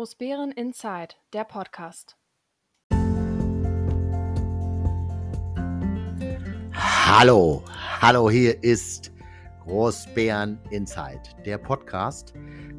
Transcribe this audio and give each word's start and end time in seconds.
Großbären 0.00 0.50
Inside, 0.52 1.14
der 1.34 1.44
Podcast. 1.44 2.16
Hallo, 6.72 7.62
hallo, 8.00 8.30
hier 8.30 8.64
ist 8.64 9.12
Großbären 9.66 10.58
Inside, 10.70 11.20
der 11.44 11.58
Podcast, 11.58 12.32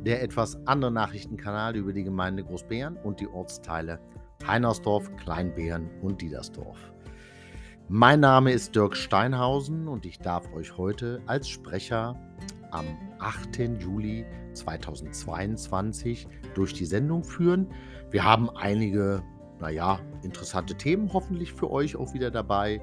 der 0.04 0.23
etwas 0.23 0.58
andere 0.66 0.92
Nachrichtenkanal 0.92 1.76
über 1.76 1.94
die 1.94 2.04
Gemeinde 2.04 2.44
Großbären 2.44 2.98
und 2.98 3.20
die 3.20 3.28
Ortsteile 3.28 4.00
Heinersdorf, 4.48 5.16
Kleinbären 5.18 5.92
und 6.02 6.24
Diedersdorf. 6.24 6.92
Mein 7.88 8.22
Name 8.22 8.52
ist 8.52 8.76
Dirk 8.76 8.98
Steinhausen 8.98 9.88
und 9.88 10.08
ich 10.08 10.17
darf 10.17 10.52
euch 10.53 10.76
heute 10.76 11.22
als 11.28 11.48
Sprecher 11.48 12.16
am 12.72 12.88
8. 13.21 13.59
Juli 13.80 14.25
2022 14.53 16.27
durch 16.53 16.73
die 16.73 16.85
Sendung 16.85 17.23
führen. 17.23 17.67
Wir 18.09 18.23
haben 18.23 18.49
einige, 18.49 19.23
naja, 19.59 19.99
interessante 20.23 20.75
Themen 20.75 21.11
hoffentlich 21.13 21.53
für 21.53 21.71
euch 21.71 21.95
auch 21.95 22.13
wieder 22.13 22.31
dabei. 22.31 22.81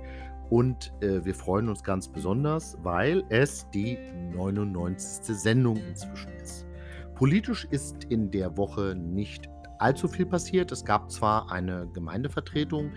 Und 0.51 0.95
äh, 1.03 1.25
wir 1.25 1.35
freuen 1.35 1.69
uns 1.69 1.83
ganz 1.83 2.09
besonders, 2.09 2.79
weil 2.83 3.23
es 3.29 3.69
die 3.71 3.99
99. 4.35 5.37
Sendung 5.37 5.77
inzwischen 5.77 6.33
ist. 6.43 6.67
Politisch 7.15 7.67
ist 7.71 8.05
in 8.05 8.31
der 8.31 8.57
Woche 8.57 8.95
nicht 8.95 9.49
allzu 9.79 10.09
viel 10.09 10.25
passiert. 10.25 10.73
Es 10.73 10.85
gab 10.85 11.11
zwar 11.11 11.51
eine 11.51 11.87
Gemeindevertretung, 11.93 12.93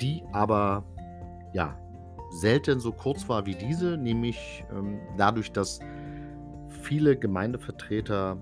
die 0.00 0.22
aber 0.32 0.84
ja 1.52 1.78
selten 2.30 2.80
so 2.80 2.92
kurz 2.92 3.28
war 3.28 3.46
wie 3.46 3.54
diese, 3.54 3.96
nämlich 3.96 4.64
ähm, 4.72 4.98
dadurch, 5.16 5.52
dass 5.52 5.80
viele 6.80 7.16
Gemeindevertreter 7.16 8.38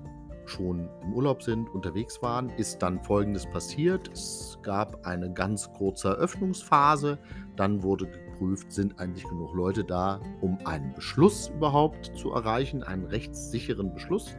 schon 0.48 0.89
im 1.03 1.15
Urlaub 1.15 1.42
sind, 1.42 1.69
unterwegs 1.70 2.23
waren, 2.23 2.51
ist 2.51 2.81
dann 2.83 3.03
Folgendes 3.03 3.47
passiert. 3.47 4.09
Es 4.12 4.59
gab 4.62 5.05
eine 5.06 5.33
ganz 5.33 5.73
kurze 5.73 6.09
Eröffnungsphase, 6.09 7.19
dann 7.56 7.83
wurde 7.83 8.06
geprüft, 8.06 8.73
sind 8.73 8.98
eigentlich 9.01 9.25
genug 9.25 9.55
Leute 9.55 9.84
da, 9.84 10.20
um 10.41 10.59
einen 10.65 10.95
Beschluss 10.95 11.48
überhaupt 11.48 12.12
zu 12.17 12.33
erreichen, 12.33 12.83
einen 12.83 13.06
rechtssicheren 13.06 13.93
Beschluss. 13.93 14.37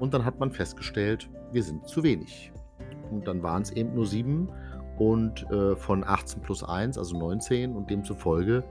Und 0.00 0.14
dann 0.14 0.24
hat 0.24 0.40
man 0.40 0.50
festgestellt, 0.50 1.28
wir 1.52 1.62
sind 1.62 1.86
zu 1.86 2.02
wenig. 2.02 2.52
Und 3.10 3.28
dann 3.28 3.42
waren 3.42 3.62
es 3.62 3.70
eben 3.70 3.94
nur 3.94 4.06
sieben 4.06 4.48
und 4.98 5.48
äh, 5.50 5.76
von 5.76 6.04
18 6.04 6.42
plus 6.42 6.64
1, 6.64 6.98
also 6.98 7.18
19 7.18 7.74
und 7.74 7.90
demzufolge 7.90 8.64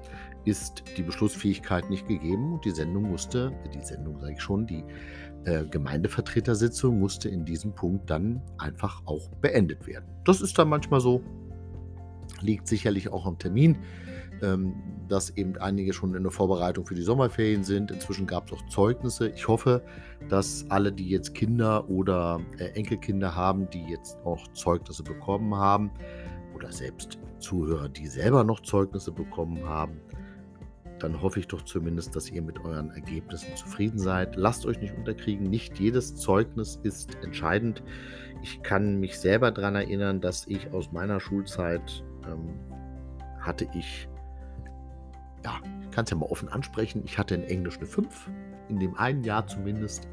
ist 0.46 0.84
die 0.98 1.04
Beschlussfähigkeit 1.04 1.90
nicht 1.90 2.08
gegeben 2.08 2.54
und 2.54 2.66
die 2.66 2.72
Sendung 2.72 3.10
musste, 3.10 3.54
die 3.74 3.84
Sendung 3.84 4.20
sage 4.20 4.34
ich 4.34 4.42
schon, 4.42 4.68
die 4.68 4.84
äh, 5.46 5.66
Gemeindevertretersitzung 5.66 7.00
musste 7.00 7.30
in 7.30 7.46
diesem 7.46 7.74
Punkt 7.74 8.10
dann 8.10 8.42
einfach 8.58 9.02
auch 9.06 9.30
beendet 9.42 9.88
werden. 9.88 10.06
Das 10.26 10.42
ist 10.42 10.58
dann 10.58 10.70
manchmal 10.70 11.02
so, 11.02 11.22
liegt 12.42 12.68
sicherlich 12.68 13.10
auch 13.10 13.26
am 13.26 13.38
Termin, 13.38 13.78
ähm, 14.42 14.76
dass 15.08 15.30
eben 15.32 15.58
einige 15.58 15.94
schon 15.94 16.16
in 16.16 16.24
der 16.24 16.32
Vorbereitung 16.32 16.86
für 16.86 16.96
die 16.96 17.02
Sommerferien 17.02 17.64
sind. 17.64 17.92
Inzwischen 17.92 18.26
gab 18.26 18.48
es 18.48 18.54
auch 18.54 18.66
Zeugnisse. 18.68 19.30
Ich 19.30 19.48
hoffe, 19.48 19.84
dass 20.30 20.66
alle, 20.70 20.92
die 20.92 21.10
jetzt 21.10 21.34
Kinder 21.36 21.90
oder 21.90 22.40
äh, 22.58 22.66
Enkelkinder 22.72 23.36
haben, 23.36 23.70
die 23.70 23.84
jetzt 23.84 24.18
auch 24.26 24.48
Zeugnisse 24.54 25.04
bekommen 25.04 25.56
haben, 25.56 25.92
oder 26.56 26.72
selbst 26.72 27.20
Zuhörer, 27.40 27.90
die 27.90 28.08
selber 28.08 28.44
noch 28.44 28.62
Zeugnisse 28.62 29.12
bekommen 29.12 29.68
haben, 29.68 30.00
dann 31.04 31.22
hoffe 31.22 31.42
ich 31.42 31.48
doch 31.50 31.62
zumindest, 31.64 32.16
dass 32.16 32.32
ihr 32.32 32.42
mit 32.42 32.64
euren 32.64 32.90
Ergebnissen 32.92 33.58
zufrieden 33.58 34.00
seid. 34.00 34.38
Lasst 34.38 34.66
euch 34.66 34.80
nicht 34.80 34.96
unterkriegen, 34.96 35.50
nicht 35.50 35.78
jedes 35.78 36.16
Zeugnis 36.16 36.80
ist 36.82 37.18
entscheidend. 37.22 37.84
Ich 38.42 38.64
kann 38.64 39.02
mich 39.02 39.20
selber 39.20 39.52
daran 39.52 39.76
erinnern, 39.76 40.22
dass 40.22 40.48
ich 40.48 40.72
aus 40.72 40.94
meiner 40.94 41.20
Schulzeit 41.20 42.06
ähm, 42.26 42.58
hatte 43.42 43.68
ich, 43.74 44.08
ja, 45.44 45.60
ich 45.82 45.92
kann 45.92 46.06
es 46.06 46.12
ja 46.12 46.16
mal 46.16 46.28
offen 46.28 46.48
ansprechen, 46.48 47.02
ich 47.04 47.18
hatte 47.18 47.36
in 47.36 47.44
Englisch 47.44 47.78
eine 47.78 47.86
5, 47.86 48.32
in 48.70 48.80
dem 48.80 48.96
einen 48.96 49.26
Jahr 49.26 49.46
zumindest. 49.46 50.08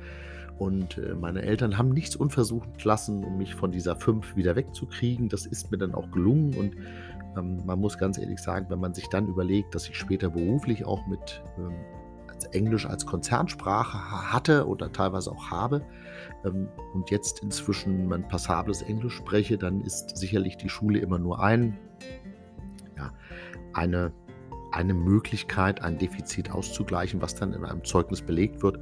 Und 0.58 0.98
äh, 0.98 1.14
meine 1.14 1.42
Eltern 1.42 1.78
haben 1.78 1.90
nichts 1.90 2.16
unversucht 2.16 2.84
lassen, 2.84 3.24
um 3.24 3.38
mich 3.38 3.54
von 3.54 3.70
dieser 3.70 3.94
5 3.94 4.34
wieder 4.34 4.56
wegzukriegen. 4.56 5.28
Das 5.28 5.46
ist 5.46 5.70
mir 5.70 5.78
dann 5.78 5.94
auch 5.94 6.10
gelungen 6.10 6.54
und 6.54 6.74
ähm, 7.36 7.64
man 7.64 7.80
muss 7.80 7.98
ganz 7.98 8.18
ehrlich 8.18 8.40
sagen, 8.40 8.66
wenn 8.68 8.80
man 8.80 8.94
sich 8.94 9.08
dann 9.08 9.28
überlegt, 9.28 9.74
dass 9.74 9.88
ich 9.88 9.96
später 9.96 10.30
beruflich 10.30 10.84
auch 10.84 11.06
mit 11.06 11.42
ähm, 11.58 11.74
als 12.28 12.46
Englisch 12.46 12.86
als 12.86 13.04
Konzernsprache 13.06 14.32
hatte 14.32 14.66
oder 14.66 14.92
teilweise 14.92 15.30
auch 15.30 15.50
habe 15.50 15.82
ähm, 16.44 16.68
und 16.94 17.10
jetzt 17.10 17.42
inzwischen 17.42 18.12
ein 18.12 18.26
passables 18.28 18.82
Englisch 18.82 19.14
spreche, 19.14 19.58
dann 19.58 19.82
ist 19.82 20.16
sicherlich 20.16 20.56
die 20.56 20.68
Schule 20.68 20.98
immer 21.00 21.18
nur 21.18 21.42
ein, 21.42 21.78
ja, 22.96 23.12
eine, 23.74 24.12
eine 24.72 24.94
Möglichkeit, 24.94 25.82
ein 25.82 25.98
Defizit 25.98 26.50
auszugleichen, 26.50 27.20
was 27.20 27.34
dann 27.34 27.52
in 27.52 27.64
einem 27.64 27.84
Zeugnis 27.84 28.22
belegt 28.22 28.62
wird. 28.62 28.78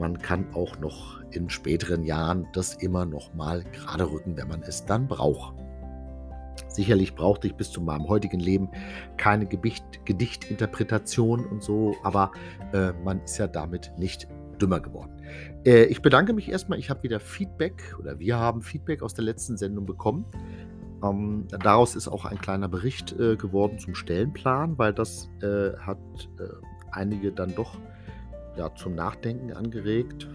Man 0.00 0.18
kann 0.18 0.52
auch 0.54 0.78
noch 0.80 1.20
in 1.30 1.48
späteren 1.48 2.02
Jahren 2.04 2.46
das 2.52 2.74
immer 2.74 3.06
noch 3.06 3.34
mal 3.34 3.62
gerade 3.64 4.10
rücken, 4.10 4.36
wenn 4.36 4.48
man 4.48 4.62
es 4.62 4.84
dann 4.84 5.06
braucht. 5.06 5.54
Sicherlich 6.68 7.14
brauchte 7.14 7.46
ich 7.46 7.54
bis 7.54 7.70
zu 7.70 7.80
meinem 7.80 8.08
heutigen 8.08 8.40
Leben 8.40 8.68
keine 9.16 9.46
Gebicht, 9.46 9.84
Gedichtinterpretation 10.04 11.44
und 11.44 11.62
so, 11.62 11.94
aber 12.02 12.32
äh, 12.72 12.92
man 13.04 13.22
ist 13.22 13.38
ja 13.38 13.46
damit 13.46 13.92
nicht 13.98 14.28
dümmer 14.60 14.80
geworden. 14.80 15.12
Äh, 15.64 15.84
ich 15.84 16.02
bedanke 16.02 16.32
mich 16.32 16.50
erstmal. 16.50 16.78
Ich 16.78 16.90
habe 16.90 17.02
wieder 17.02 17.20
Feedback 17.20 17.94
oder 17.98 18.18
wir 18.18 18.36
haben 18.36 18.62
Feedback 18.62 19.02
aus 19.02 19.14
der 19.14 19.24
letzten 19.24 19.56
Sendung 19.56 19.86
bekommen. 19.86 20.24
Ähm, 21.02 21.46
daraus 21.48 21.94
ist 21.94 22.08
auch 22.08 22.24
ein 22.24 22.38
kleiner 22.38 22.68
Bericht 22.68 23.12
äh, 23.18 23.36
geworden 23.36 23.78
zum 23.78 23.94
Stellenplan, 23.94 24.78
weil 24.78 24.92
das 24.92 25.28
äh, 25.42 25.76
hat 25.78 25.98
äh, 26.38 26.44
einige 26.90 27.32
dann 27.32 27.54
doch 27.54 27.76
ja, 28.56 28.74
zum 28.74 28.94
Nachdenken 28.94 29.52
angeregt, 29.52 30.26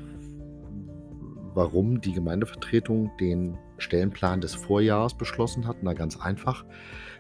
warum 1.54 2.02
die 2.02 2.14
Gemeindevertretung 2.14 3.12
den 3.20 3.58
Stellenplan 3.82 4.42
des 4.42 4.56
Vorjahres 4.56 5.14
beschlossen 5.14 5.68
hat. 5.68 5.78
Na, 5.82 5.94
ganz 5.94 6.20
einfach. 6.20 6.66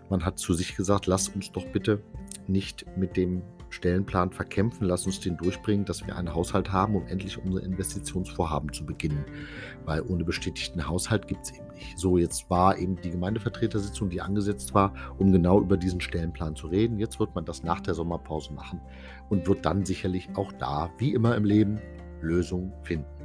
Man 0.09 0.25
hat 0.25 0.39
zu 0.39 0.53
sich 0.53 0.75
gesagt, 0.75 1.07
lass 1.07 1.29
uns 1.29 1.51
doch 1.51 1.65
bitte 1.67 2.03
nicht 2.47 2.85
mit 2.97 3.15
dem 3.15 3.43
Stellenplan 3.69 4.31
verkämpfen, 4.31 4.85
lass 4.85 5.05
uns 5.05 5.21
den 5.21 5.37
durchbringen, 5.37 5.85
dass 5.85 6.05
wir 6.05 6.17
einen 6.17 6.33
Haushalt 6.33 6.71
haben, 6.71 6.95
um 6.95 7.07
endlich 7.07 7.37
unsere 7.37 7.63
Investitionsvorhaben 7.63 8.73
zu 8.73 8.85
beginnen. 8.85 9.23
Weil 9.85 10.01
ohne 10.01 10.25
bestätigten 10.25 10.85
Haushalt 10.85 11.27
gibt 11.27 11.45
es 11.45 11.53
eben 11.53 11.67
nicht. 11.73 11.97
So, 11.97 12.17
jetzt 12.17 12.49
war 12.49 12.77
eben 12.77 12.99
die 13.01 13.11
Gemeindevertretersitzung, 13.11 14.09
die 14.09 14.19
angesetzt 14.19 14.73
war, 14.73 14.93
um 15.17 15.31
genau 15.31 15.61
über 15.61 15.77
diesen 15.77 16.01
Stellenplan 16.01 16.55
zu 16.55 16.67
reden. 16.67 16.99
Jetzt 16.99 17.19
wird 17.19 17.33
man 17.33 17.45
das 17.45 17.63
nach 17.63 17.79
der 17.79 17.93
Sommerpause 17.93 18.51
machen 18.53 18.81
und 19.29 19.47
wird 19.47 19.65
dann 19.65 19.85
sicherlich 19.85 20.27
auch 20.35 20.51
da, 20.53 20.91
wie 20.97 21.13
immer 21.13 21.35
im 21.37 21.45
Leben, 21.45 21.79
Lösungen 22.21 22.73
finden. 22.83 23.20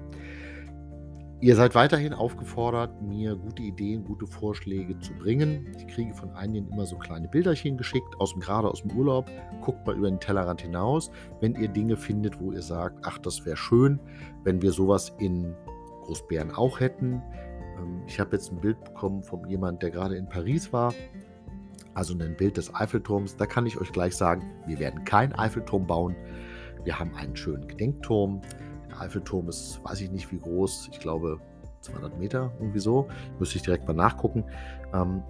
Ihr 1.40 1.54
seid 1.54 1.74
weiterhin 1.74 2.14
aufgefordert, 2.14 3.02
mir 3.02 3.36
gute 3.36 3.62
Ideen, 3.62 4.04
gute 4.04 4.26
Vorschläge 4.26 4.98
zu 5.00 5.12
bringen. 5.12 5.70
Ich 5.76 5.86
kriege 5.86 6.14
von 6.14 6.30
einigen 6.30 6.66
immer 6.72 6.86
so 6.86 6.96
kleine 6.96 7.28
Bilderchen 7.28 7.76
geschickt, 7.76 8.08
aus 8.18 8.32
dem, 8.32 8.40
gerade 8.40 8.68
aus 8.68 8.80
dem 8.80 8.92
Urlaub. 8.92 9.30
Guckt 9.60 9.86
mal 9.86 9.94
über 9.94 10.08
den 10.08 10.18
Tellerrand 10.18 10.62
hinaus. 10.62 11.10
Wenn 11.40 11.54
ihr 11.54 11.68
Dinge 11.68 11.98
findet, 11.98 12.40
wo 12.40 12.52
ihr 12.52 12.62
sagt, 12.62 13.00
ach, 13.02 13.18
das 13.18 13.44
wäre 13.44 13.56
schön, 13.56 14.00
wenn 14.44 14.62
wir 14.62 14.72
sowas 14.72 15.12
in 15.18 15.54
Großbären 16.04 16.52
auch 16.52 16.80
hätten. 16.80 17.22
Ähm, 17.78 18.02
ich 18.06 18.18
habe 18.18 18.34
jetzt 18.34 18.50
ein 18.50 18.60
Bild 18.62 18.82
bekommen 18.82 19.22
von 19.22 19.46
jemandem, 19.46 19.80
der 19.80 19.90
gerade 19.90 20.16
in 20.16 20.30
Paris 20.30 20.72
war. 20.72 20.94
Also 21.92 22.14
ein 22.18 22.36
Bild 22.38 22.56
des 22.56 22.74
Eiffelturms. 22.74 23.36
Da 23.36 23.44
kann 23.44 23.66
ich 23.66 23.78
euch 23.78 23.92
gleich 23.92 24.16
sagen, 24.16 24.42
wir 24.66 24.78
werden 24.78 25.04
keinen 25.04 25.34
Eiffelturm 25.34 25.86
bauen. 25.86 26.16
Wir 26.84 26.98
haben 26.98 27.14
einen 27.14 27.36
schönen 27.36 27.68
Gedenkturm. 27.68 28.40
Eiffelturm 29.00 29.48
ist, 29.48 29.80
weiß 29.84 30.00
ich 30.00 30.10
nicht 30.10 30.30
wie 30.32 30.38
groß, 30.38 30.88
ich 30.92 31.00
glaube 31.00 31.40
200 31.80 32.18
Meter, 32.18 32.52
irgendwie 32.58 32.80
so. 32.80 33.08
Müsste 33.38 33.56
ich 33.56 33.62
direkt 33.62 33.86
mal 33.86 33.94
nachgucken. 33.94 34.44
Ähm, 34.92 35.22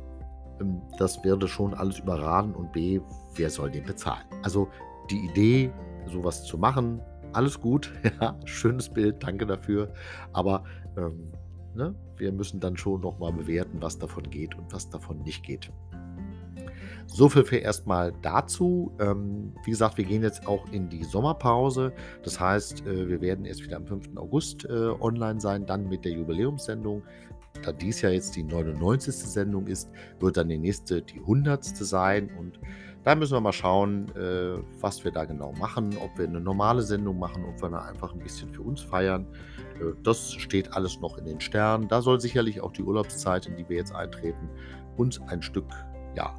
ähm, 0.60 0.80
das 0.98 1.22
werde 1.24 1.48
schon 1.48 1.74
alles 1.74 1.98
überraten 1.98 2.54
und 2.54 2.72
B, 2.72 3.00
wer 3.34 3.50
soll 3.50 3.70
den 3.70 3.84
bezahlen? 3.84 4.24
Also 4.42 4.68
die 5.10 5.24
Idee, 5.26 5.70
sowas 6.06 6.44
zu 6.44 6.58
machen, 6.58 7.00
alles 7.32 7.60
gut, 7.60 7.92
ja, 8.20 8.38
schönes 8.44 8.88
Bild, 8.88 9.22
danke 9.22 9.46
dafür. 9.46 9.92
Aber 10.32 10.64
ähm, 10.96 11.32
ne, 11.74 11.94
wir 12.16 12.32
müssen 12.32 12.60
dann 12.60 12.76
schon 12.76 13.00
nochmal 13.00 13.32
bewerten, 13.32 13.80
was 13.80 13.98
davon 13.98 14.24
geht 14.30 14.54
und 14.56 14.72
was 14.72 14.88
davon 14.88 15.22
nicht 15.22 15.44
geht. 15.44 15.70
So 17.06 17.29
viel 17.29 17.44
für 17.44 17.56
erstmal 17.56 18.12
dazu. 18.23 18.93
Ähm, 18.99 19.55
wie 19.64 19.70
gesagt, 19.70 19.97
wir 19.97 20.05
gehen 20.05 20.23
jetzt 20.23 20.47
auch 20.47 20.64
in 20.73 20.88
die 20.88 21.05
Sommerpause. 21.05 21.93
Das 22.23 22.38
heißt, 22.38 22.87
äh, 22.87 23.08
wir 23.08 23.20
werden 23.20 23.44
erst 23.44 23.62
wieder 23.62 23.76
am 23.76 23.87
5. 23.87 24.17
August 24.17 24.64
äh, 24.64 24.91
online 25.00 25.41
sein, 25.41 25.67
dann 25.67 25.88
mit 25.88 26.05
der 26.05 26.12
Jubiläumssendung. 26.12 27.03
Da 27.62 27.73
dies 27.73 28.03
ja 28.03 28.11
jetzt 28.11 28.37
die 28.37 28.43
99. 28.43 29.14
Sendung 29.14 29.67
ist, 29.67 29.91
wird 30.20 30.37
dann 30.37 30.49
die 30.49 30.58
nächste 30.58 31.00
die 31.00 31.20
100. 31.20 31.64
sein 31.64 32.31
und 32.38 32.61
Da 33.06 33.14
müssen 33.14 33.35
wir 33.35 33.41
mal 33.41 33.53
schauen, 33.53 34.11
äh, 34.17 34.58
was 34.81 35.05
wir 35.05 35.12
da 35.12 35.26
genau 35.26 35.53
machen, 35.53 35.97
ob 36.03 36.19
wir 36.19 36.26
eine 36.26 36.41
normale 36.41 36.82
Sendung 36.82 37.20
machen, 37.20 37.44
ob 37.44 37.62
wir 37.62 37.70
da 37.70 37.82
einfach 37.82 38.12
ein 38.12 38.19
bisschen 38.19 38.53
für 38.53 38.62
uns 38.62 38.81
feiern. 38.81 39.25
Äh, 39.81 39.94
das 40.03 40.32
steht 40.32 40.75
alles 40.75 41.00
noch 41.00 41.17
in 41.17 41.25
den 41.25 41.41
Sternen. 41.41 41.87
Da 41.87 42.03
soll 42.03 42.20
sicherlich 42.20 42.61
auch 42.61 42.73
die 42.73 42.82
Urlaubszeit, 42.82 43.47
in 43.47 43.56
die 43.56 43.69
wir 43.69 43.76
jetzt 43.76 43.94
eintreten, 43.94 44.50
uns 44.97 45.20
ein 45.23 45.41
Stück, 45.41 45.69
ja, 46.17 46.35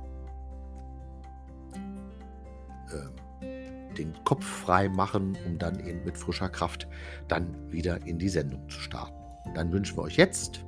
äh, 2.92 3.95
den 3.95 4.13
Kopf 4.24 4.45
frei 4.45 4.89
machen, 4.89 5.38
um 5.45 5.57
dann 5.57 5.80
eben 5.80 6.04
mit 6.06 6.18
frischer 6.18 6.50
Kraft 6.50 6.88
dann 7.28 7.72
wieder 7.72 8.06
in 8.06 8.19
die 8.19 8.30
Sendung 8.30 8.69
zu 8.69 8.80
starten. 8.80 9.16
Dann 9.56 9.72
wünschen 9.72 9.98
wir 9.98 10.04
euch 10.04 10.18
jetzt 10.18 10.63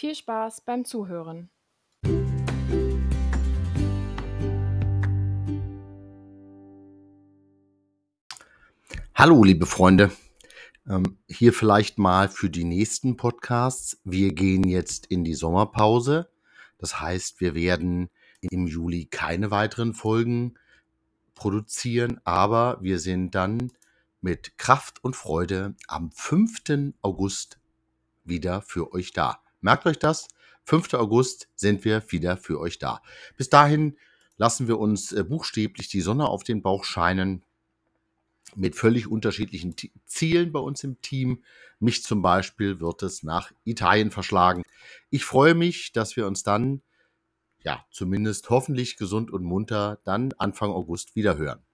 Viel 0.00 0.14
Spaß 0.14 0.62
beim 0.62 0.86
Zuhören. 0.86 1.50
Hallo, 9.14 9.44
liebe 9.44 9.66
Freunde. 9.66 10.10
Ähm, 10.88 11.18
hier 11.28 11.52
vielleicht 11.52 11.98
mal 11.98 12.30
für 12.30 12.48
die 12.48 12.64
nächsten 12.64 13.18
Podcasts. 13.18 14.00
Wir 14.04 14.32
gehen 14.32 14.64
jetzt 14.64 15.04
in 15.04 15.22
die 15.22 15.34
Sommerpause. 15.34 16.30
Das 16.80 17.00
heißt, 17.00 17.40
wir 17.40 17.54
werden 17.54 18.08
im 18.40 18.66
Juli 18.66 19.04
keine 19.04 19.50
weiteren 19.50 19.92
Folgen 19.94 20.54
produzieren, 21.34 22.20
aber 22.24 22.78
wir 22.80 22.98
sind 22.98 23.34
dann 23.34 23.70
mit 24.20 24.58
Kraft 24.58 25.02
und 25.04 25.16
Freude 25.16 25.74
am 25.88 26.10
5. 26.10 26.94
August 27.02 27.58
wieder 28.24 28.62
für 28.62 28.92
euch 28.92 29.12
da. 29.12 29.40
Merkt 29.60 29.86
euch 29.86 29.98
das. 29.98 30.28
5. 30.64 30.94
August 30.94 31.48
sind 31.54 31.84
wir 31.84 32.02
wieder 32.10 32.36
für 32.36 32.60
euch 32.60 32.78
da. 32.78 33.02
Bis 33.36 33.48
dahin 33.50 33.96
lassen 34.36 34.68
wir 34.68 34.78
uns 34.78 35.12
äh, 35.12 35.24
buchstäblich 35.24 35.88
die 35.88 36.00
Sonne 36.00 36.28
auf 36.28 36.44
den 36.44 36.62
Bauch 36.62 36.84
scheinen 36.84 37.44
mit 38.54 38.74
völlig 38.74 39.06
unterschiedlichen 39.06 39.74
Zielen 40.06 40.52
bei 40.52 40.60
uns 40.60 40.82
im 40.82 41.00
Team. 41.02 41.42
Mich 41.82 42.02
zum 42.02 42.20
Beispiel 42.20 42.78
wird 42.78 43.02
es 43.02 43.22
nach 43.22 43.52
Italien 43.64 44.10
verschlagen. 44.10 44.64
Ich 45.08 45.24
freue 45.24 45.54
mich, 45.54 45.92
dass 45.92 46.14
wir 46.14 46.26
uns 46.26 46.42
dann, 46.42 46.82
ja, 47.64 47.86
zumindest 47.90 48.50
hoffentlich 48.50 48.98
gesund 48.98 49.30
und 49.30 49.44
munter, 49.44 49.98
dann 50.04 50.34
Anfang 50.34 50.72
August 50.72 51.16
wieder 51.16 51.38
hören. 51.38 51.64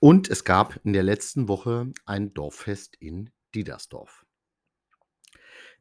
Und 0.00 0.28
es 0.28 0.44
gab 0.44 0.78
in 0.84 0.92
der 0.92 1.02
letzten 1.02 1.48
Woche 1.48 1.90
ein 2.04 2.34
Dorffest 2.34 2.94
in 2.96 3.30
Diedersdorf. 3.54 4.26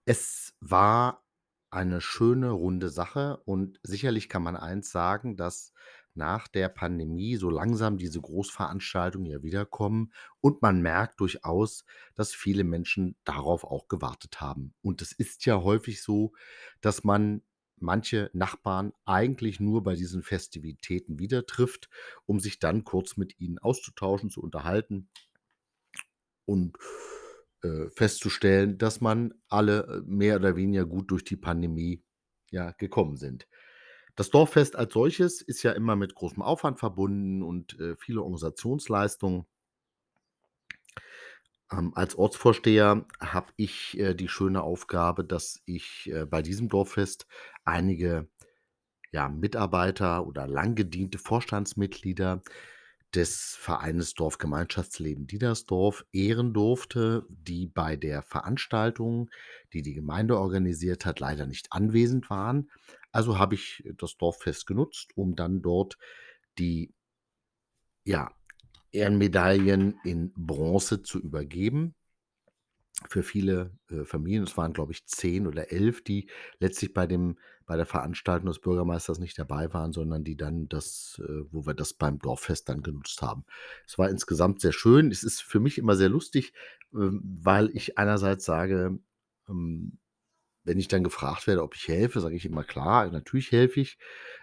Es 0.05 0.53
war 0.61 1.22
eine 1.73 2.01
schöne, 2.01 2.51
runde 2.51 2.89
Sache 2.89 3.41
und 3.45 3.79
sicherlich 3.83 4.29
kann 4.29 4.43
man 4.43 4.55
eins 4.55 4.91
sagen, 4.91 5.35
dass 5.35 5.73
nach 6.15 6.47
der 6.47 6.69
Pandemie 6.69 7.37
so 7.37 7.49
langsam 7.49 7.97
diese 7.97 8.21
Großveranstaltungen 8.21 9.25
ja 9.25 9.41
wiederkommen 9.41 10.13
und 10.41 10.61
man 10.61 10.81
merkt 10.81 11.19
durchaus, 11.19 11.85
dass 12.15 12.33
viele 12.33 12.63
Menschen 12.63 13.15
darauf 13.23 13.63
auch 13.63 13.87
gewartet 13.87 14.39
haben. 14.39 14.73
Und 14.81 15.01
es 15.01 15.11
ist 15.11 15.45
ja 15.45 15.61
häufig 15.61 16.03
so, 16.03 16.33
dass 16.81 17.03
man 17.03 17.41
manche 17.77 18.29
Nachbarn 18.33 18.93
eigentlich 19.05 19.59
nur 19.59 19.83
bei 19.83 19.95
diesen 19.95 20.23
Festivitäten 20.23 21.19
wieder 21.19 21.45
trifft, 21.45 21.89
um 22.25 22.39
sich 22.39 22.59
dann 22.59 22.83
kurz 22.83 23.17
mit 23.17 23.39
ihnen 23.39 23.57
auszutauschen, 23.57 24.29
zu 24.29 24.41
unterhalten 24.41 25.09
und 26.45 26.77
äh, 27.63 27.89
festzustellen, 27.89 28.77
dass 28.77 29.01
man 29.01 29.33
alle 29.49 29.83
äh, 29.83 30.01
mehr 30.05 30.35
oder 30.37 30.55
weniger 30.55 30.85
gut 30.85 31.11
durch 31.11 31.23
die 31.23 31.37
Pandemie 31.37 32.03
ja 32.51 32.71
gekommen 32.71 33.17
sind. 33.17 33.47
Das 34.15 34.29
Dorffest 34.29 34.75
als 34.75 34.93
solches 34.93 35.41
ist 35.41 35.63
ja 35.63 35.71
immer 35.71 35.95
mit 35.95 36.13
großem 36.13 36.43
Aufwand 36.43 36.79
verbunden 36.79 37.41
und 37.41 37.79
äh, 37.79 37.95
viele 37.97 38.21
Organisationsleistungen. 38.21 39.45
Ähm, 41.71 41.93
als 41.95 42.15
Ortsvorsteher 42.15 43.05
habe 43.19 43.51
ich 43.55 43.97
äh, 43.97 44.13
die 44.13 44.27
schöne 44.27 44.61
Aufgabe, 44.61 45.23
dass 45.23 45.61
ich 45.65 46.09
äh, 46.11 46.25
bei 46.25 46.41
diesem 46.41 46.69
Dorffest 46.69 47.27
einige 47.63 48.29
ja, 49.11 49.29
Mitarbeiter 49.29 50.27
oder 50.27 50.47
lang 50.47 50.75
gediente 50.75 51.17
Vorstandsmitglieder 51.17 52.43
des 53.15 53.55
Vereines 53.59 54.13
Dorfgemeinschaftsleben 54.13 55.27
Diedersdorf 55.27 56.05
ehren 56.11 56.53
durfte, 56.53 57.25
die 57.29 57.67
bei 57.67 57.95
der 57.95 58.23
Veranstaltung, 58.23 59.29
die 59.71 59.81
die 59.81 59.93
Gemeinde 59.93 60.37
organisiert 60.39 61.05
hat, 61.05 61.19
leider 61.19 61.45
nicht 61.45 61.67
anwesend 61.71 62.29
waren. 62.29 62.69
Also 63.11 63.37
habe 63.37 63.55
ich 63.55 63.83
das 63.97 64.17
Dorffest 64.17 64.65
genutzt, 64.65 65.11
um 65.15 65.35
dann 65.35 65.61
dort 65.61 65.97
die 66.57 66.93
ja, 68.03 68.31
Ehrenmedaillen 68.91 69.99
in 70.03 70.33
Bronze 70.35 71.03
zu 71.03 71.19
übergeben. 71.19 71.95
Für 73.09 73.23
viele 73.23 73.71
äh, 73.89 74.03
Familien, 74.03 74.43
es 74.43 74.57
waren 74.57 74.73
glaube 74.73 74.91
ich 74.91 75.05
zehn 75.05 75.47
oder 75.47 75.71
elf, 75.71 76.03
die 76.03 76.29
letztlich 76.59 76.93
bei, 76.93 77.07
dem, 77.07 77.37
bei 77.65 77.77
der 77.77 77.85
Veranstaltung 77.85 78.47
des 78.47 78.59
Bürgermeisters 78.59 79.19
nicht 79.19 79.37
dabei 79.37 79.73
waren, 79.73 79.93
sondern 79.93 80.23
die 80.23 80.37
dann 80.37 80.67
das, 80.69 81.21
äh, 81.23 81.43
wo 81.51 81.65
wir 81.65 81.73
das 81.73 81.93
beim 81.93 82.19
Dorffest 82.19 82.69
dann 82.69 82.81
genutzt 82.81 83.21
haben. 83.21 83.45
Es 83.87 83.97
war 83.97 84.09
insgesamt 84.09 84.61
sehr 84.61 84.73
schön. 84.73 85.11
Es 85.11 85.23
ist 85.23 85.41
für 85.41 85.59
mich 85.59 85.77
immer 85.77 85.95
sehr 85.95 86.09
lustig, 86.09 86.53
ähm, 86.93 87.21
weil 87.23 87.69
ich 87.73 87.97
einerseits 87.97 88.45
sage, 88.45 88.99
ähm, 89.49 89.99
wenn 90.65 90.79
ich 90.79 90.87
dann 90.87 91.03
gefragt 91.03 91.47
werde, 91.47 91.61
ob 91.63 91.75
ich 91.75 91.87
helfe, 91.87 92.21
sage 92.21 92.35
ich 92.35 92.45
immer 92.45 92.63
klar, 92.63 93.09
natürlich 93.11 93.51
helfe 93.51 93.81
ich. 93.81 93.97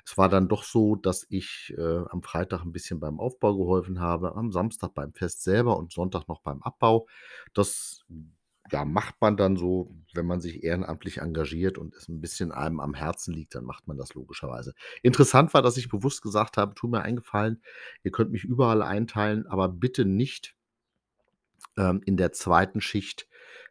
Es 0.05 0.19
war 0.19 0.29
dann 0.29 0.49
doch 0.49 0.65
so, 0.65 0.97
dass 0.97 1.27
ich 1.31 1.75
äh, 1.77 2.05
am 2.11 2.23
Freitag 2.23 2.63
ein 2.63 2.73
bisschen 2.73 3.01
beim 3.01 3.19
Aufbau 3.19 3.57
geholfen 3.57 4.01
habe, 4.01 4.35
am 4.37 4.53
Samstag 4.53 4.95
beim 4.95 5.15
Fest 5.15 5.43
selber 5.43 5.79
und 5.79 5.93
Sonntag 5.93 6.29
noch 6.29 6.43
beim 6.43 6.63
Abbau. 6.63 7.09
Das 7.55 8.05
ja, 8.71 8.85
macht 8.85 9.21
man 9.21 9.37
dann 9.37 9.57
so, 9.57 9.91
wenn 10.15 10.27
man 10.27 10.41
sich 10.41 10.63
ehrenamtlich 10.63 11.19
engagiert 11.19 11.79
und 11.79 11.95
es 11.95 12.09
ein 12.09 12.21
bisschen 12.21 12.53
einem 12.53 12.81
am 12.81 12.95
Herzen 12.95 13.35
liegt, 13.35 13.55
dann 13.55 13.65
macht 13.65 13.87
man 13.89 13.97
das 13.97 14.15
logischerweise. 14.15 14.75
Interessant 15.03 15.55
war, 15.55 15.63
dass 15.63 15.77
ich 15.77 15.89
bewusst 15.89 16.23
gesagt 16.23 16.57
habe, 16.57 16.75
tu 16.75 16.89
mir 16.89 17.03
eingefallen, 17.03 17.63
ihr 18.03 18.11
könnt 18.11 18.31
mich 18.31 18.45
überall 18.45 18.83
einteilen, 18.83 19.47
aber 19.47 19.69
bitte 19.69 20.05
nicht 20.05 20.55
ähm, 21.77 22.01
in 22.05 22.17
der 22.17 22.33
zweiten 22.33 22.81
Schicht 22.81 23.29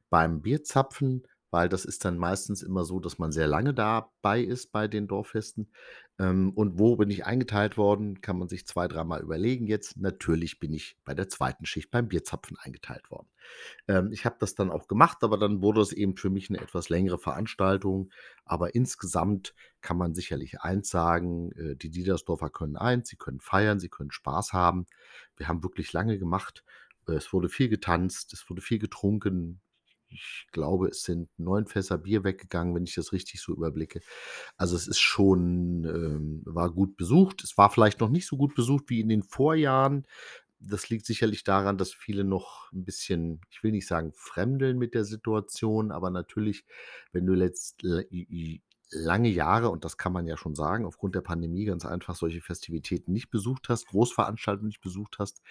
beim 0.10 0.42
Bierzapfen, 0.42 1.28
weil 1.52 1.70
das 1.70 1.86
ist 1.86 2.06
dann 2.06 2.18
meistens 2.18 2.62
immer 2.62 2.86
so, 2.86 3.00
dass 3.00 3.18
man 3.18 3.32
sehr 3.32 3.48
lange 3.48 3.74
dabei 3.74 4.42
ist 4.42 4.72
bei 4.72 4.88
den 4.88 5.08
Dorffesten. 5.08 5.72
Ähm, 6.20 6.52
und 6.54 6.78
wo 6.78 6.98
bin 6.98 7.10
ich 7.10 7.26
eingeteilt 7.26 7.78
worden, 7.78 8.22
kann 8.22 8.38
man 8.38 8.50
sich 8.50 8.68
zwei, 8.68 8.88
dreimal 8.88 9.22
überlegen 9.22 9.68
jetzt. 9.68 9.98
Natürlich 9.98 10.60
bin 10.60 10.74
ich 10.74 10.98
bei 11.06 11.14
der 11.14 11.30
zweiten 11.30 11.66
Schicht 11.66 11.92
beim 11.92 12.10
Bierzapfen 12.10 12.58
eingeteilt 12.58 13.10
worden. 13.10 13.30
Ähm, 13.88 14.12
ich 14.12 14.26
habe 14.26 14.36
das 14.40 14.54
dann 14.54 14.70
auch 14.70 14.88
gemacht, 14.88 15.24
aber 15.24 15.38
dann 15.38 15.62
wurde 15.62 15.82
es 15.82 15.94
eben 15.94 16.18
für 16.18 16.30
mich 16.30 16.50
eine 16.50 16.60
etwas 16.60 16.90
längere 16.90 17.18
Veranstaltung. 17.18 18.12
Aber 18.44 18.76
insgesamt 18.76 19.56
kann 19.82 19.98
man 19.98 20.14
sicherlich 20.14 20.60
eins 20.62 20.90
sagen, 20.90 21.52
äh, 21.54 21.76
die 21.78 21.90
Diedersdorfer 21.90 22.50
können 22.50 22.76
eins, 22.76 23.08
sie 23.08 23.18
können 23.18 23.40
feiern, 23.40 23.80
sie 23.80 23.90
können 23.90 24.12
Spaß 24.12 24.52
haben. 24.52 24.88
Wir 25.38 25.48
haben 25.48 25.64
wirklich 25.64 25.94
lange 25.94 26.20
gemacht. 26.20 26.66
Äh, 27.08 27.14
es 27.14 27.32
wurde 27.32 27.48
viel 27.48 27.70
getanzt, 27.70 28.34
es 28.34 28.50
wurde 28.50 28.62
viel 28.62 28.80
getrunken, 28.80 29.62
ich 30.10 30.48
glaube, 30.52 30.88
es 30.90 31.04
sind 31.04 31.30
neun 31.38 31.68
Fässer 31.68 31.98
Bier 31.98 32.24
weggegangen, 32.24 32.76
wenn 32.76 32.84
ich 32.84 32.96
das 32.96 33.14
richtig 33.14 33.42
so 33.42 33.54
überblicke. 33.54 34.02
Also 34.58 34.76
es 34.76 34.88
ist 34.88 35.00
schon, 35.00 35.86
ähm, 35.86 36.42
war 36.46 36.72
gut 36.72 36.98
besucht. 36.98 37.44
Es 37.44 37.58
war 37.58 37.70
vielleicht 37.70 38.00
noch 38.00 38.10
nicht 38.10 38.28
so 38.28 38.38
gut 38.38 38.56
besucht 38.56 38.86
wie 38.90 39.00
in 39.02 39.10
den 39.10 39.24
Vorjahren. 39.24 40.06
Das 40.60 40.90
liegt 40.90 41.06
sicherlich 41.06 41.44
daran, 41.44 41.78
dass 41.78 41.94
viele 41.94 42.24
noch 42.26 42.72
ein 42.74 42.84
bisschen, 42.84 43.42
ich 43.50 43.64
will 43.64 43.72
nicht 43.72 43.88
sagen 43.88 44.12
fremdeln 44.14 44.78
mit 44.78 44.94
der 44.94 45.06
Situation, 45.06 45.92
aber 45.92 46.10
natürlich, 46.10 46.66
wenn 47.14 47.26
du 47.26 47.34
letzt 47.34 47.84
lange 48.92 49.30
Jahre, 49.30 49.70
und 49.70 49.86
das 49.86 49.98
kann 49.98 50.14
man 50.14 50.28
ja 50.28 50.38
schon 50.38 50.56
sagen, 50.56 50.86
aufgrund 50.86 51.16
der 51.16 51.22
Pandemie 51.22 51.66
ganz 51.66 51.86
einfach 51.86 52.16
solche 52.16 52.42
Festivitäten 52.42 53.14
nicht 53.14 53.30
besucht 53.30 53.70
hast, 53.70 53.88
Großveranstaltungen 53.88 54.68
nicht 54.68 54.82
besucht 54.82 55.18
hast, 55.20 55.42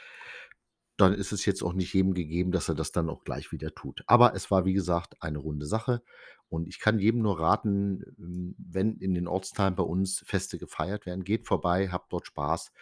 dann 0.99 1.15
ist 1.15 1.31
es 1.31 1.47
jetzt 1.47 1.63
auch 1.63 1.75
nicht 1.75 1.95
jedem 1.95 2.13
gegeben, 2.13 2.51
dass 2.51 2.69
er 2.69 2.75
das 2.75 2.91
dann 2.91 3.09
auch 3.09 3.23
gleich 3.23 3.53
wieder 3.53 3.73
tut. 3.73 4.03
Aber 4.09 4.35
es 4.35 4.51
war, 4.51 4.65
wie 4.65 4.73
gesagt, 4.73 5.23
eine 5.23 5.39
runde 5.39 5.65
Sache. 5.65 6.03
Und 6.49 6.67
ich 6.67 6.81
kann 6.81 6.99
jedem 6.99 7.23
nur 7.23 7.39
raten, 7.39 8.03
ähm, 8.19 8.57
wenn 8.59 8.97
in 8.97 9.15
den 9.15 9.29
Ortsteilen 9.29 9.77
bei 9.77 9.85
uns 9.85 10.25
Feste 10.27 10.59
gefeiert 10.59 11.07
werden, 11.07 11.23
geht 11.23 11.47
vorbei, 11.47 11.89
habt 11.89 12.13
dort 12.13 12.27
Spaß. 12.27 12.73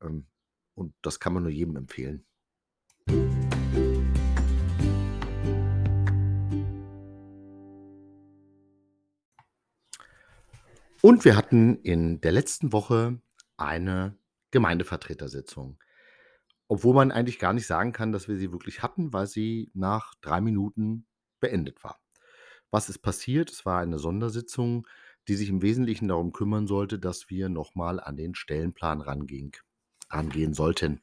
Ähm, 0.00 0.26
und 0.74 0.94
das 1.02 1.20
kann 1.20 1.34
man 1.34 1.42
nur 1.42 1.52
jedem 1.52 1.76
empfehlen. 1.76 2.24
Und 11.02 11.24
wir 11.26 11.36
hatten 11.36 11.76
in 11.82 12.22
der 12.22 12.32
letzten 12.32 12.72
Woche 12.72 13.20
eine 13.58 14.16
Gemeindevertretersitzung. 14.50 15.78
Obwohl 16.70 16.94
man 16.94 17.10
eigentlich 17.10 17.40
gar 17.40 17.52
nicht 17.52 17.66
sagen 17.66 17.92
kann, 17.92 18.12
dass 18.12 18.28
wir 18.28 18.36
sie 18.36 18.52
wirklich 18.52 18.80
hatten, 18.80 19.12
weil 19.12 19.26
sie 19.26 19.72
nach 19.74 20.14
3 20.20 20.40
Minuten 20.40 21.04
beendet 21.40 21.82
war. 21.82 21.98
Was 22.70 22.88
ist 22.88 23.00
passiert? 23.00 23.50
Es 23.50 23.66
war 23.66 23.80
eine 23.80 23.98
Sondersitzung, 23.98 24.86
die 25.26 25.34
sich 25.34 25.48
im 25.48 25.62
Wesentlichen 25.62 26.06
darum 26.06 26.32
kümmern 26.32 26.68
sollte, 26.68 27.00
dass 27.00 27.28
wir 27.28 27.48
noch 27.48 27.74
mal 27.74 27.98
an 27.98 28.16
den 28.16 28.36
Stellenplan 28.36 29.00
rangehen 29.00 29.50
rangehen 30.10 30.54
sollten. 30.54 31.02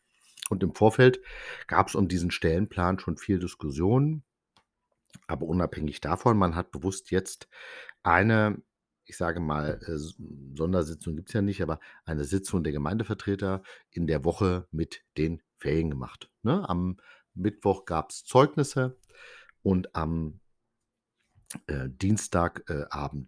Und 0.49 0.63
im 0.63 0.73
Vorfeld 0.73 1.19
gab's 1.67 1.95
um 1.95 2.07
diesen 2.07 2.31
Stellenplan 2.31 2.99
schon 2.99 3.17
viel 3.17 3.37
Diskussion. 3.37 4.23
Aber 5.27 5.47
unabhängig 5.47 5.99
davon, 5.99 6.37
man 6.37 6.55
hat 6.55 6.71
bewusst 6.71 7.11
jetzt 7.11 7.49
eine, 8.03 8.61
ich 9.03 9.17
sage 9.17 9.41
mal, 9.41 9.81
äh, 9.85 9.97
Sondersitzung 10.55 11.17
gibt's 11.17 11.33
ja 11.33 11.41
nicht, 11.41 11.61
aber 11.61 11.81
eine 12.05 12.23
Sitzung 12.23 12.63
der 12.63 12.71
Gemeindevertreter 12.71 13.63
in 13.91 14.07
der 14.07 14.23
Woche 14.23 14.65
mit 14.71 15.03
den 15.17 15.41
Ferien 15.57 15.89
gemacht, 15.89 16.29
ne? 16.43 16.67
Am 16.67 16.97
Mittwoch 17.33 17.85
gab's 17.85 18.23
Zeugnisse 18.25 18.97
und 19.61 19.95
am 19.95 20.39
äh, 21.67 21.89
Dienstag 21.89 22.69
äh, 22.69 22.85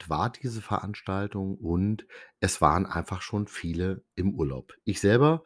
war 0.07 0.31
diese 0.31 0.61
Veranstaltung 0.61 1.57
und 1.57 2.05
es 2.39 2.59
waren 2.61 2.85
einfach 2.85 3.21
schon 3.21 3.47
viele 3.47 4.03
im 4.15 4.33
Urlaub. 4.33 4.73
Ich 4.83 4.99
selber 4.99 5.43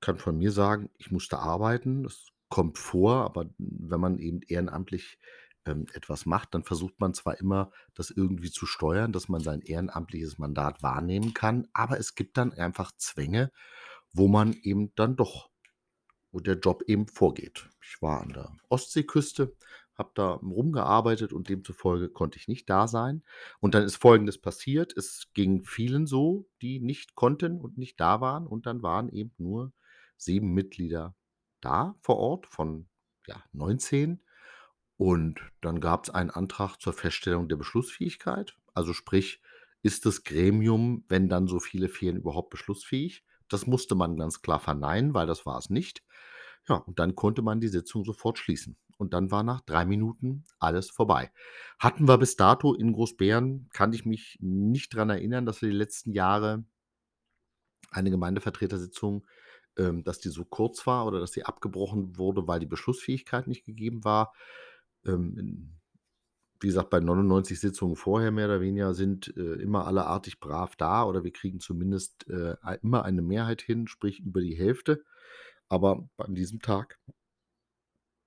kann 0.00 0.18
von 0.18 0.36
mir 0.36 0.50
sagen, 0.52 0.90
ich 0.98 1.10
musste 1.10 1.38
arbeiten. 1.38 2.02
Das 2.02 2.28
kommt 2.48 2.78
vor, 2.78 3.24
aber 3.24 3.50
wenn 3.58 4.00
man 4.00 4.18
eben 4.18 4.40
ehrenamtlich, 4.42 5.18
ähm, 5.66 5.86
etwas 5.92 6.26
macht, 6.26 6.54
dann 6.54 6.64
versucht 6.64 6.98
man 7.00 7.14
zwar 7.14 7.38
immer, 7.38 7.70
das 7.94 8.10
irgendwie 8.10 8.50
zu 8.50 8.66
steuern, 8.66 9.12
dass 9.12 9.28
man 9.28 9.42
sein 9.42 9.60
ehrenamtliches 9.60 10.38
Mandat 10.38 10.82
wahrnehmen 10.82 11.34
kann, 11.34 11.68
aber 11.74 11.98
es 11.98 12.14
gibt 12.14 12.38
dann 12.38 12.52
einfach 12.52 12.92
Zwänge, 12.96 13.52
wo 14.12 14.26
man 14.26 14.54
eben 14.54 14.94
dann 14.94 15.16
doch 15.16 15.50
wo 16.32 16.40
der 16.40 16.58
Job 16.58 16.82
eben 16.86 17.06
vorgeht. 17.06 17.68
Ich 17.82 18.00
war 18.00 18.20
an 18.20 18.30
der 18.30 18.56
Ostseeküste, 18.68 19.54
habe 19.94 20.12
da 20.14 20.32
rumgearbeitet 20.32 21.32
und 21.32 21.48
demzufolge 21.48 22.08
konnte 22.08 22.38
ich 22.38 22.48
nicht 22.48 22.70
da 22.70 22.88
sein. 22.88 23.22
Und 23.60 23.74
dann 23.74 23.82
ist 23.82 23.96
Folgendes 23.96 24.38
passiert: 24.38 24.96
Es 24.96 25.28
ging 25.34 25.62
vielen 25.62 26.06
so, 26.06 26.48
die 26.62 26.80
nicht 26.80 27.14
konnten 27.14 27.60
und 27.60 27.78
nicht 27.78 28.00
da 28.00 28.20
waren 28.20 28.46
und 28.46 28.66
dann 28.66 28.82
waren 28.82 29.08
eben 29.10 29.32
nur 29.38 29.72
7 30.16 30.52
Mitglieder 30.52 31.14
da 31.60 31.96
vor 32.00 32.16
Ort 32.16 32.46
von, 32.46 32.88
ja, 33.26 33.42
19. 33.52 34.22
Und 34.96 35.40
dann 35.62 35.80
gab's 35.80 36.10
einen 36.10 36.30
Antrag 36.30 36.76
zur 36.76 36.92
Feststellung 36.92 37.48
der 37.48 37.56
Beschlussfähigkeit. 37.56 38.56
Also 38.74 38.92
sprich, 38.92 39.40
ist 39.82 40.04
das 40.04 40.24
Gremium, 40.24 41.04
wenn 41.08 41.28
dann 41.28 41.46
so 41.46 41.58
viele 41.58 41.88
fehlen, 41.88 42.18
überhaupt 42.18 42.50
beschlussfähig? 42.50 43.24
Das 43.48 43.66
musste 43.66 43.94
man 43.94 44.16
ganz 44.16 44.42
klar 44.42 44.60
verneinen, 44.60 45.14
weil 45.14 45.26
das 45.26 45.46
war 45.46 45.58
es 45.58 45.70
nicht. 45.70 46.04
Ja, 46.70 46.76
und 46.76 46.98
dann 46.98 47.14
konnte 47.14 47.42
man 47.42 47.60
die 47.60 47.68
Sitzung 47.68 48.04
sofort 48.04 48.38
schließen. 48.38 48.78
Und 48.96 49.12
dann 49.12 49.30
war 49.30 49.42
nach 49.42 49.60
3 49.62 49.84
Minuten 49.84 50.44
alles 50.58 50.90
vorbei. 50.90 51.30
Hatten 51.78 52.08
wir 52.08 52.16
bis 52.16 52.36
dato 52.36 52.74
in 52.74 52.92
Großbeeren 52.92 53.68
kann 53.72 53.92
ich 53.92 54.06
mich 54.06 54.38
nicht 54.40 54.94
dran 54.94 55.10
erinnern, 55.10 55.44
dass 55.44 55.60
wir 55.60 55.68
die 55.68 55.76
letzten 55.76 56.12
Jahre 56.12 56.64
eine 57.90 58.10
Gemeindevertretersitzung 58.10 59.26
ähm, 59.76 60.04
dass 60.04 60.18
die 60.18 60.28
so 60.28 60.44
kurz 60.44 60.86
war 60.86 61.06
oder 61.06 61.20
dass 61.20 61.32
sie 61.32 61.44
abgebrochen 61.44 62.16
wurde, 62.18 62.46
weil 62.46 62.60
die 62.60 62.66
Beschlussfähigkeit 62.66 63.46
nicht 63.46 63.64
gegeben 63.64 64.04
war. 64.04 64.34
Ähm, 65.06 65.76
wie 66.60 66.66
gesagt, 66.66 66.90
bei 66.90 67.00
99 67.00 67.58
Sitzungen 67.58 67.96
vorher 67.96 68.30
mehr 68.30 68.46
oder 68.46 68.60
weniger 68.60 68.92
sind, 68.94 69.34
äh, 69.36 69.54
immer 69.54 69.86
alle 69.86 70.06
artig 70.06 70.40
brav 70.40 70.76
da 70.76 71.04
oder 71.04 71.24
wir 71.24 71.32
kriegen 71.32 71.60
zumindest, 71.60 72.28
äh, 72.28 72.56
immer 72.82 73.04
eine 73.04 73.22
Mehrheit 73.22 73.62
hin, 73.62 73.86
sprich 73.86 74.20
über 74.20 74.40
die 74.40 74.54
Hälfte. 74.54 75.04
Aber 75.70 76.08
an 76.18 76.34
diesem 76.34 76.60
Tag 76.60 76.98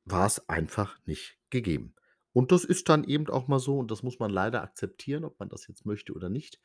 war 0.06 0.26
es 0.26 0.48
einfach 0.50 0.98
nicht 1.06 1.38
gegeben. 1.50 1.96
Und 2.34 2.52
das 2.52 2.66
ist 2.66 2.90
dann 2.90 3.04
eben 3.04 3.28
auch 3.30 3.48
mal 3.48 3.60
so 3.60 3.78
und 3.78 3.92
das 3.92 4.02
muss 4.04 4.20
man 4.20 4.32
leider 4.32 4.64
akzeptieren, 4.64 5.24
ob 5.24 5.40
man 5.40 5.50
das 5.50 5.68
jetzt 5.68 5.86
möchte 5.86 6.14
oder 6.14 6.30
nicht. 6.30 6.60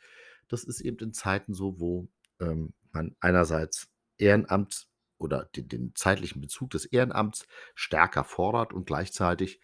Das 0.49 0.65
ist 0.65 0.81
eben 0.81 0.99
in 0.99 1.13
Zeiten 1.13 1.53
so, 1.55 1.79
wo, 1.79 2.09
ähm, 2.41 2.73
man 2.93 3.15
einerseits 3.21 3.89
Ehrenamt 4.17 4.89
oder 5.19 5.45
den 5.45 5.69
den 5.69 5.95
zeitlichen 5.95 6.41
Bezug 6.41 6.71
des 6.71 6.87
Ehrenamts 6.87 7.47
stärker 7.75 8.25
fordert 8.25 8.73
und 8.73 8.87
gleichzeitig 8.87 9.61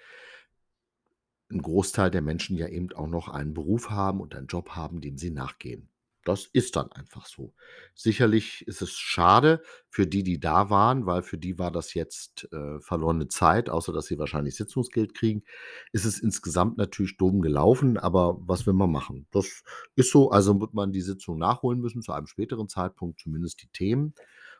'n 1.50 1.62
Großteil 1.62 2.10
der 2.10 2.20
Menschen 2.20 2.54
ja 2.58 2.68
eben 2.68 2.92
auch 2.92 3.06
noch 3.06 3.28
einen 3.28 3.54
Beruf 3.54 3.88
haben 3.88 4.20
und 4.20 4.34
einen 4.34 4.46
Job 4.46 4.70
haben, 4.76 5.00
dem 5.00 5.16
sie 5.16 5.30
nachgehen. 5.30 5.88
Das 6.24 6.46
ist 6.46 6.76
dann 6.76 6.90
einfach 6.92 7.26
so. 7.26 7.52
Sicherlich 7.94 8.66
ist 8.66 8.80
es 8.82 8.92
schade 8.98 9.62
für 9.90 10.06
die, 10.06 10.22
die 10.22 10.40
da 10.40 10.70
waren, 10.70 11.04
weil 11.06 11.22
für 11.22 11.36
die 11.38 11.58
war 11.58 11.70
das 11.70 11.92
jetzt, 11.94 12.48
äh, 12.52 12.80
verlorene 12.80 13.28
Zeit, 13.28 13.68
außer 13.70 13.92
dass 13.92 14.06
sie 14.06 14.18
wahrscheinlich 14.18 14.56
Sitzungsgeld 14.56 15.14
kriegen. 15.14 15.44
Ist 15.92 16.06
es 16.06 16.18
insgesamt 16.20 16.78
natürlich 16.78 17.18
dumm 17.18 17.42
gelaufen, 17.42 17.98
aber 17.98 18.38
was 18.40 18.66
will 18.66 18.72
man 18.74 18.90
machen? 18.90 19.26
Das 19.32 19.62
ist 19.96 20.10
so, 20.12 20.30
also 20.30 20.60
wird 20.60 20.72
man 20.74 20.92
die 20.92 21.02
Sitzung 21.02 21.38
nachholen 21.38 21.80
müssen 21.80 22.02
zu 22.02 22.12
einem 22.12 22.26
späteren 22.26 22.68
Zeitpunkt, 22.68 23.20
zumindest 23.20 23.62
die 23.62 23.68
Themen. 23.68 24.14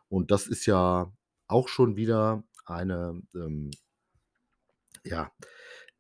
Und 0.09 0.31
das 0.31 0.47
ist 0.47 0.67
ja 0.67 1.13
auch 1.49 1.69
schon 1.69 1.97
wieder 1.97 2.45
eine, 2.67 3.23
ähm 3.35 3.71
ja, 5.05 5.31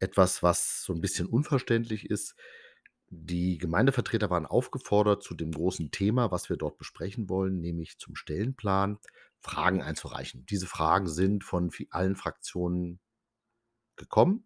etwas, 0.00 0.42
was 0.42 0.82
so 0.84 0.92
'n 0.94 1.00
bisschen 1.00 1.26
unverständlich 1.26 2.10
ist. 2.10 2.34
Die 3.16 3.58
Gemeindevertreter 3.58 4.28
waren 4.30 4.44
aufgefordert, 4.46 5.22
zu 5.22 5.34
dem 5.34 5.52
großen 5.52 5.90
Thema, 5.92 6.30
was 6.32 6.48
wir 6.48 6.56
dort 6.56 6.78
besprechen 6.78 7.28
wollen, 7.28 7.60
nämlich 7.60 7.98
zum 7.98 8.16
Stellenplan, 8.16 8.98
Fragen 9.40 9.82
einzureichen. 9.82 10.44
Diese 10.46 10.66
Fragen 10.66 11.06
sind 11.06 11.44
von 11.44 11.70
allen 11.90 12.16
Fraktionen 12.16 12.98
gekommen 13.96 14.44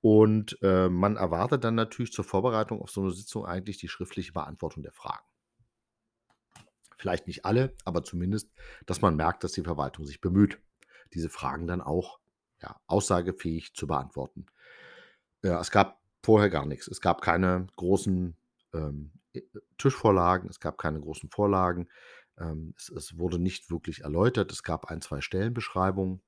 und, 0.00 0.58
äh, 0.62 0.88
man 0.88 1.16
erwartet 1.16 1.64
dann 1.64 1.76
natürlich 1.76 2.12
zur 2.12 2.24
Vorbereitung 2.24 2.80
auf 2.82 2.90
so 2.90 3.02
'ne 3.02 3.12
Sitzung 3.12 3.46
eigentlich 3.46 3.78
die 3.78 3.88
schriftliche 3.88 4.32
Beantwortung 4.32 4.82
der 4.82 4.92
Fragen. 4.92 5.24
Vielleicht 6.98 7.26
nicht 7.26 7.44
alle, 7.44 7.74
aber 7.84 8.02
zumindest, 8.04 8.50
dass 8.86 9.02
man 9.02 9.16
merkt, 9.16 9.44
dass 9.44 9.52
die 9.52 9.62
Verwaltung 9.62 10.06
sich 10.06 10.20
bemüht, 10.20 10.60
diese 11.12 11.28
Fragen 11.28 11.66
dann 11.66 11.80
auch, 11.80 12.18
ja, 12.62 12.80
aussagefähig 12.86 13.74
zu 13.74 13.86
beantworten. 13.86 14.46
Ja, 15.42 15.60
es 15.60 15.70
gab 15.70 16.00
vorher 16.24 16.50
gar 16.50 16.66
nix. 16.66 16.88
Es 16.88 17.00
gab 17.00 17.22
keine 17.22 17.66
großen, 17.76 18.36
ähm, 18.74 19.12
äh, 19.32 19.42
Tischvorlagen, 19.78 20.48
es 20.48 20.60
gab 20.60 20.78
keine 20.78 21.00
großen 21.00 21.30
Vorlagen. 21.30 21.88
Ähm, 22.38 22.74
es 22.76 22.88
es 22.90 23.18
wurde 23.18 23.38
nicht 23.38 23.70
wirklich 23.70 24.02
erläutert. 24.02 24.52
Es 24.52 24.62
gab 24.62 24.86
1, 24.86 25.04
2 25.06 25.20
Stellenbeschreibungen 25.20 26.20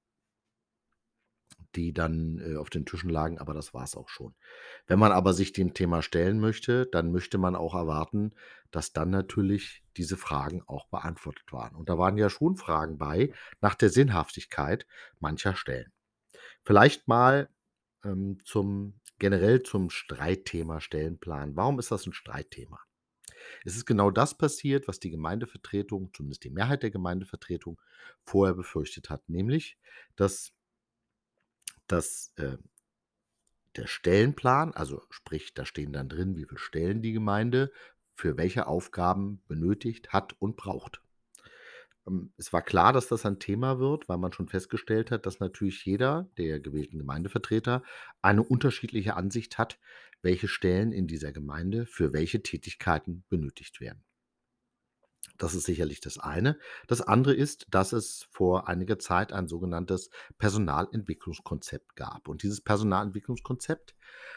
die 1.75 1.93
dann, 1.93 2.39
äh, 2.39 2.57
auf 2.57 2.71
den 2.71 2.87
Tischen 2.87 3.11
lagen, 3.11 3.39
aber 3.39 3.55
das 3.55 3.75
war's 3.75 3.97
auch 3.97 4.09
schon. 4.09 4.35
Wenn 4.87 4.99
man 4.99 5.13
aber 5.13 5.33
sich 5.33 5.53
dem 5.53 5.75
Thema 5.75 6.03
stellen 6.03 6.41
möchte, 6.41 6.87
dann 6.87 7.13
möchte 7.13 7.39
man 7.39 7.55
auch 7.55 7.75
erwarten, 7.75 8.33
dass 8.71 8.93
dann 8.93 9.11
natürlich 9.11 9.85
diese 9.97 10.17
Fragen 10.17 10.63
auch 10.67 10.87
beantwortet 10.89 11.53
waren. 11.53 11.75
Und 11.77 11.89
da 11.89 11.99
waren 11.99 12.17
ja 12.17 12.31
schon 12.31 12.57
Fragen 12.57 12.99
bei 12.99 13.33
nach 13.61 13.75
der 13.75 13.91
Sinnhaftigkeit 13.91 14.87
mancher 15.21 15.55
Stellen. 15.55 15.93
Vielleicht 16.65 17.09
mal, 17.09 17.49
ähm, 18.05 18.39
zum 18.45 19.01
generell 19.19 19.63
zum 19.63 19.91
Streitthema 19.91 20.81
Stellenplan. 20.81 21.57
Warum 21.57 21.79
ist 21.79 21.91
das 21.91 22.07
'n 22.07 22.13
Streitthema? 22.13 22.81
Es 23.65 23.77
ist 23.77 23.87
genau 23.87 24.11
das 24.13 24.39
passiert, 24.39 24.89
was 24.89 25.01
die 25.01 25.11
Gemeindevertretung, 25.11 26.13
zumindest 26.15 26.45
die 26.45 26.51
Mehrheit 26.51 26.83
der 26.85 26.91
Gemeindevertretung, 26.93 27.81
vorher 28.25 28.55
befürchtet 28.55 29.11
hat, 29.11 29.29
nämlich, 29.29 29.79
dass 30.17 30.51
dass, 31.91 32.33
äh, 32.37 32.57
der 33.77 33.87
Stellenplan 33.87 34.73
also 34.75 35.03
sprich, 35.11 35.55
da 35.55 35.67
stehen 35.67 35.93
dann 35.93 36.09
drin, 36.09 36.37
wie 36.37 36.47
viel 36.47 36.59
Stellen 36.59 37.03
die 37.03 37.13
Gemeinde 37.13 37.73
für 38.17 38.37
welche 38.39 38.67
Aufgaben 38.67 39.43
benötigt, 39.49 40.13
hat 40.13 40.35
und 40.41 40.57
braucht. 40.57 41.03
Ähm, 42.07 42.33
es 42.37 42.53
war 42.53 42.63
klar, 42.63 42.93
dass 42.93 43.09
das 43.09 43.27
ein 43.27 43.39
Thema 43.39 43.79
wird, 43.79 44.09
weil 44.09 44.19
man 44.19 44.33
schon 44.33 44.49
festgestellt 44.49 45.11
hat, 45.11 45.27
dass 45.27 45.41
natürlich 45.41 45.85
jeder 45.85 46.31
der 46.39 46.61
gewählten 46.61 46.99
Gemeindevertreter 46.99 47.83
eine 48.23 48.43
unterschiedliche 48.43 49.17
Ansicht 49.17 49.59
hat, 49.59 49.79
welche 50.23 50.49
Stellen 50.49 50.93
in 50.93 51.07
dieser 51.07 51.33
Gemeinde 51.33 51.87
für 51.87 52.13
welche 52.13 52.43
Tätigkeiten 52.43 53.25
benötigt 53.29 53.81
werden. 53.81 54.03
Das 55.39 55.55
ist 55.55 55.65
sicherlich 55.65 56.01
das 56.01 56.19
eine. 56.19 56.59
Das 56.87 57.03
andere 57.03 57.35
ist, 57.35 57.67
dass 57.71 57.93
es 57.93 58.27
vor 58.31 58.69
einiger 58.69 58.99
Zeit 58.99 59.33
ein 59.33 59.49
sogenanntes 59.49 60.11
Personalentwicklungskonzept 60.39 61.95
gab. 61.97 62.29
Und 62.29 62.43
dieses 62.43 62.61
Personalentwicklungskonzept 62.63 63.95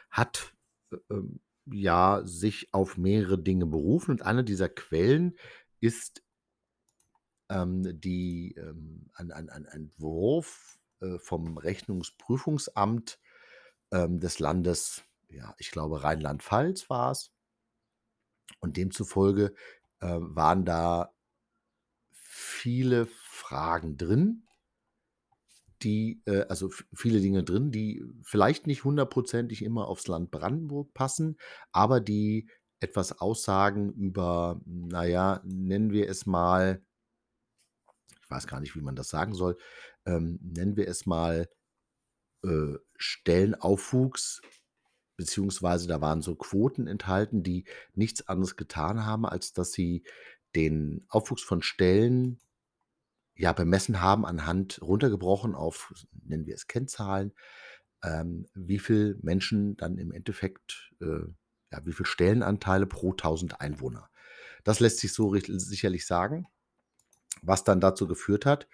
hat, 0.09 0.53
äh, 0.91 0.97
ähm, 1.09 1.39
ja, 1.71 2.21
sich 2.25 2.73
auf 2.73 2.97
mehrere 2.97 3.37
Dinge 3.37 3.67
berufen 3.67 4.11
und 4.11 4.23
eine 4.23 4.43
dieser 4.43 4.69
Quellen 4.69 5.37
ist 5.79 6.23
ähm, 7.49 7.99
die, 7.99 8.55
ähm 8.57 9.09
ein 9.13 9.31
ein 9.31 9.49
ein 9.49 9.65
Entwurf, 9.65 10.79
äh, 11.01 11.17
vom 11.19 11.57
Rechnungsprüfungsamt, 11.57 13.19
ähm, 13.91 14.19
des 14.19 14.39
Landes, 14.39 15.03
ja, 15.29 15.55
ich 15.57 15.71
glaube, 15.71 16.03
Rheinland-Pfalz 16.03 16.89
war's. 16.89 17.31
Und 18.59 18.77
demzufolge, 18.77 19.53
äh, 20.01 20.07
waren 20.19 20.65
da 20.65 21.13
viele 22.11 23.07
Fragen 23.07 23.97
drin 23.97 24.45
die, 25.83 26.21
äh 26.25 26.45
also 26.49 26.69
viele 26.93 27.21
Dinge 27.21 27.43
drin, 27.43 27.71
die 27.71 28.03
vielleicht 28.23 28.67
nicht 28.67 28.83
hundertprozentig 28.83 29.63
immer 29.63 29.87
aufs 29.87 30.07
Land 30.07 30.31
Brandenburg 30.31 30.93
passen, 30.93 31.37
aber 31.71 31.99
die 32.01 32.49
etwas 32.81 33.19
aussagen 33.19 33.91
über, 33.93 34.61
na 34.65 35.05
ja, 35.05 35.41
nennen 35.45 35.91
wir 35.91 36.09
es 36.09 36.25
mal 36.25 36.81
ich 38.29 38.35
weiß 38.35 38.45
gar 38.45 38.59
nicht, 38.59 38.75
wie 38.75 38.81
man 38.81 38.95
das 38.95 39.09
sagen 39.09 39.33
soll, 39.33 39.57
ähm, 40.05 40.39
nennen 40.41 40.77
wir 40.77 40.87
es 40.87 41.07
mal, 41.07 41.49
äh, 42.43 42.75
Stellenaufwuchs, 42.95 44.41
beziehungsweise 45.17 45.87
da 45.87 45.99
waren 45.99 46.21
so 46.21 46.35
Quoten 46.35 46.85
enthalten, 46.85 47.41
die 47.41 47.65
nichts 47.95 48.27
anderes 48.27 48.55
getan 48.55 49.05
haben, 49.05 49.25
als 49.25 49.53
dass 49.53 49.71
sie 49.71 50.03
den 50.55 51.05
Aufwuchs 51.09 51.41
von 51.41 51.63
Stellen 51.63 52.39
ja, 53.35 53.51
bemessen 53.51 53.99
haben 54.01 54.25
anhand 54.25 54.79
runtergebrochen 54.81 55.55
auf, 55.55 55.91
nennen 56.11 56.45
wir 56.45 56.53
es 56.53 56.67
Kennzahlen, 56.67 57.33
ähm, 58.03 58.47
wie 58.53 58.79
viel 58.79 59.17
Menschen 59.23 59.75
dann 59.75 59.97
im 59.97 60.11
Endeffekt, 60.11 60.93
äh 61.01 61.23
ja, 61.71 61.85
wie 61.85 61.93
viel 61.93 62.05
Stellenanteile 62.05 62.87
pro 62.87 63.13
1.000 63.13 63.59
Einwohner. 63.59 64.09
Das 64.63 64.79
lässt 64.79 64.99
sich 64.99 65.13
so 65.13 65.35
sicherlich 65.35 66.05
sagen, 66.07 66.47
was 67.41 67.63
dann 67.63 67.79
dazu 67.79 68.07
geführt 68.07 68.45
hat, 68.45 68.67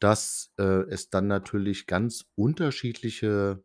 dass, 0.00 0.52
äh, 0.58 0.82
es 0.90 1.10
dann 1.10 1.26
natürlich 1.26 1.86
ganz 1.86 2.26
unterschiedliche, 2.34 3.62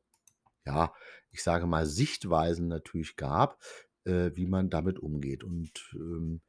ja, 0.66 0.94
ich 1.32 1.44
sage 1.44 1.68
mal, 1.68 1.86
Sichtweisen 1.86 2.68
natürlich 2.68 3.16
gab, 3.16 3.62
äh, 4.06 4.32
wie 4.36 4.48
man 4.48 4.70
damit 4.70 5.00
umgeht. 5.00 5.44
Und, 5.44 5.72
ähm, 5.94 6.42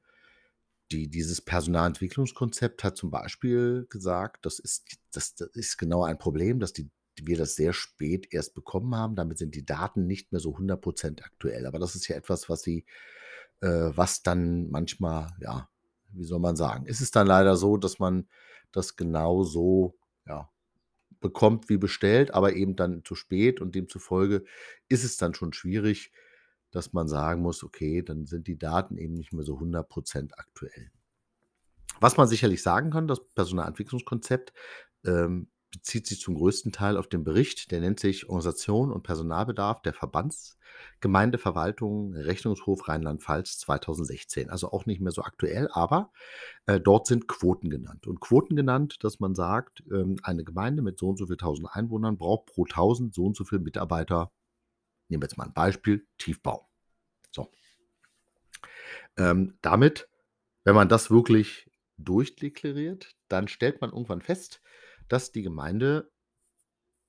die 0.93 1.09
dieses 1.09 1.41
Personalentwicklungskonzept 1.41 2.85
hat 2.85 2.97
zum 2.97 3.11
Beispiel 3.11 3.87
gesagt, 3.91 4.47
das 4.47 4.61
ist 4.61 4.99
das 5.13 5.35
das 5.35 5.49
ist 5.55 5.79
genau 5.79 6.05
ein 6.05 6.19
Problem, 6.19 6.61
dass 6.61 6.73
die 6.73 6.91
wir 7.23 7.39
das 7.39 7.57
sehr 7.57 7.73
spät 7.73 8.29
erst 8.33 8.55
bekommen 8.55 8.95
haben. 8.95 9.17
Damit 9.17 9.39
sind 9.39 9.55
die 9.55 9.65
Daten 9.65 10.07
nicht 10.07 10.33
mehr 10.33 10.41
so 10.41 10.57
100% 10.57 11.23
aktuell. 11.25 11.67
Aber 11.67 11.79
das 11.79 11.95
ist 11.95 12.09
ja 12.09 12.17
etwas, 12.17 12.49
was 12.51 12.63
sie 12.63 12.85
äh, 13.63 13.91
was 13.97 14.23
dann 14.23 14.71
manchmal, 14.71 15.35
ja, 15.41 15.69
wie 16.19 16.25
soll 16.25 16.41
man 16.41 16.57
sagen? 16.57 16.87
Es 16.89 17.01
ist 17.01 17.17
dann 17.17 17.27
leider 17.27 17.57
so, 17.57 17.77
dass 17.77 17.99
man 17.99 18.29
das 18.73 18.97
genau 18.97 19.43
so, 19.45 19.99
ja, 20.27 20.51
bekommt 21.21 21.69
wie 21.69 21.79
bestellt, 21.79 22.33
aber 22.33 22.55
eben 22.55 22.77
dann 22.77 23.05
zu 23.05 23.15
spät 23.15 23.61
und 23.61 23.75
demzufolge 23.75 24.45
ist 24.89 25.05
es 25.05 25.17
dann 25.17 25.35
schon 25.35 25.53
schwierig, 25.53 26.13
dass 26.73 26.93
man 26.93 27.09
sagen 27.09 27.43
muss: 27.43 27.65
„Okay, 27.65 28.03
dann 28.03 28.27
sind 28.27 28.47
die 28.49 28.59
Daten 28.59 28.99
eben 28.99 29.15
nicht 29.15 29.33
mehr 29.33 29.45
so 29.45 29.61
100% 29.61 30.39
aktuell.“ 30.39 30.91
Was 32.01 32.17
man 32.17 32.29
sicherlich 32.29 32.63
sagen 32.63 32.91
kann, 32.91 33.09
das 33.09 33.21
Personalentwicklungskonzept, 33.35 34.53
ähm, 35.05 35.49
bezieht 35.77 36.07
sich 36.07 36.21
zum 36.21 36.35
größten 36.35 36.73
Teil 36.73 36.97
auf 36.97 37.09
den 37.09 37.25
Bericht, 37.25 37.71
der 37.71 37.81
nennt 37.81 38.01
sich 38.01 38.29
„Organisation 38.29 38.91
und 38.91 39.03
Personalbedarf 39.03 39.83
der 39.83 39.93
Verbandsgemeindeverwaltung 39.93 42.15
Rechnungshof 42.15 42.89
Rheinland-Pfalz 42.89 43.59
2016“, 43.59 44.51
also 44.51 44.73
auch 44.73 44.87
nicht 44.87 45.01
mehr 45.01 45.13
so 45.13 45.23
aktuell, 45.23 45.69
aber, 45.71 46.11
äh, 46.67 46.81
dort 46.81 47.07
sind 47.07 47.29
Quoten 47.29 47.71
genannt. 47.71 48.07
Und 48.07 48.21
Quoten 48.21 48.57
genannt, 48.57 49.05
dass 49.05 49.21
man 49.21 49.35
sagt, 49.35 49.83
ähm, 49.93 50.17
eine 50.23 50.45
Gemeinde 50.45 50.83
mit 50.83 50.99
so 50.99 51.09
und 51.09 51.19
so 51.19 51.27
viel 51.27 51.37
1.000 51.37 51.67
Einwohnern 51.67 52.17
braucht 52.17 52.47
pro 52.47 52.65
1.000 52.65 53.15
so 53.15 53.27
und 53.27 53.37
so 53.37 53.45
viel 53.45 53.59
Mitarbeiter. 53.59 54.33
Nehmen 55.09 55.23
wir 55.23 55.27
jetzt 55.27 55.39
mal 55.39 55.45
ein 55.45 55.55
Beispiel, 55.55 56.07
Tiefbau. 56.19 56.69
So. 57.31 57.51
Ähm, 59.17 59.55
damit, 59.63 60.09
wenn 60.65 60.75
man 60.75 60.89
das 60.89 61.11
wirklich 61.11 61.71
durchdeklariert, 61.99 63.17
dann 63.29 63.49
stellt 63.49 63.81
man 63.81 63.91
irgendwann 63.91 64.21
fest, 64.21 64.61
dass 65.09 65.33
die 65.33 65.43
Gemeinde 65.43 66.11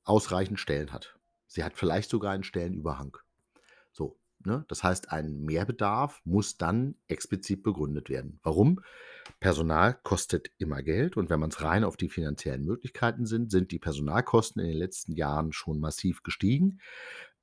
ausreichend 0.03 0.59
Stellen 0.59 0.91
hat. 0.93 1.17
Sie 1.47 1.63
hat 1.63 1.75
vielleicht 1.75 2.09
sogar 2.09 2.33
einen 2.33 2.43
Stellenüberhang. 2.43 3.17
So, 3.91 4.19
ne? 4.45 4.65
Das 4.67 4.83
heißt, 4.83 5.11
ein 5.11 5.41
Mehrbedarf 5.41 6.21
muss 6.23 6.57
dann 6.57 6.95
explizit 7.07 7.63
begründet 7.63 8.09
werden. 8.09 8.39
Warum? 8.43 8.81
Personal 9.39 9.93
kostet 10.03 10.51
immer 10.57 10.81
Geld 10.81 11.17
und 11.17 11.29
wenn 11.29 11.39
man's 11.39 11.61
rein 11.61 11.83
auf 11.83 11.97
die 11.97 12.09
finanziellen 12.09 12.63
Möglichkeiten 12.63 13.25
sind, 13.25 13.51
sind 13.51 13.71
die 13.71 13.79
Personalkosten 13.79 14.61
in 14.61 14.69
den 14.69 14.77
letzten 14.77 15.13
Jahren 15.13 15.51
schon 15.51 15.79
massiv 15.79 16.23
gestiegen. 16.23 16.79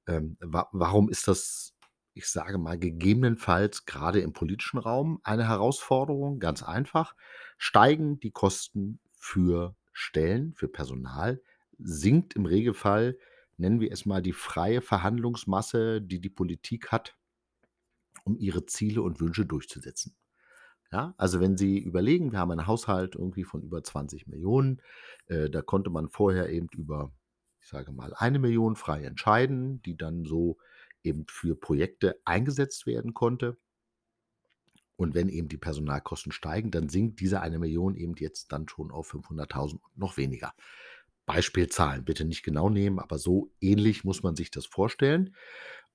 Ähm, 0.07 0.37
wa 0.41 0.69
warum 0.73 1.09
ist 1.09 1.29
das, 1.29 1.75
ich 2.15 2.27
sage 2.29 2.59
mal, 2.59 2.79
gegebenenfalls 2.79 3.85
grade 3.85 4.21
im 4.21 4.33
politischen 4.33 4.79
Raum 4.79 5.21
eine 5.23 5.49
Herausforderung? 5.49 6.39
Ganz 6.41 6.63
einfach: 6.63 7.15
Steigen 7.59 8.21
die 8.21 8.31
Kosten 8.33 8.99
für 9.17 9.77
Stellen, 9.95 10.53
für 10.55 10.69
Personal, 10.69 11.41
sinkt 11.79 12.35
im 12.35 12.47
Regelfall, 12.47 13.19
nennen 13.57 13.81
wir 13.81 13.91
es 13.93 14.05
mal, 14.05 14.21
die 14.21 14.33
freie 14.33 14.83
Verhandlungsmasse, 14.83 16.03
die 16.03 16.21
die 16.21 16.31
Politik 16.31 16.93
hat, 16.93 17.17
um 18.25 18.37
ihre 18.37 18.67
Ziele 18.67 19.03
und 19.03 19.21
Wünsche 19.21 19.47
durchzusetzen. 19.47 20.17
Ja, 20.93 21.15
also 21.17 21.41
wenn 21.41 21.57
Sie 21.57 21.79
überlegen, 21.79 22.33
wir 22.33 22.39
haben 22.39 22.53
einen 22.53 22.67
Haushalt 22.67 23.17
irgendwie 23.17 23.45
von 23.45 23.63
über 23.63 23.83
20.000.000, 23.83 24.81
äh, 25.27 25.51
da 25.51 25.63
konnte 25.63 25.91
man 25.91 26.09
vorher 26.09 26.51
eben 26.51 26.69
über, 26.73 27.13
ich 27.61 27.69
sage 27.69 27.93
mal, 27.93 28.13
1.000.000 28.15 28.77
frei 28.77 29.05
entscheiden, 29.05 29.83
die 29.83 29.97
dann 29.97 30.25
so 30.25 30.59
eben 31.03 31.27
für 31.29 31.57
Projekte 31.57 32.21
eingesetzt 32.25 32.87
werden 32.87 33.15
konnte. 33.15 33.57
Und 34.97 35.15
wenn 35.15 35.29
eben 35.29 35.49
die 35.49 35.57
Personalkosten 35.57 36.33
steigen, 36.33 36.71
dann 36.71 36.89
sinkt 36.89 37.21
diese 37.21 37.43
1.000.000 37.43 37.97
eben 37.97 38.15
jetzt 38.17 38.53
dann 38.53 38.69
schon 38.69 38.91
auf 38.91 39.13
500.000 39.13 39.73
und 39.73 39.99
noch 39.99 40.17
weniger. 40.17 40.55
Beispielzahlen 41.27 42.05
bitte 42.05 42.25
nicht 42.25 42.43
genau 42.43 42.69
nehmen, 42.69 42.99
aber 42.99 43.19
so 43.19 43.51
ähnlich 43.61 44.05
muss 44.05 44.23
man 44.23 44.37
sich 44.37 44.51
das 44.51 44.67
vorstellen. 44.67 45.35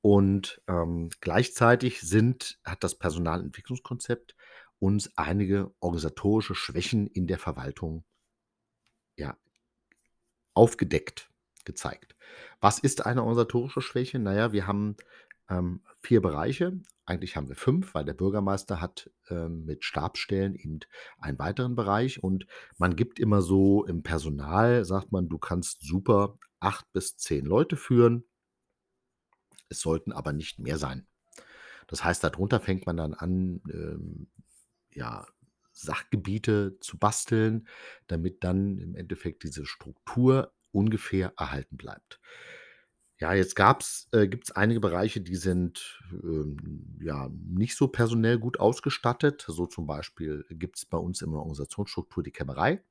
Und, 0.02 0.62
ähm, 0.68 1.10
gleichzeitig 1.22 2.02
sind 2.02 2.60
hat 2.64 2.84
das 2.84 2.96
Personalentwicklungskonzept 2.96 4.36
uns 4.80 5.12
einige 5.18 5.74
organisatorische 5.82 6.56
Schwächen 6.56 7.08
in 7.08 7.28
der 7.28 7.38
Verwaltung 7.38 8.06
ja 9.18 9.38
aufgedeckt, 10.54 11.30
gezeigt. 11.66 12.16
Was 12.62 12.80
ist 12.80 13.06
eine 13.06 13.22
organisatorische 13.22 13.82
Schwäche? 13.82 14.20
Na 14.20 14.34
ja, 14.34 14.54
wir 14.54 14.68
haben, 14.68 14.96
ähm, 15.50 15.82
4 16.02 16.22
Bereiche. 16.22 16.80
Eigentlich 17.06 17.36
haben 17.36 17.50
wir 17.50 17.56
5, 17.56 17.94
weil 17.96 18.06
der 18.06 18.14
Bürgermeister 18.14 18.82
hat, 18.82 19.10
ähm, 19.30 19.66
mit 19.66 19.84
Stabsstellen 19.84 20.56
eben 20.56 20.80
einen 21.20 21.40
weiteren 21.40 21.76
Bereich 21.76 22.24
und 22.24 22.46
man 22.78 22.96
gibt 22.96 23.20
immer 23.20 23.42
so 23.42 23.86
im 23.86 24.04
Personal 24.04 24.86
sagt 24.86 25.12
man: 25.12 25.30
„Du 25.30 25.38
kannst 25.40 25.82
super 25.82 26.38
8 26.60 26.92
bis 26.94 27.18
10 27.18 27.46
Leute 27.46 27.78
führen.“ 27.78 28.26
Es 29.70 29.82
sollten 29.82 30.12
aber 30.12 30.34
nicht 30.34 30.60
mehr 30.60 30.78
sein. 30.78 31.08
Das 31.88 32.04
heißt, 32.04 32.24
da 32.24 32.30
drunter 32.30 32.60
fängt 32.60 32.86
man 32.86 32.98
dann 32.98 33.14
an, 33.14 33.62
ähm, 33.72 34.30
ja, 34.92 35.28
Sachgebiete 35.74 36.78
zu 36.82 36.98
basteln, 37.00 37.68
damit 38.08 38.44
dann 38.44 38.80
im 38.80 38.96
Endeffekt 38.96 39.44
diese 39.44 39.66
Struktur 39.66 40.54
ungefähr 40.72 41.34
erhalten 41.38 41.78
bleibt. 41.78 42.20
Ja, 43.20 43.34
jetzt 43.34 43.56
gab's 43.56 44.08
äh, 44.14 44.28
gibt's 44.28 44.52
einige 44.52 44.80
Bereiche, 44.80 45.20
die 45.20 45.36
sind, 45.36 46.02
ähm, 46.12 46.98
ja, 47.02 47.30
nicht 47.48 47.76
so 47.76 47.90
personell 47.90 48.40
gut 48.40 48.60
ausgestattet. 48.60 49.44
So 49.48 49.66
zum 49.66 49.86
Beispiel 49.88 50.46
gibt's 50.50 50.86
bei 50.86 50.98
uns 50.98 51.22
in 51.22 51.32
der 51.32 51.40
Organisationsstruktur 51.40 52.24
die 52.24 52.32
Kämmerei. 52.32 52.82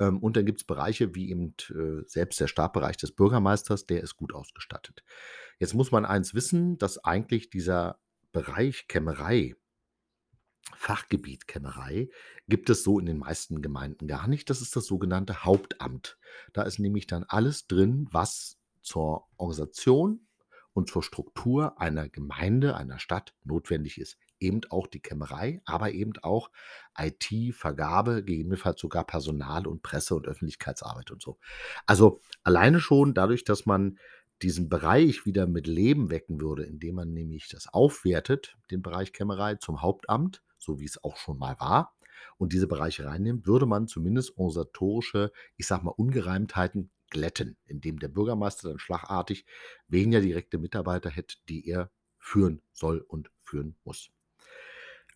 Ähm, 0.00 0.18
und 0.18 0.36
dann 0.36 0.46
gibt's 0.46 0.64
Bereiche 0.64 1.14
wie 1.14 1.30
eben, 1.30 1.54
äh, 1.70 2.02
selbst 2.06 2.40
der 2.40 2.48
Stabbereich 2.48 2.96
des 2.96 3.12
Bürgermeisters, 3.12 3.86
der 3.86 4.02
ist 4.02 4.16
gut 4.16 4.34
ausgestattet. 4.34 5.04
Jetzt 5.58 5.74
muss 5.74 5.92
man 5.92 6.04
eins 6.04 6.34
wissen, 6.34 6.76
dass 6.78 6.98
eigentlich 6.98 7.50
dieser 7.50 8.00
Bereich 8.32 8.88
Kämmerei 8.88 9.54
Fachgebiet 10.74 11.46
Kämmerei 11.46 12.08
gibt 12.48 12.70
es 12.70 12.82
so 12.82 12.98
in 12.98 13.06
den 13.06 13.18
meisten 13.18 13.62
Gemeinden 13.62 14.06
gar 14.08 14.26
nicht. 14.26 14.48
Das 14.50 14.60
ist 14.60 14.74
das 14.74 14.86
sogenannte 14.86 15.44
Hauptamt. 15.44 16.18
Da 16.52 16.62
ist 16.62 16.78
nämlich 16.78 17.06
dann 17.06 17.24
alles 17.24 17.66
drin, 17.66 18.08
was 18.10 18.58
zur 18.82 19.26
Organisation 19.36 20.26
und 20.74 20.90
zur 20.90 21.02
Struktur 21.02 21.80
einer 21.80 22.08
Gemeinde, 22.08 22.76
einer 22.76 22.98
Stadt 22.98 23.34
notwendig 23.44 23.98
ist. 23.98 24.18
Eben 24.40 24.62
auch 24.70 24.86
die 24.86 25.00
Kämmerei, 25.00 25.60
aber 25.64 25.92
eben 25.92 26.12
auch 26.22 26.50
IT, 26.98 27.54
Vergabe, 27.54 28.24
gegebenenfalls 28.24 28.80
sogar 28.80 29.04
Personal 29.04 29.66
und 29.66 29.82
Presse 29.82 30.14
und 30.14 30.26
Öffentlichkeitsarbeit 30.26 31.10
und 31.10 31.22
so. 31.22 31.38
Also, 31.86 32.20
alleine 32.42 32.80
schon 32.80 33.14
dadurch, 33.14 33.44
dass 33.44 33.66
man 33.66 33.98
diesen 34.42 34.68
Bereich 34.68 35.24
wieder 35.24 35.46
mit 35.46 35.66
Leben 35.66 36.10
wecken 36.10 36.40
würde, 36.40 36.64
indem 36.64 36.96
man 36.96 37.12
nämlich 37.12 37.48
das 37.48 37.68
aufwertet, 37.68 38.56
den 38.70 38.82
Bereich 38.82 39.12
Kämmerei 39.12 39.54
zum 39.56 39.82
Hauptamt, 39.82 40.42
so 40.58 40.80
wie 40.80 40.84
es 40.84 41.02
auch 41.04 41.16
schon 41.16 41.38
mal 41.38 41.56
war, 41.60 41.94
und 42.38 42.52
diese 42.52 42.66
Bereiche 42.66 43.04
reinnimmt, 43.04 43.46
würde 43.46 43.66
man 43.66 43.86
zumindest 43.86 44.36
organisatorische, 44.36 45.32
ich 45.56 45.66
sage 45.66 45.84
mal, 45.84 45.90
Ungereimtheiten 45.90 46.90
glätten, 47.12 47.56
indem 47.66 47.98
der 47.98 48.08
Bürgermeister 48.08 48.68
dann 48.68 48.78
schlagartig 48.78 49.46
weniger 49.86 50.20
direkte 50.20 50.58
Mitarbeiter 50.58 51.10
hätte, 51.10 51.36
die 51.48 51.68
er 51.68 51.90
führen 52.18 52.60
soll 52.72 52.98
und 52.98 53.30
führen 53.44 53.76
muss. 53.84 54.10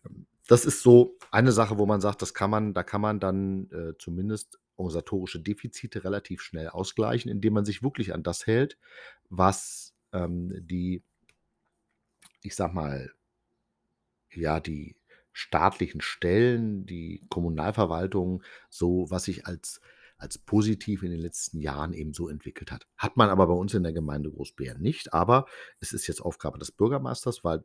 Ähm, 0.05 0.27
das 0.47 0.63
ist 0.63 0.81
so 0.81 1.17
eine 1.31 1.51
Sache, 1.51 1.77
wo 1.77 1.85
man 1.85 1.99
sagt, 1.99 2.21
das 2.21 2.33
kann 2.33 2.49
man 2.49 2.73
da 2.73 2.83
kann 2.83 3.01
man 3.01 3.19
dann, 3.19 3.69
äh, 3.71 3.97
zumindest 3.99 4.59
organisatorische 4.77 5.41
Defizite 5.41 6.03
relativ 6.03 6.41
schnell 6.41 6.69
ausgleichen, 6.69 7.31
indem 7.31 7.53
man 7.53 7.65
sich 7.65 7.83
wirklich 7.83 8.13
an 8.13 8.23
das 8.23 8.45
hält, 8.47 8.77
was 9.29 9.93
ähm, 10.13 10.53
die, 10.65 11.03
ich 12.43 12.55
sag 12.55 12.73
mal, 12.73 13.11
ja, 14.31 14.59
die 14.59 14.95
staatlichen 15.33 16.01
Stellen, 16.01 16.85
die 16.85 17.23
Kommunalverwaltung, 17.29 18.43
so 18.69 19.09
was 19.09 19.25
sich 19.25 19.45
als 19.47 19.81
als 20.17 20.37
positiv 20.37 21.03
in 21.03 21.11
den 21.11 21.19
letzten 21.19 21.59
Jahren 21.59 21.93
eben 21.93 22.13
so 22.13 22.27
entwickelt 22.27 22.71
hat. 22.71 22.87
Hat 22.97 23.17
man 23.17 23.29
aber 23.29 23.47
bei 23.47 23.53
uns 23.53 23.73
in 23.73 23.83
der 23.83 23.93
Gemeinde 23.93 24.31
Großbären 24.31 24.81
nicht, 24.81 25.13
aber 25.13 25.45
es 25.79 25.93
ist 25.93 26.07
jetzt 26.07 26.21
Aufgabe 26.21 26.57
des 26.57 26.71
Bürgermeisters, 26.71 27.43
weil 27.43 27.63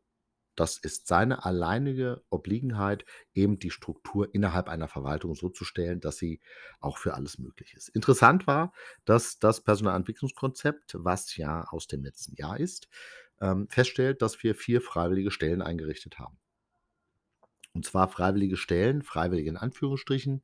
das 0.55 0.77
ist 0.77 1.07
seine 1.07 1.45
alleinige 1.45 2.23
Obliegenheit, 2.29 3.07
eben 3.33 3.59
die 3.59 3.71
Struktur 3.71 4.35
innerhalb 4.35 4.69
einer 4.69 4.89
Verwaltung 4.89 5.35
so 5.35 5.49
zu 5.49 5.65
stellen, 5.65 6.01
dass 6.01 6.19
sie 6.19 6.41
auch 6.79 6.99
für 6.99 7.15
alles 7.15 7.39
möglich 7.39 7.75
ist. 7.75 7.89
Interessant 7.89 8.47
war, 8.47 8.73
dass 9.07 9.39
das 9.39 9.63
Personalentwicklungskonzept, 9.63 10.97
was 10.99 11.37
ja 11.37 11.65
aus 11.69 11.87
dem 11.87 12.05
letzten 12.05 12.35
Jahr 12.37 12.61
ist, 12.61 12.89
ähm, 13.41 13.67
feststellt, 13.71 14.21
dass 14.21 14.43
wir 14.43 14.55
vier 14.55 14.83
freiwillige 14.83 15.31
Stellen 15.31 15.63
eingerichtet 15.63 16.19
haben. 16.19 16.39
Und 17.73 17.87
zwar 17.87 18.09
freiwillige 18.09 18.59
Stellen, 18.59 19.03
freiwillige 19.03 19.49
in 19.49 19.57
Anführungsstrichen. 19.57 20.43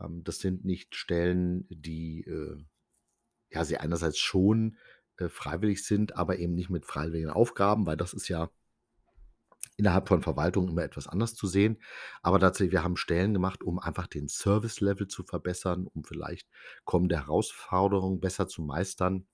Ähm, 0.00 0.24
das 0.24 0.38
sind 0.38 0.64
nicht 0.64 0.94
Stellen, 0.94 1.66
die 1.68 2.22
äh, 2.22 2.56
ja 3.50 3.64
sie 3.64 3.78
einerseits 3.78 4.18
schon 4.18 4.76
äh, 5.18 5.28
freiwillig 5.28 5.84
sind, 5.84 6.16
aber 6.16 6.38
eben 6.38 6.54
nicht 6.54 6.70
mit 6.70 6.86
freiwilligen 6.86 7.30
Aufgaben, 7.30 7.86
weil 7.86 7.96
das 7.96 8.12
ist 8.12 8.28
ja 8.28 8.50
innerhalb 9.76 10.08
von 10.08 10.22
Verwaltung 10.22 10.68
immer 10.68 10.82
etwas 10.84 11.08
anders 11.08 11.34
zu 11.34 11.46
sehen. 11.46 11.80
Aber 12.22 12.38
tatsächlich, 12.38 12.72
wir 12.72 12.84
haben 12.84 12.96
Stellen 12.96 13.32
gemacht, 13.32 13.62
um 13.62 13.78
einfach 13.78 14.06
den 14.06 14.28
Service-Level 14.28 15.08
zu 15.08 15.24
verbessern, 15.24 15.86
um 15.86 16.04
vielleicht 16.04 16.48
kommende 16.84 17.16
Herausforderungen 17.16 18.20
besser 18.20 18.46
zu 18.48 18.62
meistern. 18.62 19.26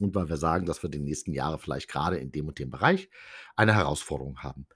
Und 0.00 0.14
weil 0.14 0.28
wir 0.28 0.36
sagen, 0.36 0.66
dass 0.66 0.82
wir 0.82 0.90
die 0.90 1.00
nächsten 1.00 1.32
Jahre 1.32 1.58
vielleicht 1.58 1.88
gerade 1.88 2.18
in 2.18 2.30
dem 2.30 2.48
und 2.48 2.58
dem 2.58 2.70
Bereich 2.70 3.10
eine 3.56 3.74
Herausforderung 3.74 4.42
haben. 4.42 4.66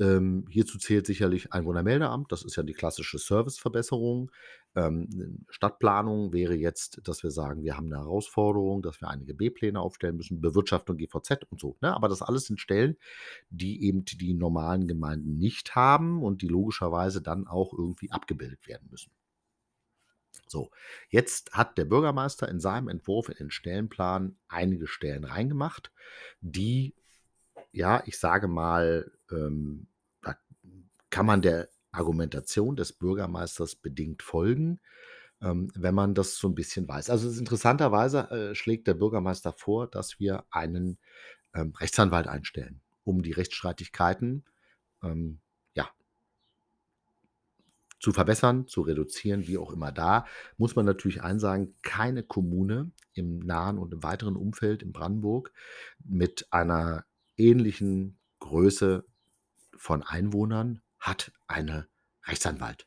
Ähm, 0.00 0.46
hierzu 0.50 0.78
zählt 0.78 1.06
sicherlich 1.06 1.52
Einwohnermeldeamt. 1.52 2.32
Das 2.32 2.42
ist 2.44 2.56
ja 2.56 2.62
die 2.62 2.72
klassische 2.72 3.18
Serviceverbesserung. 3.18 4.30
Ähm, 4.74 5.44
Stadtplanung 5.48 6.32
wäre 6.32 6.54
jetzt, 6.54 7.00
dass 7.04 7.22
wir 7.22 7.30
sagen, 7.30 7.62
wir 7.62 7.76
haben 7.76 7.92
eine 7.92 8.02
Herausforderung, 8.02 8.82
dass 8.82 9.00
wir 9.00 9.08
einige 9.08 9.34
B-Pläne 9.34 9.78
aufstellen 9.78 10.16
müssen, 10.16 10.40
Bewirtschaftung, 10.40 10.96
GVZ 10.96 11.44
und 11.50 11.60
so. 11.60 11.76
Ne? 11.82 11.94
Aber 11.94 12.08
das 12.08 12.22
alles 12.22 12.46
sind 12.46 12.58
Stellen, 12.58 12.96
die 13.50 13.84
eben 13.84 14.04
die 14.04 14.34
normalen 14.34 14.88
Gemeinden 14.88 15.36
nicht 15.38 15.74
haben 15.74 16.22
und 16.22 16.42
die 16.42 16.48
logischerweise 16.48 17.20
dann 17.20 17.46
auch 17.46 17.72
irgendwie 17.72 18.10
abgebildet 18.10 18.66
werden 18.66 18.88
müssen. 18.90 19.12
So, 20.46 20.70
jetzt 21.08 21.52
hat 21.52 21.78
der 21.78 21.84
Bürgermeister 21.84 22.48
in 22.48 22.60
seinem 22.60 22.88
Entwurf 22.88 23.28
in 23.28 23.36
den 23.36 23.50
Stellenplan 23.50 24.36
einige 24.48 24.86
Stellen 24.86 25.24
reingemacht, 25.24 25.92
die, 26.40 26.94
ja, 27.72 28.02
ich 28.06 28.18
sage 28.18 28.48
mal, 28.48 29.10
ähm, 29.30 29.86
da 30.22 30.36
kann 31.10 31.26
man 31.26 31.42
der 31.42 31.68
Argumentation 31.90 32.76
des 32.76 32.92
Bürgermeisters 32.92 33.76
bedingt 33.76 34.22
folgen, 34.22 34.80
ähm, 35.40 35.70
wenn 35.74 35.94
man 35.94 36.14
das 36.14 36.36
so 36.36 36.48
ein 36.48 36.54
bisschen 36.54 36.88
weiß. 36.88 37.10
Also, 37.10 37.28
interessanterweise, 37.38 38.30
äh, 38.30 38.54
schlägt 38.54 38.86
der 38.86 38.94
Bürgermeister 38.94 39.52
vor, 39.52 39.88
dass 39.88 40.20
wir 40.20 40.44
einen, 40.50 40.98
ähm, 41.54 41.74
Rechtsanwalt 41.78 42.28
einstellen, 42.28 42.80
um 43.04 43.22
die 43.22 43.32
Rechtsstreitigkeiten, 43.32 44.44
ähm, 45.02 45.40
ja 45.74 45.90
zu 48.00 48.12
verbessern, 48.12 48.66
zu 48.68 48.82
reduzieren, 48.82 49.46
wie 49.46 49.58
auch 49.58 49.72
immer. 49.72 49.92
Da 49.92 50.26
muss 50.58 50.76
man 50.76 50.84
natürlich 50.86 51.22
einsagen, 51.22 51.74
keine 51.82 52.22
Kommune 52.22 52.90
im 53.14 53.38
nahen 53.38 53.78
und 53.78 53.92
im 53.92 54.02
weiteren 54.02 54.36
Umfeld 54.36 54.82
in 54.82 54.92
Brandenburg 54.92 55.52
mit 56.04 56.48
einer 56.50 57.04
ähnlichen 57.42 58.18
Größe 58.38 59.04
von 59.76 60.02
Einwohnern 60.02 60.80
hat 60.98 61.32
eine 61.46 61.88
Rechtsanwalt 62.24 62.86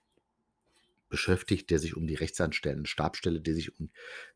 beschäftigt, 1.09 1.69
der 1.69 1.79
sich 1.79 1.95
um 1.95 2.07
die 2.07 2.15
Rechtsanstellen, 2.15 2.85
Stabsstelle, 2.85 3.39
der 3.39 3.53
sich 3.53 3.79
um 3.79 3.89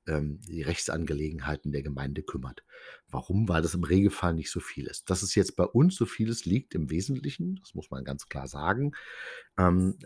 ähm, 0.08 0.40
die 0.42 0.62
Rechtsangelegenheiten 0.62 1.72
der 1.72 1.82
Gemeinde 1.82 2.24
kümmert. 2.24 2.64
Warum? 3.08 3.50
Weil 3.50 3.62
das 3.62 3.74
im 3.74 3.84
Regelfall 3.84 4.34
nicht 4.34 4.52
so 4.52 4.60
viel 4.60 4.86
ist. 4.86 5.10
Dass 5.10 5.24
es 5.24 5.36
jetzt 5.36 5.56
bei 5.56 5.66
uns 5.66 5.96
so 5.96 6.06
vieles 6.06 6.46
liegt 6.46 6.76
im 6.76 6.90
Wesentlichen, 6.90 7.56
das 7.62 7.74
muss 7.74 7.90
man 7.90 8.04
ganz 8.04 8.28
klar 8.30 8.48
sagen, 8.48 8.92
ähm, 9.58 9.98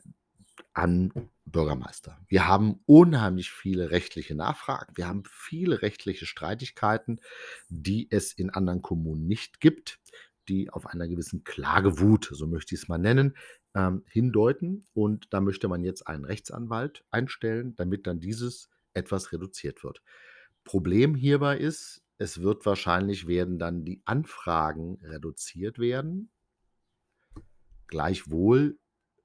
an 0.74 1.12
Bürgermeister. 1.46 2.20
Wir 2.28 2.48
haben 2.48 2.80
unheimlich 2.86 3.52
viele 3.52 3.92
rechtliche 3.92 4.36
Nachfragen. 4.36 4.96
Wir 4.96 5.08
haben 5.08 5.24
viele 5.30 5.82
rechtliche 5.82 6.26
Streitigkeiten, 6.26 7.22
die 7.70 8.08
es 8.10 8.34
in 8.34 8.50
anderen 8.50 8.82
Kommunen 8.82 9.28
nicht 9.28 9.60
gibt 9.60 10.00
die 10.48 10.70
auf 10.70 10.88
einer 10.88 11.08
gewissen 11.08 11.44
Klagewut, 11.44 12.30
so 12.32 12.48
möchte 12.48 12.76
ich 12.76 12.82
es 12.82 12.88
mal 12.88 12.98
nennen, 12.98 13.36
ähm, 13.76 14.04
hindeuten. 14.08 14.86
Und 14.94 15.28
da 15.34 15.42
möchte 15.42 15.68
man 15.68 15.84
jetzt 15.84 16.08
einen 16.08 16.26
Rechtsanwalt 16.26 17.06
einstellen, 17.12 17.76
damit 17.76 18.08
dann 18.08 18.20
dieses 18.20 18.70
etwas 18.94 19.32
reduziert 19.32 19.84
wird. 19.84 20.02
Problem 20.64 21.16
hierbei 21.16 21.58
ist, 21.58 22.02
es 22.18 22.42
wird 22.42 22.66
wahrscheinlich 22.66 23.28
werden 23.28 23.58
dann 23.58 23.84
die 23.84 24.02
Anfragen 24.06 25.00
reduziert 25.02 25.80
werden. 25.80 26.30
Gleichwohl 27.88 28.78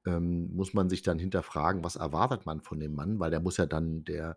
ähm, 0.09 0.55
muss 0.55 0.75
man 0.75 0.89
sich 0.89 1.03
dann 1.03 1.19
hinterfragen, 1.19 1.85
was 1.85 1.97
erwartet 1.97 2.47
man 2.47 2.61
von 2.61 2.81
dem 2.81 2.95
Mann, 2.95 3.19
weil 3.19 3.31
der 3.31 3.41
muss 3.41 3.59
ja 3.59 3.67
dann, 3.67 4.05
der 4.05 4.37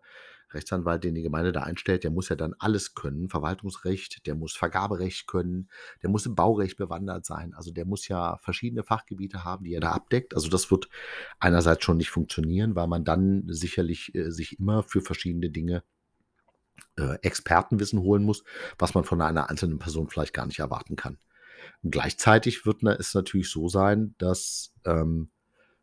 Rechtsanwalt, 0.50 1.02
den 1.02 1.14
die 1.14 1.22
Gemeinde 1.22 1.50
da 1.50 1.62
einstellt, 1.62 2.04
der 2.04 2.10
muss 2.10 2.28
ja 2.28 2.36
dann 2.36 2.54
alles 2.58 2.94
können. 2.94 3.30
Verwaltungsrecht, 3.30 4.26
der 4.26 4.34
muss 4.34 4.54
Vergaberecht 4.54 5.26
können, 5.26 5.70
der 6.02 6.10
muss 6.10 6.26
im 6.26 6.34
Baurecht 6.34 6.76
bewandert 6.76 7.24
sein. 7.24 7.54
Also 7.54 7.70
der 7.72 7.86
muss 7.86 8.06
ja 8.08 8.36
verschiedene 8.38 8.82
Fachgebiete 8.82 9.44
haben, 9.44 9.64
die 9.64 9.72
er 9.72 9.80
da 9.80 9.92
abdeckt. 9.92 10.34
Also 10.34 10.50
das 10.50 10.70
wird 10.70 10.88
einerseits 11.38 11.84
schon 11.84 11.96
nicht 11.96 12.10
funktionieren, 12.10 12.74
weil 12.74 12.86
man 12.86 13.04
dann 13.04 13.44
sicherlich 13.46 14.14
äh, 14.14 14.30
sich 14.30 14.58
immer 14.58 14.82
für 14.82 15.00
verschiedene 15.00 15.48
Dinge 15.48 15.84
äh, 16.96 17.14
Expertenwissen 17.22 18.00
holen 18.00 18.24
muss, 18.24 18.44
was 18.78 18.94
man 18.94 19.04
von 19.04 19.22
einer 19.22 19.48
einzelnen 19.48 19.78
Person 19.78 20.08
vielleicht 20.08 20.34
gar 20.34 20.46
nicht 20.46 20.58
erwarten 20.58 20.96
kann. 20.96 21.18
Gleichzeitig 21.82 22.66
wird 22.66 22.82
es 22.82 23.14
natürlich 23.14 23.50
so 23.50 23.68
sein, 23.68 24.14
dass 24.18 24.74
ähm, 24.84 25.30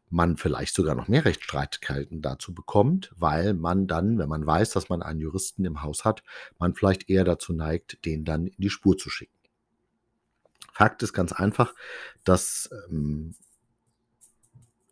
man 0.10 0.38
vielleicht 0.38 0.74
sogar 0.74 0.96
noch 0.96 1.08
mehr 1.08 1.26
Rechtsstreitigkeiten 1.26 2.22
dazu 2.22 2.54
bekommt, 2.54 3.12
weil 3.16 3.54
man 3.54 3.88
dann, 3.88 4.18
wenn 4.18 4.30
man 4.30 4.46
weiß, 4.46 4.72
dass 4.72 4.90
man 4.90 5.04
einen 5.04 5.20
Juristen 5.20 5.66
im 5.66 5.82
Haus 5.84 6.06
hat, 6.06 6.24
man 6.58 6.74
vielleicht 6.74 7.10
eher 7.10 7.24
dazu 7.24 7.54
neigt, 7.54 8.04
den 8.06 8.26
dann 8.26 8.48
in 8.48 8.58
die 8.58 8.70
Spur 8.70 8.98
zu 8.98 9.10
schicken. 9.10 9.34
Fakt 10.72 11.04
ist 11.04 11.14
ganz 11.14 11.32
einfach, 11.32 11.76
dass 12.24 12.70
ähm, 12.90 13.36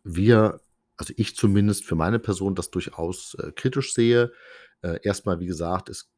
wir, 0.04 0.60
also 0.96 1.14
ich 1.16 1.34
zumindest 1.34 1.84
für 1.84 1.96
meine 1.96 2.18
Person, 2.18 2.54
das 2.54 2.70
durchaus 2.70 3.34
äh, 3.34 3.52
kritisch 3.52 3.94
sehe. 3.94 4.32
Äh, 4.82 5.00
erstmal, 5.02 5.40
wie 5.40 5.46
gesagt, 5.46 5.88
es 5.88 6.10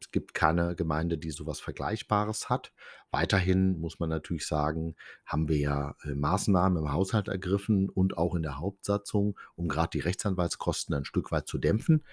es 0.00 0.10
gibt 0.10 0.34
keine 0.34 0.76
Gemeinde, 0.76 1.16
die 1.16 1.30
sowas 1.30 1.60
Vergleichbares 1.60 2.50
hat. 2.50 2.72
Weiterhin 3.10 3.78
muss 3.78 3.98
man 3.98 4.10
natürlich 4.10 4.46
sagen, 4.46 4.94
haben 5.24 5.48
wir 5.48 5.56
ja 5.56 5.96
äh, 6.04 6.14
Maßnahmen 6.14 6.82
im 6.82 6.92
Haushalt 6.92 7.28
ergriffen 7.28 7.88
und 7.88 8.18
auch 8.18 8.34
in 8.34 8.42
der 8.42 8.58
Hauptsatzung, 8.58 9.38
um 9.54 9.68
gerade 9.68 9.90
die 9.90 10.00
Rechtsanwaltskosten 10.00 10.94
ein 10.94 11.04
Stück 11.06 11.32
weit 11.32 11.48
zu 11.48 11.56
dämpfen, 11.56 12.04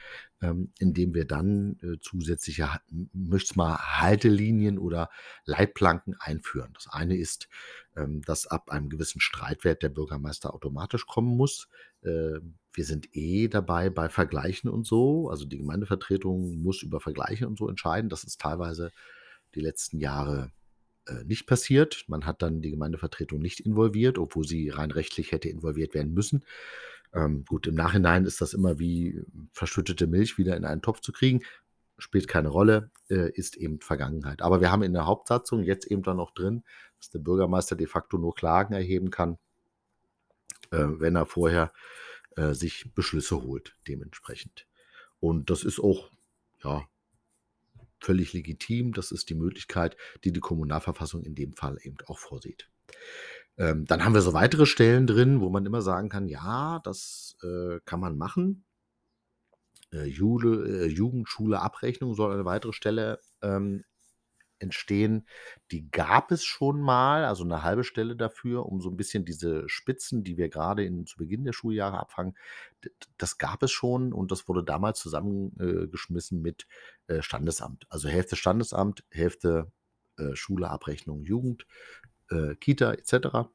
ähm, 0.41 0.71
indem 0.79 1.13
wir 1.13 1.25
dann 1.25 1.77
äh, 1.81 1.99
zusätzliche, 1.99 2.69
möchte 3.11 3.57
mal, 3.57 3.77
Haltelinien 3.77 4.79
oder 4.79 5.09
Leitplanken 5.45 6.15
einführen. 6.19 6.71
Das 6.73 6.87
eine 6.87 7.17
ist, 7.17 7.49
ähm, 7.97 8.21
dass 8.21 8.47
ab 8.47 8.69
einem 8.69 8.89
gewissen 8.89 9.19
Streitwert 9.19 9.83
der 9.83 9.89
Bürgermeister 9.89 10.53
automatisch 10.53 11.05
kommen 11.05 11.35
muss. 11.35 11.67
Wir 12.73 12.85
sind 12.85 13.15
eh 13.15 13.47
dabei 13.47 13.89
bei 13.89 14.09
Vergleichen 14.09 14.69
und 14.69 14.85
so. 14.85 15.29
Also 15.29 15.45
die 15.45 15.59
Gemeindevertretung 15.59 16.61
muss 16.61 16.81
über 16.81 16.99
Vergleiche 16.99 17.47
und 17.47 17.57
so 17.57 17.69
entscheiden. 17.69 18.09
Das 18.09 18.23
ist 18.23 18.41
teilweise 18.41 18.91
die 19.53 19.61
letzten 19.61 19.99
Jahre 19.99 20.51
äh, 21.05 21.23
nicht 21.25 21.45
passiert. 21.45 22.05
Man 22.07 22.25
hat 22.25 22.41
dann 22.41 22.61
die 22.61 22.71
Gemeindevertretung 22.71 23.39
nicht 23.39 23.59
involviert, 23.59 24.17
obwohl 24.17 24.47
sie 24.47 24.69
rein 24.69 24.91
rechtlich 24.91 25.31
hätte 25.31 25.49
involviert 25.49 25.93
werden 25.93 26.13
müssen. 26.13 26.43
Ähm, 27.13 27.45
gut, 27.45 27.67
im 27.67 27.75
Nachhinein 27.75 28.25
ist 28.25 28.41
das 28.41 28.53
immer 28.53 28.79
wie 28.79 29.21
verschüttete 29.51 30.07
Milch 30.07 30.37
wieder 30.37 30.57
in 30.57 30.65
einen 30.65 30.81
Topf 30.81 31.01
zu 31.01 31.11
kriegen. 31.11 31.41
Spielt 31.99 32.27
keine 32.27 32.49
Rolle, 32.49 32.89
äh, 33.09 33.29
ist 33.31 33.55
eben 33.55 33.79
Vergangenheit. 33.81 34.41
Aber 34.41 34.61
wir 34.61 34.71
haben 34.71 34.81
in 34.81 34.93
der 34.93 35.05
Hauptsatzung 35.05 35.63
jetzt 35.63 35.85
eben 35.85 36.01
dann 36.01 36.17
noch 36.17 36.31
drin, 36.31 36.63
dass 36.97 37.11
der 37.11 37.19
Bürgermeister 37.19 37.75
de 37.75 37.85
facto 37.85 38.17
nur 38.17 38.33
Klagen 38.33 38.73
erheben 38.73 39.11
kann, 39.11 39.37
äh, 40.71 40.85
wenn 40.87 41.15
er 41.15 41.27
vorher 41.27 41.71
äh, 42.35 42.53
sich 42.53 42.91
Beschlüsse 42.93 43.41
holt, 43.41 43.75
dementsprechend. 43.87 44.67
Und 45.19 45.49
das 45.49 45.63
ist 45.63 45.79
auch, 45.79 46.11
ja, 46.63 46.87
völlig 47.99 48.33
legitim. 48.33 48.93
Das 48.93 49.11
ist 49.11 49.29
die 49.29 49.35
Möglichkeit, 49.35 49.97
die 50.23 50.33
die 50.33 50.39
Kommunalverfassung 50.41 51.23
in 51.23 51.35
dem 51.35 51.53
Fall 51.53 51.77
eben 51.81 51.97
auch 52.07 52.19
vorsieht. 52.19 52.69
Ähm, 53.57 53.85
dann 53.85 54.03
haben 54.03 54.13
wir 54.13 54.21
so 54.21 54.33
weitere 54.33 54.65
Stellen 54.65 55.07
drin, 55.07 55.39
wo 55.39 55.49
man 55.49 55.65
immer 55.65 55.81
sagen 55.81 56.09
kann, 56.09 56.27
ja, 56.27 56.79
das 56.83 57.37
äh, 57.43 57.79
kann 57.85 57.99
man 57.99 58.17
machen. 58.17 58.65
äh, 59.93 60.05
Jude, 60.05 60.85
äh, 60.85 60.87
Jugendschule-Abrechnung 60.87 62.13
soll 62.15 62.33
eine 62.33 62.45
weitere 62.45 62.73
Stelle 62.73 63.19
ähm, 63.41 63.83
entstehen. 64.63 65.27
Die 65.69 65.91
gab 65.91 66.31
es 66.31 66.43
schon 66.43 66.81
mal, 66.81 67.25
also 67.25 67.43
eine 67.43 67.61
halbe 67.61 67.83
Stelle 67.83 68.15
dafür, 68.15 68.65
um 68.65 68.81
so 68.81 68.89
ein 68.89 68.97
bisschen 68.97 69.25
diese 69.25 69.69
Spitzen, 69.69 70.23
die 70.23 70.37
wir 70.37 70.49
gerade 70.49 70.83
in 70.83 71.05
zu 71.05 71.17
Beginn 71.17 71.43
der 71.43 71.53
Schuljahre 71.53 71.99
abfangen, 71.99 72.35
das 73.19 73.37
gab 73.37 73.61
es 73.61 73.71
schon 73.71 74.11
und 74.11 74.31
das 74.31 74.47
wurde 74.47 74.63
damals 74.63 74.99
zusammengeschmissen 74.99 76.41
mit, 76.41 76.65
äh, 77.07 77.21
Standesamt. 77.21 77.85
Also 77.89 78.09
Hälfte 78.09 78.35
Standesamt, 78.35 79.03
Hälfte, 79.11 79.71
äh, 80.17 80.35
Schule, 80.35 80.69
Abrechnung, 80.69 81.23
Jugend, 81.23 81.67
äh, 82.31 82.55
Kita 82.55 82.93
et 82.93 83.05
cetera. 83.05 83.51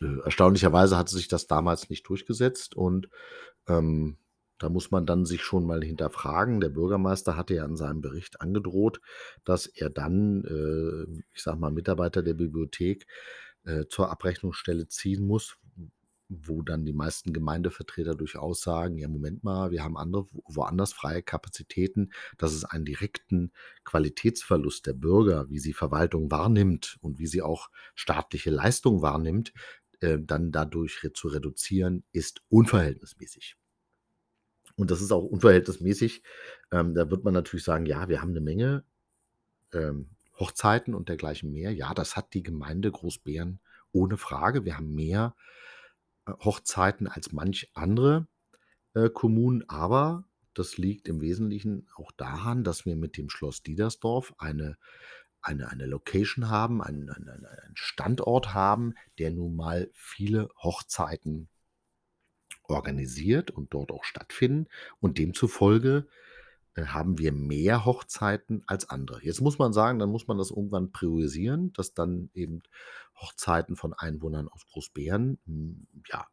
Äh, 0.00 0.20
erstaunlicherweise 0.24 0.96
hat 0.96 1.08
sich 1.08 1.28
das 1.28 1.46
damals 1.46 1.90
nicht 1.90 2.08
durchgesetzt 2.08 2.76
und, 2.76 3.08
ähm, 3.66 4.16
da 4.62 4.68
muss 4.68 4.90
man 4.90 5.06
dann 5.06 5.24
sich 5.26 5.42
schon 5.42 5.66
mal 5.66 5.82
hinterfragen. 5.82 6.60
Der 6.60 6.68
Bürgermeister 6.70 7.36
hatte 7.36 7.54
ja 7.54 7.64
in 7.64 7.76
seinem 7.76 8.00
Bericht 8.00 8.40
angedroht, 8.40 9.00
dass 9.44 9.66
er 9.66 9.90
dann, 9.90 10.44
äh, 10.44 11.20
ich 11.34 11.42
sage 11.42 11.58
mal, 11.58 11.72
Mitarbeiter 11.72 12.22
der 12.22 12.34
Bibliothek, 12.34 13.06
äh, 13.64 13.86
zur 13.88 14.10
Abrechnungsstelle 14.10 14.88
ziehen 14.88 15.26
muss, 15.26 15.56
wo 16.28 16.62
dann 16.62 16.84
die 16.86 16.92
meisten 16.94 17.32
Gemeindevertreter 17.32 18.14
durchaus 18.14 18.62
sagen: 18.62 18.96
„Ja, 18.98 19.08
Moment 19.08 19.44
mal, 19.44 19.70
wir 19.70 19.84
haben 19.84 19.96
andere 19.98 20.26
woanders 20.46 20.92
freie 20.94 21.22
Kapazitäten“, 21.22 22.12
dass 22.38 22.52
es 22.54 22.64
einen 22.64 22.84
direkten 22.86 23.52
Qualitätsverlust 23.84 24.86
der 24.86 24.94
Bürger, 24.94 25.50
wie 25.50 25.58
sie 25.58 25.74
Verwaltung 25.74 26.30
wahrnimmt 26.30 26.96
und 27.02 27.18
wie 27.18 27.26
sie 27.26 27.42
auch 27.42 27.68
staatliche 27.94 28.50
Leistung 28.50 29.02
wahrnimmt, 29.02 29.52
äh, 30.00 30.18
dann 30.20 30.52
dadurch 30.52 31.06
zu 31.14 31.28
reduzieren, 31.28 32.04
ist 32.12 32.42
unverhältnismäßig. 32.48 33.56
Und 34.76 34.90
das 34.90 35.00
ist 35.02 35.12
auch 35.12 35.24
unverhältnismäßig. 35.24 36.22
Ähm, 36.70 36.94
da 36.94 37.10
wird 37.10 37.24
man 37.24 37.34
natürlich 37.34 37.64
sagen: 37.64 37.86
„Ja, 37.86 38.08
wir 38.08 38.22
haben 38.22 38.30
eine 38.30 38.40
Menge, 38.40 38.84
ähm, 39.72 40.10
Hochzeiten 40.38 40.94
und 40.94 41.08
dergleichen 41.08 41.52
mehr.“ 41.52 41.72
Ja, 41.72 41.94
das 41.94 42.16
hat 42.16 42.34
die 42.34 42.42
Gemeinde 42.42 42.90
Großbeeren 42.90 43.60
ohne 43.92 44.16
Frage. 44.18 44.64
Wir 44.64 44.76
haben 44.78 44.94
mehr, 44.94 45.34
äh, 46.26 46.32
Hochzeiten 46.44 47.08
als 47.08 47.32
manch 47.32 47.70
andere, 47.74 48.26
äh, 48.94 49.10
Kommunen, 49.10 49.68
aber 49.68 50.24
das 50.54 50.78
liegt 50.78 51.08
im 51.08 51.20
Wesentlichen 51.20 51.88
auch 51.96 52.12
daran, 52.12 52.64
dass 52.64 52.86
wir 52.86 52.96
mit 52.96 53.16
dem 53.16 53.30
Schloss 53.30 53.62
Diedersdorf 53.62 54.34
eine 54.38 54.76
eine 55.42 55.70
eine 55.70 55.86
Location 55.86 56.48
haben, 56.50 56.82
einen 56.82 57.10
einen 57.10 57.28
einen 57.46 57.76
Standort 57.76 58.54
haben, 58.54 58.94
der 59.18 59.30
nun 59.30 59.56
mal 59.56 59.90
viele 59.94 60.48
Hochzeiten 60.62 61.48
organisiert 62.72 63.50
und 63.50 63.74
dort 63.74 63.92
auch 63.92 64.04
stattfinden 64.04 64.68
und 65.00 65.18
demzufolge, 65.18 66.06
äh, 66.74 66.84
haben 66.86 67.18
wir 67.18 67.32
mehr 67.32 67.84
Hochzeiten 67.84 68.62
als 68.66 68.88
andere. 68.90 69.22
Jetzt 69.24 69.40
muss 69.40 69.58
man 69.58 69.72
sagen, 69.72 69.98
dann 69.98 70.10
muss 70.10 70.28
man 70.28 70.38
das 70.38 70.50
irgendwann 70.50 70.92
priorisieren, 70.92 71.72
dass 71.74 71.94
dann 71.94 72.30
eben 72.34 72.62
Hochzeiten 73.16 73.76
von 73.76 73.92
Einwohnern 73.94 74.48
aus 74.48 74.66
Großbeeren, 74.68 75.38
hm, 75.46 75.86
ja, 76.08 76.26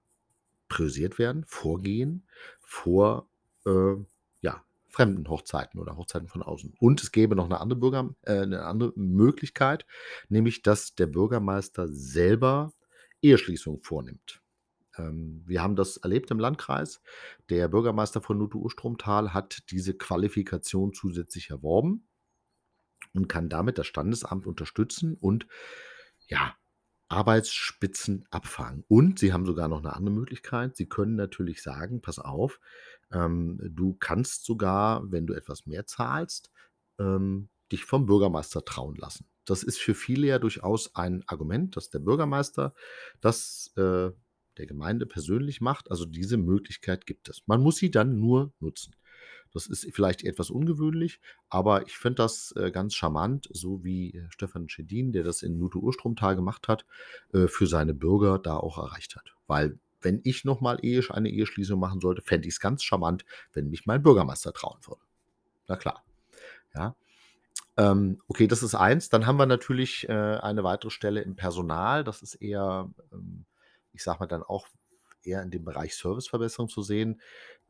priorisiert 0.69 1.19
werden, 1.19 1.45
vorgehen 1.47 2.27
vor, 2.61 3.27
äh, 3.65 3.95
ja, 4.41 4.63
fremden 4.89 5.27
Hochzeiten 5.29 5.79
oder 5.79 5.97
Hochzeiten 5.97 6.27
von 6.27 6.43
außen. 6.43 6.73
Und 6.79 7.01
es 7.03 7.11
gäbe 7.11 7.35
noch 7.35 7.45
eine 7.45 7.59
andere 7.61 7.79
Bürger 7.79 8.15
äh, 8.23 8.45
'ne 8.45 8.63
andere 8.65 8.93
Möglichkeit, 8.95 9.85
nämlich 10.29 10.61
dass 10.63 10.95
der 10.95 11.07
Bürgermeister 11.07 11.87
selber 11.89 12.73
Eheschließungen 13.21 13.81
vornimmt. 13.81 14.41
Ähm, 14.99 15.43
wir 15.47 15.63
haben 15.63 15.77
das 15.77 15.97
erlebt 15.97 16.31
im 16.31 16.39
Landkreis. 16.39 17.01
Der 17.49 17.69
Bürgermeister 17.69 18.21
von 18.21 18.39
Nuthe-Urstromtal 18.39 19.33
hat 19.33 19.63
diese 19.71 19.95
Qualifikation 19.95 20.93
zusätzlich 20.93 21.51
erworben 21.51 22.07
und 23.13 23.27
kann 23.27 23.49
damit 23.49 23.77
das 23.77 23.87
Standesamt 23.87 24.45
unterstützen 24.47 25.15
und, 25.19 25.47
ja, 26.27 26.55
Arbeitsspitzen 27.09 28.25
abfangen. 28.31 28.83
Und 28.87 29.19
sie 29.19 29.33
haben 29.33 29.45
sogar 29.45 29.67
noch 29.67 29.79
eine 29.79 29.95
andere 29.95 30.15
Möglichkeit. 30.15 30.75
Sie 30.77 30.87
können 30.87 31.15
natürlich 31.15 31.63
sagen: 31.63 32.01
„Pass 32.01 32.19
auf, 32.19 32.59
ähm, 33.11 33.59
du 33.63 33.95
kannst 33.99 34.45
sogar, 34.45 35.11
wenn 35.11 35.27
du 35.27 35.33
etwas 35.33 35.65
mehr 35.65 35.87
zahlst, 35.87 36.51
ähm, 36.99 37.49
dich 37.71 37.85
vom 37.85 38.05
Bürgermeister 38.05 38.63
trauen 38.65 38.95
lassen.“ 38.95 39.27
Das 39.45 39.63
ist 39.63 39.79
für 39.79 39.95
viele 39.95 40.27
ja 40.27 40.39
durchaus 40.39 40.95
ein 40.95 41.23
Argument, 41.27 41.75
dass 41.77 41.89
der 41.89 41.99
Bürgermeister 41.99 42.75
das, 43.21 43.73
äh 43.77 44.11
der 44.59 44.67
Gemeinde 44.67 45.05
persönlich 45.05 45.61
macht. 45.61 45.89
Also 45.89 46.05
diese 46.05 46.37
Möglichkeit 46.37 47.05
gibt 47.05 47.29
es. 47.29 47.41
Man 47.47 47.61
muss 47.61 47.77
sie 47.77 47.89
dann 47.89 48.19
nur 48.19 48.53
nutzen. 48.59 48.93
Das 49.51 49.65
ist 49.65 49.87
vielleicht 49.95 50.23
etwas 50.23 50.51
ungewöhnlich, 50.51 51.19
aber 51.49 51.87
ich 51.87 51.97
finde 51.97 52.21
das, 52.21 52.53
äh, 52.55 52.69
ganz 52.69 52.93
charmant, 52.93 53.49
so 53.51 53.83
wie, 53.83 54.11
äh, 54.11 54.27
Stefan 54.29 54.69
Schedin, 54.69 55.11
der 55.11 55.23
das 55.23 55.41
in 55.41 55.57
Nuthe-Urstromtal 55.57 56.35
gemacht 56.35 56.67
hat, 56.67 56.85
äh, 57.33 57.47
für 57.47 57.65
seine 57.65 57.95
Bürger 57.95 58.37
da 58.37 58.57
auch 58.57 58.77
erreicht 58.77 59.15
hat. 59.15 59.33
Weil 59.47 59.79
wenn 60.01 60.21
ich 60.23 60.45
noch 60.45 60.61
mal 60.61 60.77
Ehe 60.83 61.01
eine 61.09 61.29
Eheschließung 61.29 61.79
machen 61.79 61.99
sollte, 61.99 62.21
fände 62.21 62.47
ich 62.47 62.55
es 62.55 62.59
ganz 62.59 62.83
charmant, 62.83 63.25
wenn 63.51 63.69
mich 63.69 63.87
mein 63.87 64.03
Bürgermeister 64.03 64.53
trauen 64.53 64.77
würde. 64.85 65.01
Na 65.67 65.77
klar, 65.77 66.03
ja. 66.75 66.95
Ähm, 67.75 68.21
okay, 68.27 68.47
das 68.47 68.61
ist 68.61 68.75
eins. 68.75 69.09
Dann 69.09 69.25
haben 69.25 69.37
wir 69.37 69.45
natürlich, 69.45 70.07
äh, 70.09 70.11
eine 70.11 70.63
weitere 70.63 70.91
Stelle 70.91 71.21
im 71.21 71.35
Personal. 71.35 72.03
Das 72.03 72.21
ist 72.21 72.35
eher, 72.35 72.91
ähm 73.11 73.45
ich 73.93 74.03
sage 74.03 74.19
mal, 74.19 74.27
dann 74.27 74.43
auch 74.43 74.67
eher 75.23 75.41
in 75.41 75.51
dem 75.51 75.65
Bereich 75.65 75.95
Serviceverbesserung 75.95 76.69
zu 76.69 76.81
sehen. 76.81 77.21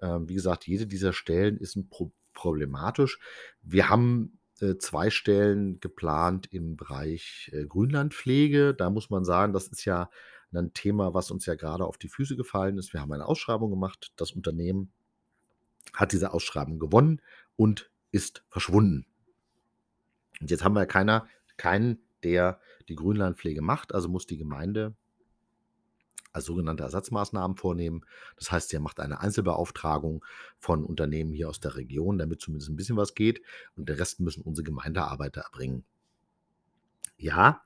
Ähm, 0.01 0.29
wie 0.29 0.35
gesagt, 0.35 0.67
jede 0.67 0.87
dieser 0.87 1.13
Stellen 1.13 1.57
ist 1.57 1.77
pro 1.89 2.11
problematisch. 2.33 3.19
Wir 3.63 3.89
haben, 3.89 4.39
äh, 4.61 4.77
2 4.77 5.09
Stellen 5.09 5.79
geplant 5.81 6.47
im 6.53 6.77
Bereich, 6.77 7.49
äh, 7.53 7.65
Grünlandpflege. 7.65 8.73
Da 8.73 8.89
muss 8.89 9.09
man 9.09 9.25
sagen, 9.25 9.51
das 9.51 9.67
ist 9.67 9.83
ja 9.83 10.09
ein 10.53 10.73
Thema, 10.73 11.13
was 11.13 11.31
uns 11.31 11.45
ja 11.45 11.55
gerade 11.55 11.85
auf 11.85 11.97
die 11.97 12.07
Füße 12.07 12.37
gefallen 12.37 12.77
ist. 12.77 12.93
Wir 12.93 13.01
haben 13.01 13.11
eine 13.11 13.25
Ausschreibung 13.25 13.71
gemacht. 13.71 14.13
Das 14.15 14.31
Unternehmen 14.31 14.91
hat 15.93 16.13
diese 16.13 16.33
Ausschreibung 16.33 16.79
gewonnen 16.79 17.21
und 17.55 17.91
ist 18.11 18.43
verschwunden. 18.47 19.05
Und 20.39 20.49
jetzt 20.49 20.63
haben 20.63 20.75
wir 20.75 20.85
keiner 20.85 21.27
keinen, 21.57 21.99
der 22.23 22.59
die 22.87 22.95
Grünlandpflege 22.95 23.61
macht, 23.61 23.93
also 23.93 24.07
muss 24.07 24.25
die 24.25 24.37
Gemeinde 24.37 24.95
als 26.31 26.45
sogenannte 26.45 26.83
Ersatzmaßnahmen 26.83 27.57
vornehmen. 27.57 28.05
Das 28.37 28.51
heißt, 28.51 28.73
er 28.73 28.79
macht 28.79 28.99
eine 28.99 29.19
Einzelbeauftragung 29.19 30.23
von 30.57 30.83
Unternehmen 30.83 31.33
hier 31.33 31.49
aus 31.49 31.59
der 31.59 31.75
Region, 31.75 32.17
damit 32.17 32.41
zumindest 32.41 32.69
ein 32.69 32.75
bisschen 32.75 32.97
was 32.97 33.15
geht 33.15 33.41
und 33.75 33.89
der 33.89 33.99
Rest 33.99 34.19
müssen 34.19 34.41
unsere 34.43 34.63
Gemeindearbeiter 34.63 35.41
erbringen. 35.41 35.83
Ja, 37.17 37.63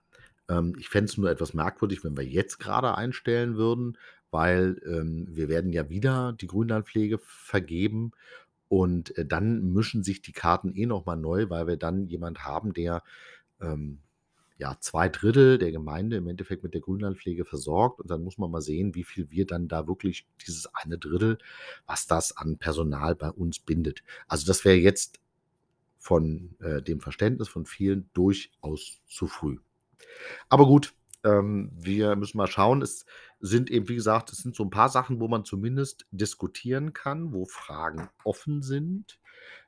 ähm, 0.50 0.76
ich 0.80 0.90
fände 0.90 1.10
es 1.10 1.18
nur 1.18 1.30
etwas 1.30 1.54
merkwürdig, 1.54 2.04
wenn 2.04 2.18
wir 2.18 2.26
jetzt 2.26 2.60
gerade 2.60 2.96
einstellen 2.96 3.56
würden, 3.56 3.98
weil, 4.32 4.82
ähm, 4.86 5.28
wir 5.30 5.48
werden 5.50 5.72
ja 5.72 5.90
wieder 5.90 6.34
die 6.34 6.48
Grünlandpflege 6.48 7.20
vergeben 7.20 8.12
und, 8.68 9.16
äh, 9.18 9.26
dann 9.26 9.74
mischen 9.74 10.04
sich 10.04 10.22
die 10.22 10.32
Karten 10.32 10.74
eh 10.76 10.86
noch 10.86 11.06
mal 11.06 11.16
neu, 11.16 11.50
weil 11.50 11.68
wir 11.68 11.78
dann 11.78 12.08
jemand 12.08 12.44
haben, 12.46 12.74
der, 12.74 13.04
ähm 13.62 14.03
ja, 14.64 14.78
2/3 14.80 15.58
der 15.58 15.72
Gemeinde 15.74 16.16
im 16.18 16.28
Endeffekt 16.28 16.64
mit 16.64 16.74
der 16.74 16.80
Grünlandpflege 16.82 17.44
versorgt 17.46 18.00
und 18.00 18.10
dann 18.10 18.24
muss 18.24 18.38
man 18.38 18.50
mal 18.50 18.62
sehen, 18.62 18.96
wie 18.96 19.04
viel 19.04 19.30
wir 19.30 19.46
dann 19.46 19.68
da 19.68 19.88
wirklich 19.88 20.26
dieses 20.46 20.68
eine 20.74 20.98
Drittel, 20.98 21.38
was 21.86 22.08
das 22.08 22.38
an 22.38 22.58
Personal 22.58 23.14
bei 23.16 23.30
uns 23.30 23.60
bindet. 23.60 24.04
Also, 24.28 24.46
das 24.48 24.64
wäre 24.66 24.78
jetzt 24.78 25.20
von, 26.00 26.56
äh, 26.62 26.82
dem 26.82 27.02
Verständnis 27.02 27.50
von 27.50 27.66
vielen 27.66 28.10
durchaus 28.14 29.02
zu 29.08 29.28
früh. 29.28 29.58
Aber 30.50 30.66
gut, 30.68 30.94
ähm, 31.24 31.72
wir 31.74 32.16
müssen 32.16 32.38
mal 32.38 32.48
schauen. 32.48 32.82
Es 32.82 33.06
sind 33.40 33.72
eben, 33.72 33.90
wie 33.90 33.96
gesagt 33.96 34.32
es 34.32 34.40
sind 34.40 34.56
so 34.56 34.64
ein 34.64 34.70
paar 34.70 34.90
Sachen, 34.90 35.20
wo 35.20 35.28
man 35.28 35.46
zumindest 35.46 36.06
diskutieren 36.12 36.94
kann, 36.94 37.34
wo 37.34 37.46
Fragen 37.46 38.10
offen 38.24 38.62
sind. 38.62 39.20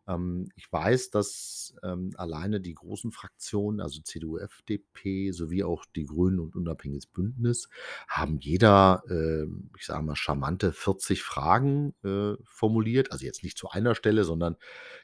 Ähm, 0.08 0.50
ich 0.56 0.72
weiß, 0.72 1.10
dass, 1.12 1.76
ähm, 1.84 2.12
alleine 2.18 2.62
die 2.62 2.76
großen 2.76 3.12
Fraktionen, 3.12 3.82
also 3.82 4.02
CDU, 4.02 4.38
FDP 4.38 5.32
sowie 5.32 5.64
auch 5.64 5.86
die 5.96 6.06
Grünen 6.06 6.40
und 6.40 6.56
Unabhängiges 6.56 7.08
Bündnis 7.08 7.70
haben 8.08 8.40
jeder, 8.40 9.04
ähm, 9.10 9.72
ich 9.78 9.86
sage 9.86 10.04
mal, 10.04 10.16
charmante 10.16 10.74
40 10.74 11.24
Fragen, 11.24 11.96
äh, 12.04 12.36
formuliert. 12.46 13.12
Also, 13.12 13.26
jetzt 13.26 13.44
nicht 13.44 13.58
zu 13.58 13.70
einer 13.70 13.96
Stelle, 13.96 14.24
sondern 14.24 14.58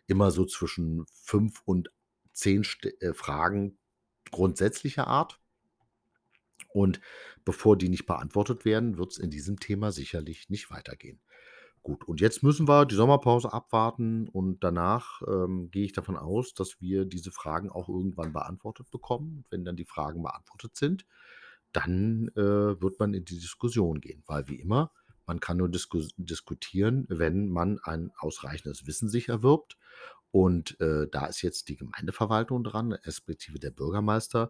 immer 0.07 0.31
so 0.31 0.45
zwischen 0.45 1.05
5 1.11 1.61
und 1.65 1.91
10 2.33 2.63
St 2.63 2.85
äh, 3.01 3.13
Fragen 3.13 3.77
grundsätzlicher 4.31 5.07
Art. 5.07 5.40
Und 6.73 7.01
bevor 7.45 7.77
die 7.77 7.89
nicht 7.89 8.05
beantwortet 8.05 8.65
werden, 8.65 8.97
wird 8.97 9.11
es 9.13 9.17
in 9.17 9.29
diesem 9.29 9.59
Thema 9.59 9.91
sicherlich 9.91 10.49
nicht 10.49 10.71
weitergehen. 10.71 11.19
Gut, 11.83 12.07
und 12.07 12.21
jetzt 12.21 12.43
müssen 12.43 12.67
wir 12.67 12.85
die 12.85 12.95
Sommerpause 12.95 13.51
abwarten 13.53 14.29
und 14.29 14.63
danach, 14.63 15.21
ähm, 15.27 15.71
gehe 15.71 15.85
ich 15.85 15.93
davon 15.93 16.15
aus, 16.15 16.53
dass 16.53 16.79
wir 16.79 17.05
diese 17.05 17.31
Fragen 17.31 17.71
auch 17.71 17.89
irgendwann 17.89 18.33
beantwortet 18.33 18.91
bekommen. 18.91 19.45
Wenn 19.49 19.65
dann 19.65 19.75
die 19.75 19.85
Fragen 19.85 20.21
beantwortet 20.21 20.75
sind, 20.75 21.05
dann, 21.73 22.29
äh, 22.35 22.81
wird 22.81 22.99
man 22.99 23.13
in 23.13 23.25
die 23.25 23.39
Diskussion 23.39 24.01
gehen, 24.01 24.23
weil 24.27 24.47
wie 24.47 24.59
immer 24.59 24.91
Man 25.27 25.39
kann 25.39 25.57
nur 25.57 25.69
diskus 25.69 26.09
diskutieren, 26.17 27.05
wenn 27.07 27.47
man 27.47 27.79
ein 27.83 28.11
ausreichendes 28.17 28.87
Wissen 28.87 29.07
sich 29.07 29.29
erwirbt. 29.29 29.77
Und, 30.31 30.79
äh, 30.81 31.07
da 31.09 31.25
ist 31.27 31.41
jetzt 31.41 31.69
die 31.69 31.75
Gemeindeverwaltung 31.77 32.63
dran, 32.63 32.93
respektive 32.93 33.59
der 33.59 33.71
Bürgermeister, 33.71 34.49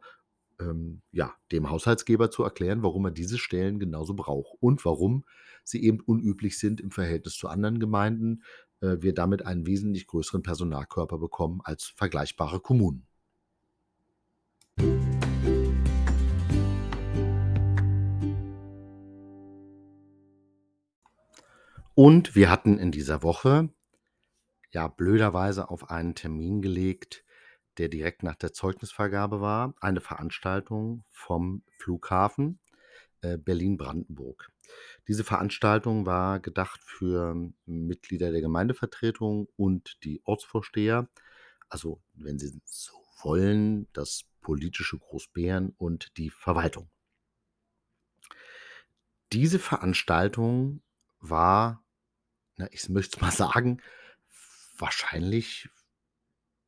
ähm, 0.61 1.01
ja, 1.11 1.33
dem 1.51 1.69
Haushaltsgeber 1.69 2.31
zu 2.31 2.43
erklären, 2.43 2.83
warum 2.83 3.05
er 3.05 3.11
diese 3.11 3.37
Stellen 3.37 3.79
genauso 3.79 4.13
braucht 4.13 4.55
und 4.59 4.85
warum 4.85 5.25
sie 5.63 5.83
eben 5.83 5.99
unüblich 5.99 6.57
sind 6.57 6.79
im 6.79 6.91
Verhältnis 6.91 7.35
zu 7.35 7.47
anderen 7.47 7.79
Gemeinden, 7.79 8.43
äh, 8.81 8.97
wir 8.99 9.13
damit 9.13 9.45
einen 9.45 9.65
wesentlich 9.65 10.07
größeren 10.07 10.43
Personalkörper 10.43 11.17
bekommen 11.17 11.61
als 11.63 11.85
vergleichbare 11.85 12.59
Kommunen. 12.59 13.07
Und 21.93 22.35
wir 22.35 22.49
hatten 22.49 22.79
in 22.79 22.91
dieser 22.91 23.21
Woche, 23.21 23.69
ja, 24.71 24.87
blöderweise 24.87 25.69
auf 25.69 25.89
einen 25.89 26.15
Termin 26.15 26.61
gelegt, 26.61 27.25
der 27.77 27.89
direkt 27.89 28.23
nach 28.23 28.35
der 28.35 28.53
Zeugnisvergabe 28.53 29.41
war, 29.41 29.73
eine 29.79 30.01
Veranstaltung 30.01 31.03
vom 31.11 31.63
Flughafen, 31.77 32.59
äh, 33.21 33.37
Berlin-Brandenburg. 33.37 34.49
Diese 35.07 35.23
Veranstaltung 35.23 36.05
war 36.05 36.39
gedacht 36.39 36.81
für 36.83 37.35
Mitglieder 37.65 38.31
der 38.31 38.41
Gemeindevertretung 38.41 39.47
und 39.55 39.97
die 40.03 40.21
Ortsvorsteher, 40.23 41.09
also, 41.69 42.01
wenn 42.13 42.37
Sie 42.37 42.61
so 42.65 42.93
wollen, 43.23 43.87
das 43.93 44.23
politische 44.41 44.97
Großbären 44.97 45.73
und 45.77 46.17
die 46.17 46.29
Verwaltung. 46.29 46.89
Diese 49.31 49.59
Veranstaltung 49.59 50.81
war, 51.19 51.83
na, 52.57 52.67
ich 52.71 52.89
möchte 52.89 53.17
es 53.17 53.21
mal 53.21 53.31
sagen, 53.31 53.81
wahrscheinlich 54.77 55.69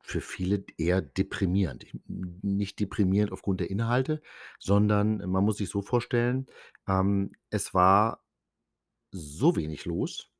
für 0.04 0.20
viele 0.20 0.64
eher 0.76 1.00
deprimierend. 1.00 1.86
nicht 2.06 2.78
deprimierend 2.78 3.32
aufgrund 3.32 3.60
der 3.60 3.70
Inhalte, 3.70 4.20
sondern 4.58 5.18
man 5.30 5.44
muss 5.44 5.56
sich 5.56 5.70
so 5.70 5.80
vorstellen, 5.80 6.46
ähm, 6.86 7.32
es 7.50 7.72
war 7.72 8.22
so 9.12 9.56
wenig 9.56 9.86
los, 9.86 10.30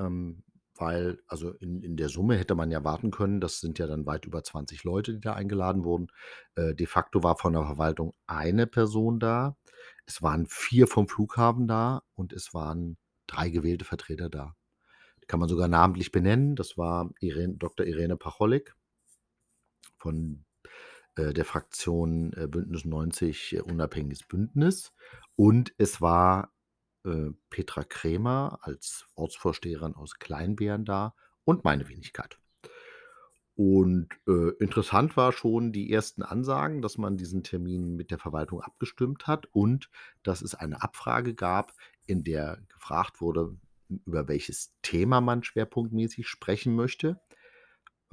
ähm, 0.00 0.42
weil 0.74 1.20
also 1.28 1.52
in 1.52 1.82
in 1.82 1.96
der 1.96 2.08
Summe 2.08 2.36
hätte 2.36 2.56
man 2.56 2.72
ja 2.72 2.82
warten 2.84 3.12
können, 3.12 3.40
das 3.40 3.60
sind 3.60 3.78
ja 3.78 3.86
dann 3.86 4.06
weit 4.06 4.26
über 4.26 4.42
20 4.42 4.82
Leute, 4.84 5.14
die 5.14 5.20
da 5.20 5.34
eingeladen 5.34 5.84
wurden. 5.84 6.08
Äh, 6.56 6.74
de 6.74 6.86
facto 6.86 7.22
war 7.22 7.36
von 7.38 7.52
der 7.52 7.64
Verwaltung 7.64 8.14
eine 8.26 8.66
Person 8.66 9.20
da. 9.20 9.56
Es 10.06 10.22
waren 10.22 10.46
4 10.48 10.88
vom 10.88 11.08
Flughafen 11.08 11.68
da 11.68 12.02
und 12.14 12.32
es 12.32 12.54
waren 12.54 12.98
3 13.28 13.50
gewählte 13.50 13.84
Vertreter 13.84 14.28
da. 14.30 14.56
Kann 15.26 15.40
man 15.40 15.48
sogar 15.48 15.68
namentlich 15.68 16.12
benennen. 16.12 16.56
Das 16.56 16.76
war 16.76 17.10
Iren 17.20 17.58
Dr. 17.58 17.86
Irene 17.86 18.16
Pacholik 18.16 18.74
von, 19.98 20.44
äh, 21.16 21.32
der 21.32 21.44
Fraktion, 21.44 22.32
äh, 22.34 22.46
Bündnis 22.46 22.84
90 22.84 23.54
äh, 23.56 23.60
Unabhängiges 23.60 24.24
Bündnis. 24.24 24.92
Und 25.36 25.74
es 25.78 26.00
war, 26.00 26.50
Petra 27.50 27.84
Krämer 27.84 28.60
als 28.62 29.04
Ortsvorsteherin 29.14 29.94
aus 29.94 30.14
Kleinbeeren 30.14 30.86
da 30.86 31.14
und 31.44 31.62
meine 31.62 31.86
Wenigkeit. 31.90 32.38
Und, 33.56 34.08
äh, 34.26 34.50
interessant 34.58 35.14
war 35.16 35.32
schon 35.32 35.70
die 35.70 35.92
ersten 35.92 36.22
Ansagen, 36.22 36.80
dass 36.80 36.96
man 36.96 37.18
diesen 37.18 37.42
Termin 37.42 37.94
mit 37.94 38.10
der 38.10 38.18
Verwaltung 38.18 38.62
abgestimmt 38.62 39.26
hat 39.26 39.46
und 39.52 39.90
dass 40.22 40.40
es 40.40 40.54
eine 40.54 40.82
Abfrage 40.82 41.34
gab, 41.34 41.74
in 42.06 42.24
der 42.24 42.58
gefragt 42.72 43.20
wurde, 43.20 43.54
über 44.06 44.28
welches 44.28 44.74
Thema 44.82 45.20
man 45.20 45.42
schwerpunktmäßig 45.42 46.28
sprechen 46.28 46.74
möchte. 46.74 47.20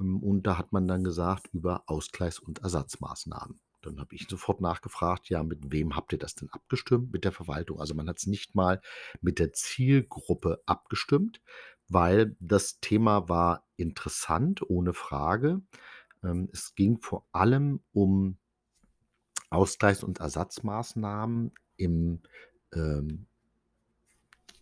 Ähm, 0.00 0.22
und 0.22 0.46
da 0.46 0.58
hat 0.58 0.72
man 0.72 0.88
dann 0.88 1.04
gesagt, 1.04 1.48
über 1.52 1.84
Ausgleichs 1.86 2.38
und 2.38 2.60
Ersatzmaßnahmen. 2.60 3.60
Dann 3.82 3.98
habe 3.98 4.14
ich 4.14 4.26
sofort 4.28 4.60
nachgefragt: 4.60 5.28
„Ja, 5.28 5.42
mit 5.42 5.72
wem 5.72 5.96
habt 5.96 6.12
ihr 6.12 6.18
das 6.18 6.34
denn 6.34 6.50
abgestimmt?“ 6.50 7.12
Mit 7.12 7.24
der 7.24 7.32
Verwaltung. 7.32 7.80
Also, 7.80 7.94
man 7.94 8.08
hat's 8.08 8.26
nicht 8.26 8.54
mal 8.54 8.80
mit 9.20 9.38
der 9.38 9.52
Zielgruppe 9.52 10.62
abgestimmt, 10.66 11.40
weil 11.88 12.36
das 12.40 12.80
Thema 12.80 13.28
war 13.28 13.66
interessant, 13.76 14.62
ohne 14.68 14.94
Frage. 14.94 15.62
Ähm, 16.22 16.48
es 16.52 16.74
ging 16.74 17.00
vor 17.00 17.26
allem 17.32 17.80
um 17.92 18.38
Ausgleichs 19.50 20.02
und 20.02 20.20
Ersatzmaßnahmen 20.20 21.52
im, 21.76 22.22
ähm 22.72 23.26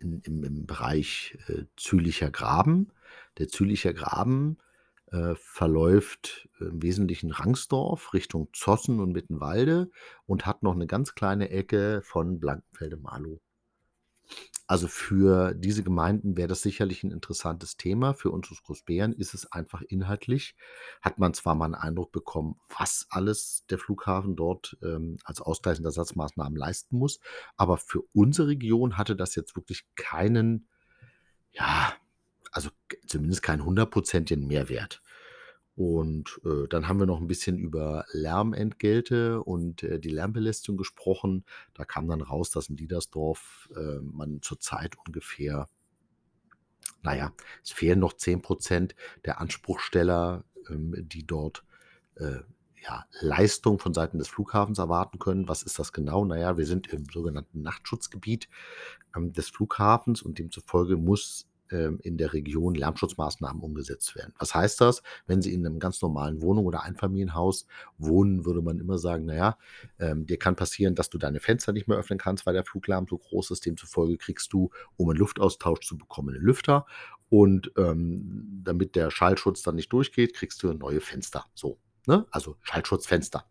in 0.01 0.21
im 0.23 0.45
im 0.45 0.67
Bereich, 0.67 1.39
äh, 1.49 1.65
Zülicher 1.77 2.31
Graben. 2.31 2.93
Der 3.39 3.49
Zülicher 3.49 3.93
Graben, 3.95 4.59
äh, 5.13 5.35
verläuft 5.37 6.49
im 6.61 6.83
Wesentlichen 6.83 7.31
Rangsdorf 7.33 8.15
Richtung 8.15 8.49
Zossen 8.53 9.01
und 9.01 9.13
Mittenwalde 9.13 9.91
und 10.27 10.47
hat 10.47 10.63
noch 10.63 10.75
'ne 10.77 10.87
ganz 10.87 11.15
kleine 11.15 11.51
Ecke 11.51 12.01
von 12.03 12.41
Blankenfelde-Marlow. 12.41 13.41
Also, 14.67 14.87
für 14.87 15.53
diese 15.55 15.83
Gemeinden 15.83 16.37
wäre 16.37 16.47
das 16.49 16.63
sicherlich 16.63 17.03
'n 17.03 17.11
interessantes 17.11 17.77
Thema. 17.77 18.15
Für 18.15 18.31
uns 18.31 18.51
aus 18.53 18.63
Großbeeren 18.63 19.13
ist 19.13 19.35
es 19.35 19.51
einfach 19.51 19.83
inhaltlich 19.83 20.55
hat 21.03 21.19
man 21.19 21.35
zwar 21.35 21.57
mal 21.57 21.67
'n 21.67 21.75
Eindruck 21.75 22.13
bekommen, 22.13 22.57
was 22.79 23.07
alles 23.11 23.65
der 23.69 23.79
Flughafen 23.79 24.37
dort, 24.37 24.79
ähm, 24.83 25.19
als 25.25 25.41
Ausgleichs 25.41 25.81
und 25.81 25.87
Ersatzmaßnahmen 25.87 26.57
leisten 26.57 26.99
muss, 26.99 27.19
aber 27.57 27.79
für 27.79 28.03
unsere 28.13 28.49
Region 28.49 28.97
hatte 28.97 29.17
das 29.17 29.35
jetzt 29.35 29.57
wirklich 29.57 29.85
keinen 29.97 30.69
ja, 31.53 31.95
also, 32.53 32.71
zumindest 33.09 33.43
keinen 33.43 33.65
hundertprozentigen 33.65 34.47
Mehrwert. 34.47 35.03
Und, 35.81 36.43
äh, 36.45 36.69
dann 36.69 36.89
haben 36.89 36.99
wir 37.01 37.07
noch 37.07 37.21
'n 37.23 37.27
bisschen 37.27 37.57
über 37.59 38.05
Lärmentgelte 38.13 39.43
und, 39.43 39.83
äh, 39.83 39.99
die 39.99 40.11
Lärmbelästigung 40.11 40.77
gesprochen. 40.77 41.47
Da 41.73 41.87
kam 41.87 42.07
dann 42.07 42.21
raus, 42.21 42.51
dass 42.51 42.69
in 42.69 42.77
Diedersdorf, 42.77 43.71
äh, 43.75 43.99
man 44.03 44.43
zurzeit 44.43 44.97
ungefähr 45.07 45.69
na 47.03 47.15
ja, 47.17 47.33
es 47.65 47.71
fehlen 47.73 47.99
noch 48.01 48.13
10% 48.15 48.95
der 49.25 49.41
Anspruchsteller, 49.41 50.45
ähm, 50.69 50.95
die 51.09 51.27
dort, 51.27 51.65
äh, 52.17 52.41
ja, 52.83 53.05
Leistung 53.21 53.79
von 53.79 53.93
Seiten 53.95 54.19
des 54.19 54.29
Flughafens 54.29 54.79
erwarten 54.79 55.19
können. 55.19 55.49
Was 55.49 55.63
ist 55.63 55.79
das 55.79 55.93
genau? 55.93 56.25
Na 56.25 56.39
ja, 56.39 56.57
wir 56.59 56.67
sind 56.67 56.89
im 56.89 57.05
sogenannten 57.07 57.63
Nachtschutzgebiet, 57.63 58.49
ähm, 59.17 59.33
des 59.33 59.51
Flughafens 59.51 60.23
und 60.23 60.39
demzufolge 60.39 60.97
muss 60.97 61.47
in 62.03 62.17
der 62.19 62.33
Region 62.33 62.75
Lärmschutzmaßnahmen 62.75 63.63
umgesetzt 63.63 64.15
werden. 64.17 64.35
Was 64.39 64.55
heißt 64.55 64.81
das? 64.81 65.03
Wenn 65.27 65.43
Sie 65.43 65.53
in 65.55 65.63
'nem 65.63 65.79
ganz 65.79 66.03
normalen 66.03 66.43
Wohnung 66.43 66.67
oder 66.67 66.83
Einfamilienhaus 66.85 67.67
wohnen, 67.99 68.45
würde 68.47 68.63
man 68.63 68.79
immer 68.81 68.99
sagen: 68.99 69.27
„Na 69.27 69.35
ja, 69.35 69.59
ähm, 69.99 70.27
dir 70.27 70.39
kann 70.39 70.57
passieren, 70.57 70.95
dass 70.95 71.11
du 71.11 71.19
deine 71.19 71.41
Fenster 71.41 71.73
nicht 71.73 71.89
mehr 71.89 71.99
öffnen 71.99 72.19
kannst, 72.19 72.47
weil 72.47 72.55
der 72.55 72.65
Fluglärm 72.65 73.07
so 73.09 73.19
groß 73.19 73.51
ist. 73.53 73.67
Demzufolge 73.67 74.17
kriegst 74.19 74.53
du, 74.53 74.71
um 74.97 75.11
'n 75.11 75.17
Luftaustausch 75.17 75.81
zu 75.87 75.97
bekommen, 75.99 76.35
'nen 76.35 76.43
Lüfter 76.43 76.87
und, 77.29 77.73
ähm, 77.79 78.63
damit 78.65 78.97
der 78.97 79.11
Schallschutz 79.11 79.63
dann 79.63 79.77
nicht 79.77 79.93
durchgeht, 79.93 80.35
kriegst 80.35 80.63
du 80.63 80.73
neue 80.75 81.01
Fenster.“ 81.01 81.45
So, 81.55 81.79
ne? 82.07 82.27
Also, 82.31 82.57
Schallschutzfenster. 82.63 83.50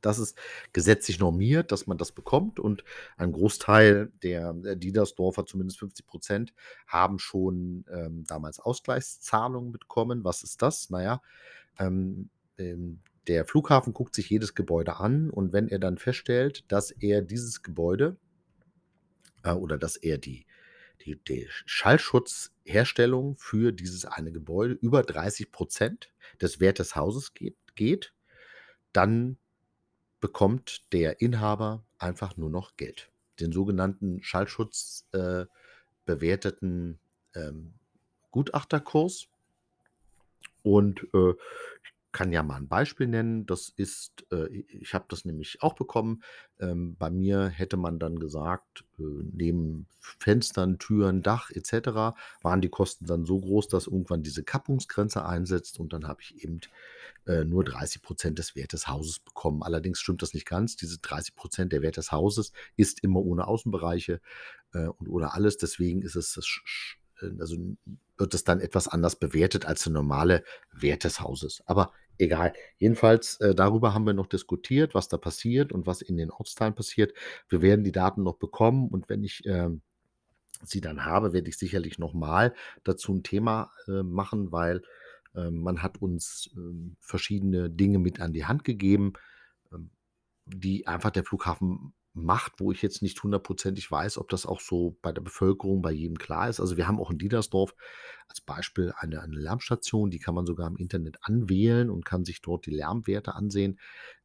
Das 0.00 0.18
ist 0.18 0.36
gesetzlich 0.72 1.18
normiert, 1.18 1.72
dass 1.72 1.86
man 1.86 1.98
das 1.98 2.12
bekommt 2.12 2.58
und 2.60 2.84
ein 3.16 3.32
Großteil 3.32 4.12
der, 4.22 4.54
äh, 4.64 4.76
Diedersdorfer, 4.76 5.46
zumindest 5.46 5.78
50% 5.78 6.52
haben 6.86 7.18
schon, 7.18 7.84
ähm, 7.90 8.24
damals 8.26 8.60
Ausgleichszahlungen 8.60 9.72
bekommen. 9.72 10.24
Was 10.24 10.42
ist 10.42 10.62
das? 10.62 10.90
Na 10.90 11.02
ja, 11.02 11.22
ähm, 11.78 12.30
ähm, 12.58 13.00
der 13.26 13.44
Flughafen 13.44 13.92
guckt 13.92 14.14
sich 14.14 14.30
jedes 14.30 14.54
Gebäude 14.54 14.96
an 14.96 15.30
und 15.30 15.52
wenn 15.52 15.68
er 15.68 15.78
dann 15.78 15.98
feststellt, 15.98 16.64
dass 16.72 16.90
er 16.90 17.22
dieses 17.22 17.62
Gebäude 17.62 18.16
äh, 19.44 19.52
oder 19.52 19.78
dass 19.78 19.96
er 19.96 20.18
die 20.18 20.46
die 21.02 21.16
die 21.16 21.46
Schallschutzherstellung 21.48 23.36
für 23.38 23.72
dieses 23.72 24.04
eine 24.04 24.32
Gebäude 24.32 24.74
über 24.74 25.00
30% 25.00 26.08
des 26.40 26.60
Wert 26.60 26.78
des 26.78 26.94
Hauses 26.94 27.32
geht 27.32 27.56
geht, 27.74 28.12
dann 28.92 29.38
bekommt 30.20 30.92
der 30.92 31.20
Inhaber 31.20 31.84
einfach 31.98 32.36
nur 32.36 32.50
noch 32.50 32.76
Geld. 32.76 33.10
Den 33.40 33.52
sogenannten 33.52 34.22
Schallschutz 34.22 35.06
äh, 35.12 35.46
bewerteten, 36.04 36.98
ähm, 37.34 37.74
Gutachterkurs. 38.30 39.28
Und, 40.62 41.06
äh, 41.14 41.34
kann 42.12 42.32
ja 42.32 42.42
mal 42.42 42.56
'n 42.58 42.68
Beispiel 42.68 43.06
nennen. 43.06 43.46
Das 43.46 43.68
ist 43.76 44.26
äh, 44.32 44.46
ich 44.48 44.94
habe 44.94 45.06
das 45.08 45.24
nämlich 45.24 45.62
auch 45.62 45.74
bekommen. 45.74 46.22
Ähm, 46.58 46.96
bei 46.98 47.10
mir 47.10 47.48
hätte 47.48 47.76
man 47.76 47.98
dann 47.98 48.18
gesagt, 48.18 48.84
äh, 48.98 49.02
neben 49.32 49.86
Fenstern, 49.98 50.78
Türen, 50.78 51.22
Dach 51.22 51.50
et 51.50 51.66
cetera 51.66 52.14
waren 52.42 52.60
die 52.60 52.68
Kosten 52.70 53.06
dann 53.06 53.24
so 53.26 53.38
groß, 53.40 53.68
dass 53.68 53.86
irgendwann 53.86 54.22
diese 54.22 54.42
Kappungsgrenze 54.44 55.24
einsetzt 55.24 55.78
und 55.80 55.92
dann 55.92 56.06
habe 56.08 56.22
ich 56.22 56.42
eben, 56.42 56.60
äh, 57.26 57.44
nur 57.44 57.64
30% 57.64 58.38
des 58.38 58.56
Wert 58.56 58.72
des 58.74 58.88
Hauses 58.88 59.20
bekommen. 59.20 59.62
Allerdings 59.62 60.00
stimmt 60.00 60.22
das 60.22 60.34
nicht 60.34 60.46
ganz. 60.46 60.76
Diese 60.76 60.98
30% 60.98 61.72
der 61.72 61.82
Wert 61.82 61.96
des 61.98 62.12
Hauses 62.12 62.52
ist 62.76 63.00
immer 63.04 63.20
ohne 63.24 63.46
Außenbereiche, 63.48 64.20
äh, 64.74 64.86
und 64.88 65.08
ohne 65.08 65.32
alles. 65.34 65.56
Deswegen 65.58 66.02
ist 66.02 66.16
es 66.16 66.34
das 66.34 66.46
also, 67.40 67.56
n 67.56 67.78
wird 68.18 68.34
es 68.34 68.44
dann 68.44 68.60
etwas 68.60 68.88
anders 68.88 69.16
bewertet 69.16 69.64
als 69.66 69.84
der 69.84 69.92
normale 69.94 70.44
Wert 70.72 71.04
des 71.04 71.20
Hauses. 71.20 71.62
Aber 71.66 71.92
egal. 72.18 72.52
Jedenfalls, 72.78 73.40
äh, 73.40 73.54
darüber 73.54 73.94
haben 73.94 74.04
wir 74.06 74.12
noch 74.14 74.26
diskutiert, 74.26 74.94
was 74.94 75.08
da 75.08 75.16
passiert 75.18 75.72
und 75.72 75.86
was 75.86 76.02
in 76.02 76.16
den 76.18 76.30
Ortsteilen 76.30 76.74
passiert. 76.74 77.14
Wir 77.48 77.62
werden 77.62 77.84
die 77.84 77.92
Daten 77.92 78.22
noch 78.22 78.36
bekommen 78.36 78.88
und 78.88 79.08
wenn 79.08 79.24
ich, 79.24 79.42
ähm, 79.46 79.82
sie 80.64 80.80
dann 80.82 81.04
habe, 81.06 81.32
werde 81.34 81.48
ich 81.50 81.58
sicherlich 81.58 81.98
noch 81.98 82.14
mal 82.14 82.54
dazu 82.84 83.12
'n 83.14 83.22
Thema, 83.24 83.72
äh, 83.88 84.02
machen, 84.04 84.52
weil, 84.52 84.82
ähm, 85.36 85.62
man 85.62 85.82
hat 85.82 86.02
uns, 86.02 86.50
ähm, 86.56 86.96
verschiedene 87.00 87.70
Dinge 87.70 87.98
mit 88.00 88.20
an 88.20 88.32
die 88.34 88.46
Hand 88.46 88.64
gegeben, 88.64 89.14
ähm, 89.72 89.90
die 90.46 90.86
einfach 90.88 91.10
der 91.12 91.24
Flughafen 91.24 91.94
macht, 92.12 92.54
wo 92.58 92.72
ich 92.72 92.82
jetzt 92.82 93.02
nicht 93.02 93.22
hundertprozentig 93.22 93.90
weiß, 93.90 94.18
ob 94.18 94.28
das 94.28 94.46
auch 94.46 94.60
so 94.60 94.98
bei 95.02 95.12
der 95.12 95.22
Bevölkerung 95.22 95.82
bei 95.82 95.92
jedem 95.92 96.18
klar 96.18 96.48
ist. 96.48 96.60
Also, 96.60 96.76
wir 96.76 96.88
haben 96.88 96.98
auch 97.00 97.10
in 97.10 97.18
Diedersdorf 97.18 97.74
als 98.28 98.40
Beispiel 98.40 98.92
eine 98.96 99.22
eine 99.22 99.36
Lärmstation, 99.36 100.10
die 100.10 100.18
kann 100.18 100.34
man 100.34 100.46
sogar 100.46 100.68
im 100.68 100.76
Internet 100.76 101.18
anwählen 101.22 101.90
und 101.90 102.04
kann 102.04 102.24
sich 102.24 102.42
dort 102.42 102.66
die 102.66 102.72
Lärmwerte 102.72 103.34
ansehen. 103.34 103.78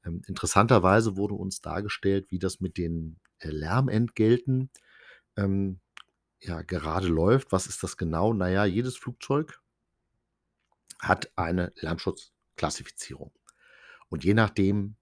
Ähm, 0.05 0.21
interessanterweise 0.27 1.17
wurde 1.17 1.35
uns 1.35 1.61
dargestellt, 1.61 2.27
wie 2.29 2.39
das 2.39 2.59
mit 2.59 2.77
den, 2.77 3.19
äh, 3.39 3.49
Lärmentgelten, 3.49 4.69
ähm, 5.37 5.79
ja, 6.39 6.61
gerade 6.61 7.07
läuft. 7.07 7.51
Was 7.51 7.67
ist 7.67 7.83
das 7.83 7.97
genau? 7.97 8.33
Na 8.33 8.49
ja, 8.49 8.65
jedes 8.65 8.97
Flugzeug 8.97 9.61
hat 10.99 11.31
eine 11.35 11.73
Lärmschutzklassifizierung. 11.75 13.31
Und 14.09 14.23
je 14.23 14.33
nachdem, 14.33 14.95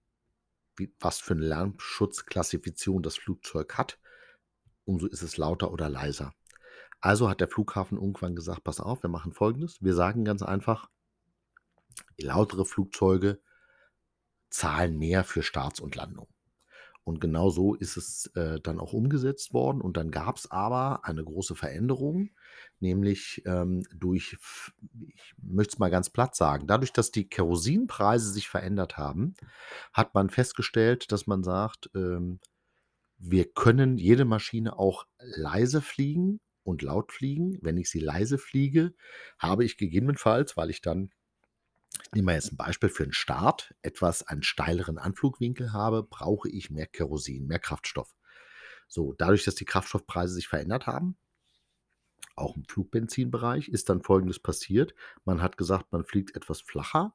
was 0.99 1.19
für 1.19 1.36
'ne 1.36 1.45
Lärmschutzklassifizierung 1.47 3.03
das 3.03 3.17
Flugzeug 3.17 3.76
hat, 3.78 3.99
umso 4.86 5.07
ist 5.07 5.24
es 5.24 5.38
lauter 5.38 5.71
oder 5.71 5.89
leiser. 5.89 6.34
Also, 7.01 7.30
hat 7.30 7.41
der 7.41 7.49
Flughafen 7.49 7.97
irgendwann 7.99 8.36
gesagt: 8.36 8.63
„Pass 8.65 8.80
auf, 8.82 9.03
wir 9.03 9.09
machen 9.11 9.34
Folgendes. 9.34 9.82
Wir 9.82 9.95
sagen 9.95 10.26
ganz 10.26 10.43
einfach 10.43 10.89
lautere 12.19 12.65
Flugzeuge 12.65 13.39
zahlen 14.51 14.97
mehr 14.97 15.24
für 15.24 15.41
Starts 15.41 15.80
und 15.80 15.95
Landungen.“ 15.95 16.32
Und 17.06 17.20
genau 17.22 17.49
so 17.49 17.76
ist 17.76 17.97
es, 17.97 18.28
äh, 18.36 18.60
dann 18.62 18.80
auch 18.80 18.93
umgesetzt 18.93 19.54
worden. 19.54 19.82
Und 19.82 19.97
dann 19.97 20.10
gab's 20.12 20.49
aber 20.51 21.06
eine 21.06 21.24
große 21.24 21.56
Veränderung, 21.56 22.30
nämlich, 22.80 23.41
ähm, 23.45 23.84
durch 23.93 24.38
ich 25.08 25.34
möchte 25.41 25.74
es 25.76 25.80
mal 25.80 25.89
ganz 25.91 26.10
platt 26.10 26.36
sagen, 26.36 26.68
dadurch, 26.68 26.93
dass 26.93 27.12
die 27.12 27.28
Kerosinpreise 27.30 28.32
sich 28.32 28.47
verändert 28.49 28.97
haben, 28.97 29.36
hat 29.93 30.14
man 30.16 30.30
festgestellt, 30.30 31.12
dass 31.12 31.28
man 31.28 31.43
sagt, 31.43 31.89
ähm: 31.95 32.39
„Wir 33.18 33.51
können 33.54 33.97
jede 33.97 34.26
Maschine 34.26 34.78
auch 34.80 35.06
leise 35.20 35.82
fliegen 35.82 36.39
und 36.64 36.82
laut 36.84 37.12
fliegen. 37.12 37.58
Wenn 37.62 37.78
ich 37.78 37.89
sie 37.89 37.99
leise 37.99 38.38
fliege, 38.38 38.93
habe 39.39 39.66
ich 39.66 39.78
gegebenenfalls, 39.78 40.58
weil 40.58 40.70
ich 40.70 40.82
dann“ 40.82 41.12
nehmen 42.16 42.28
wir 42.28 42.36
jetzt 42.36 42.51
'n 42.53 42.57
Beispiel 42.57 42.89
für 42.89 43.03
'n 43.03 43.14
Start, 43.14 43.74
etwas 43.82 44.24
einen 44.28 44.43
steileren 44.43 44.97
Anflugwinkel 44.97 45.74
habe, 45.74 46.03
brauche 46.03 46.49
ich 46.49 46.70
mehr 46.72 46.88
Kerosin, 46.88 47.47
mehr 47.47 47.59
Kraftstoff. 47.59 48.16
So, 48.88 49.14
dadurch, 49.18 49.45
dass 49.45 49.55
die 49.55 49.66
Kraftstoffpreise 49.66 50.34
sich 50.36 50.47
verändert 50.47 50.88
haben 50.88 51.18
auch 52.38 52.55
im 52.55 52.66
Flugbenzinbereich, 52.66 53.70
ist 53.70 53.89
dann 53.89 54.01
Folgendes 54.01 54.39
passiert: 54.39 54.95
Man 55.26 55.41
hat 55.41 55.57
gesagt, 55.57 55.91
man 55.91 56.03
fliegt 56.05 56.36
etwas 56.36 56.61
flacher, 56.61 57.14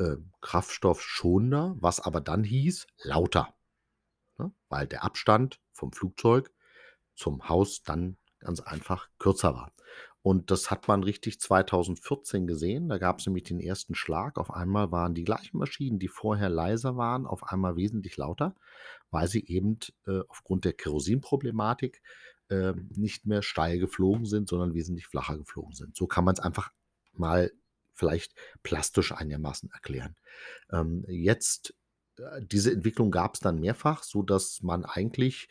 ähm, 0.00 0.32
kraftstoffschonender, 0.42 1.76
was 1.80 2.00
aber 2.00 2.20
dann 2.20 2.44
hieß 2.44 2.86
lauter, 3.04 3.54
ne, 4.38 4.52
weil 4.68 4.86
der 4.88 5.04
Abstand 5.04 5.60
vom 5.72 5.92
Flugzeug 5.92 6.52
zum 7.16 7.48
Haus 7.48 7.82
dann 7.84 8.18
ganz 8.40 8.60
einfach 8.60 9.08
kürzer 9.18 9.54
war. 9.54 9.72
Und 10.28 10.50
das 10.50 10.70
hat 10.70 10.88
man 10.88 11.02
richtig 11.04 11.40
2014 11.40 12.46
gesehen. 12.46 12.90
Da 12.90 12.98
gab's 12.98 13.24
nämlich 13.24 13.44
den 13.44 13.66
1. 13.66 13.86
Schlag. 13.92 14.36
Auf 14.36 14.50
einmal 14.50 14.92
waren 14.92 15.14
die 15.14 15.24
gleichen 15.24 15.56
Maschinen, 15.56 15.98
die 15.98 16.08
vorher 16.08 16.50
leiser 16.50 16.98
waren, 16.98 17.24
auf 17.24 17.44
einmal 17.44 17.76
wesentlich 17.76 18.18
lauter, 18.18 18.54
weil 19.10 19.26
sie 19.26 19.46
eben, 19.46 19.78
äh, 20.06 20.20
aufgrund 20.28 20.66
der 20.66 20.74
Kerosinproblematik, 20.74 22.02
ähm, 22.50 22.90
nicht 22.94 23.24
mehr 23.24 23.40
steil 23.40 23.78
geflogen 23.78 24.26
sind, 24.26 24.50
sondern 24.50 24.74
wesentlich 24.74 25.06
flacher 25.06 25.38
geflogen 25.38 25.72
sind. 25.72 25.96
So 25.96 26.06
kann 26.06 26.26
man's 26.26 26.40
einfach 26.40 26.72
mal 27.14 27.50
vielleicht 27.94 28.34
plastisch 28.62 29.12
einigermaßen 29.12 29.70
erklären. 29.72 30.14
Ähm, 30.70 31.06
jetzt 31.08 31.74
äh, 32.18 32.42
diese 32.44 32.70
Entwicklung 32.70 33.10
gab's 33.10 33.40
dann 33.40 33.60
mehrfach, 33.60 34.02
sodass 34.02 34.62
man 34.62 34.84
eigentlich 34.84 35.48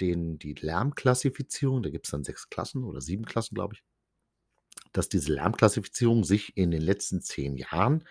den 0.00 0.38
die 0.38 0.52
Lärmklassifizierung 0.52 1.82
da 1.82 1.88
gibt's 1.88 2.10
dann 2.10 2.24
6 2.24 2.50
Klassen 2.50 2.84
oder 2.84 3.00
7 3.00 3.24
Klassen, 3.24 3.54
glaube 3.54 3.72
ich 3.72 3.82
dass 4.92 5.08
diese 5.08 5.32
Lärmklassifizierung 5.32 6.24
sich 6.24 6.56
in 6.56 6.70
den 6.70 6.82
letzten 6.82 7.20
10 7.20 7.56
Jahren 7.56 8.04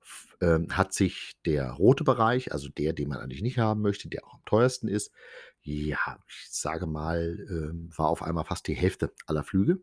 f 0.00 0.36
ähm, 0.40 0.76
hat 0.76 0.92
sich 0.92 1.34
der 1.46 1.70
rote 1.70 2.04
Bereich, 2.04 2.52
also 2.52 2.68
der, 2.68 2.92
den 2.92 3.08
man 3.08 3.18
eigentlich 3.18 3.42
nicht 3.42 3.58
haben 3.58 3.82
möchte, 3.82 4.08
der 4.08 4.26
auch 4.26 4.34
am 4.34 4.44
teuersten 4.44 4.88
ist, 4.88 5.12
ja, 5.62 6.18
ich 6.26 6.48
sage 6.50 6.86
mal, 6.86 7.38
ähm, 7.48 7.90
war 7.96 8.08
auf 8.08 8.22
einmal 8.22 8.44
fast 8.44 8.66
die 8.66 8.74
Hälfte 8.74 9.12
aller 9.26 9.44
Flüge. 9.44 9.80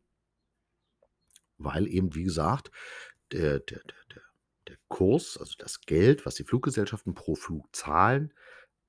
Weil 1.58 1.88
eben, 1.88 2.16
wie 2.16 2.24
gesagt, 2.24 2.72
der 3.32 3.60
der 3.60 3.80
der 3.80 4.06
der 4.16 4.22
der 4.68 4.78
Kurs, 4.88 5.38
also 5.38 5.56
das 5.58 5.82
Geld, 5.82 6.26
was 6.26 6.36
die 6.36 6.44
Fluggesellschaften 6.44 7.14
pro 7.14 7.36
Flug 7.36 7.74
zahlen, 7.76 8.34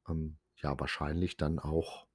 ähm, 0.08 0.38
ja, 0.56 0.78
wahrscheinlich 0.78 1.36
dann 1.36 1.58
auch 1.58 2.06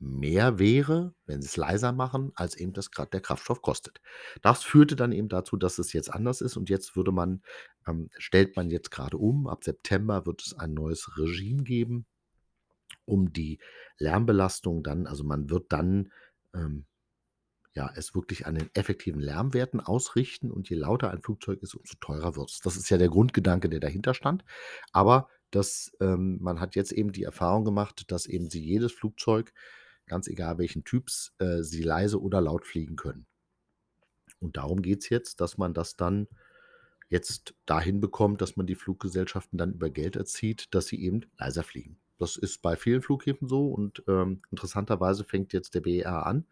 mehr 0.00 0.58
wäre, 0.58 1.14
wenn 1.26 1.42
sie's 1.42 1.56
leiser 1.56 1.92
machen, 1.92 2.30
als 2.34 2.56
eben 2.56 2.72
das 2.72 2.90
grad 2.90 3.12
der 3.12 3.20
Kraftstoff 3.20 3.62
kostet. 3.62 4.00
Das 4.42 4.62
führte 4.62 4.94
dann 4.96 5.12
eben 5.12 5.28
dazu, 5.28 5.56
dass 5.56 5.78
es 5.78 5.92
jetzt 5.92 6.12
anders 6.12 6.40
ist 6.40 6.56
und 6.56 6.70
jetzt 6.70 6.94
würde 6.96 7.12
man 7.12 7.42
ähm, 7.86 8.08
stellt 8.18 8.56
man 8.56 8.70
jetzt 8.70 8.90
grade 8.90 9.16
um. 9.16 9.48
Ab 9.48 9.64
September 9.64 10.24
wird 10.26 10.42
es 10.46 10.54
ein 10.56 10.74
neues 10.74 11.18
Regime 11.18 11.64
geben, 11.64 12.06
um 13.04 13.32
die 13.32 13.58
Lärmbelastung 13.98 14.82
dann 14.82 15.06
also, 15.06 15.24
man 15.24 15.50
wird 15.50 15.72
dann, 15.72 16.12
ähm, 16.54 16.84
ja, 17.74 17.90
es 17.94 18.14
wirklich 18.14 18.46
an 18.46 18.54
den 18.54 18.70
effektiven 18.74 19.20
Lärmwerten 19.20 19.80
ausrichten 19.80 20.50
und 20.50 20.68
je 20.68 20.76
lauter 20.76 21.10
ein 21.10 21.22
Flugzeug 21.22 21.62
ist, 21.62 21.74
umso 21.74 21.94
teurer 22.00 22.36
wird's. 22.36 22.60
Das 22.60 22.76
ist 22.76 22.88
ja 22.90 22.98
der 22.98 23.08
Grundgedanke, 23.08 23.68
der 23.68 23.80
dahinter 23.80 24.14
stand. 24.14 24.44
Aber 24.92 25.28
das 25.50 25.92
ähm, 26.00 26.38
man 26.40 26.60
hat 26.60 26.76
jetzt 26.76 26.92
eben 26.92 27.12
die 27.12 27.22
Erfahrung 27.24 27.64
gemacht, 27.64 28.10
dass 28.10 28.26
eben 28.26 28.50
sie 28.50 28.62
jedes 28.62 28.92
Flugzeug, 28.92 29.52
ganz 30.08 30.28
egal 30.28 30.58
welchen 30.58 30.84
Typs, 30.84 31.34
äh, 31.38 31.62
sie 31.62 31.82
leise 31.82 32.20
oder 32.20 32.40
laut 32.40 32.66
fliegen 32.66 32.96
können. 32.96 33.26
Und 34.40 34.56
darum 34.56 34.82
geht's 34.82 35.08
jetzt, 35.08 35.40
dass 35.40 35.58
man 35.58 35.74
das 35.74 35.96
dann 35.96 36.28
jetzt 37.08 37.54
dahin 37.66 38.00
bekommt, 38.00 38.40
dass 38.42 38.56
man 38.56 38.66
die 38.66 38.74
Fluggesellschaften 38.74 39.58
dann 39.58 39.72
über 39.72 39.90
Geld 39.90 40.16
erzieht, 40.16 40.74
dass 40.74 40.86
sie 40.86 41.02
eben 41.02 41.22
leiser 41.38 41.62
fliegen. 41.62 41.98
Das 42.18 42.36
ist 42.36 42.62
bei 42.62 42.76
vielen 42.76 43.00
Flughäfen 43.00 43.48
so 43.48 43.68
und, 43.68 44.02
ähm, 44.08 44.42
interessanterweise 44.50 45.24
fängt 45.24 45.52
jetzt 45.52 45.74
der 45.74 45.80
BER 45.80 46.26
an, 46.26 46.46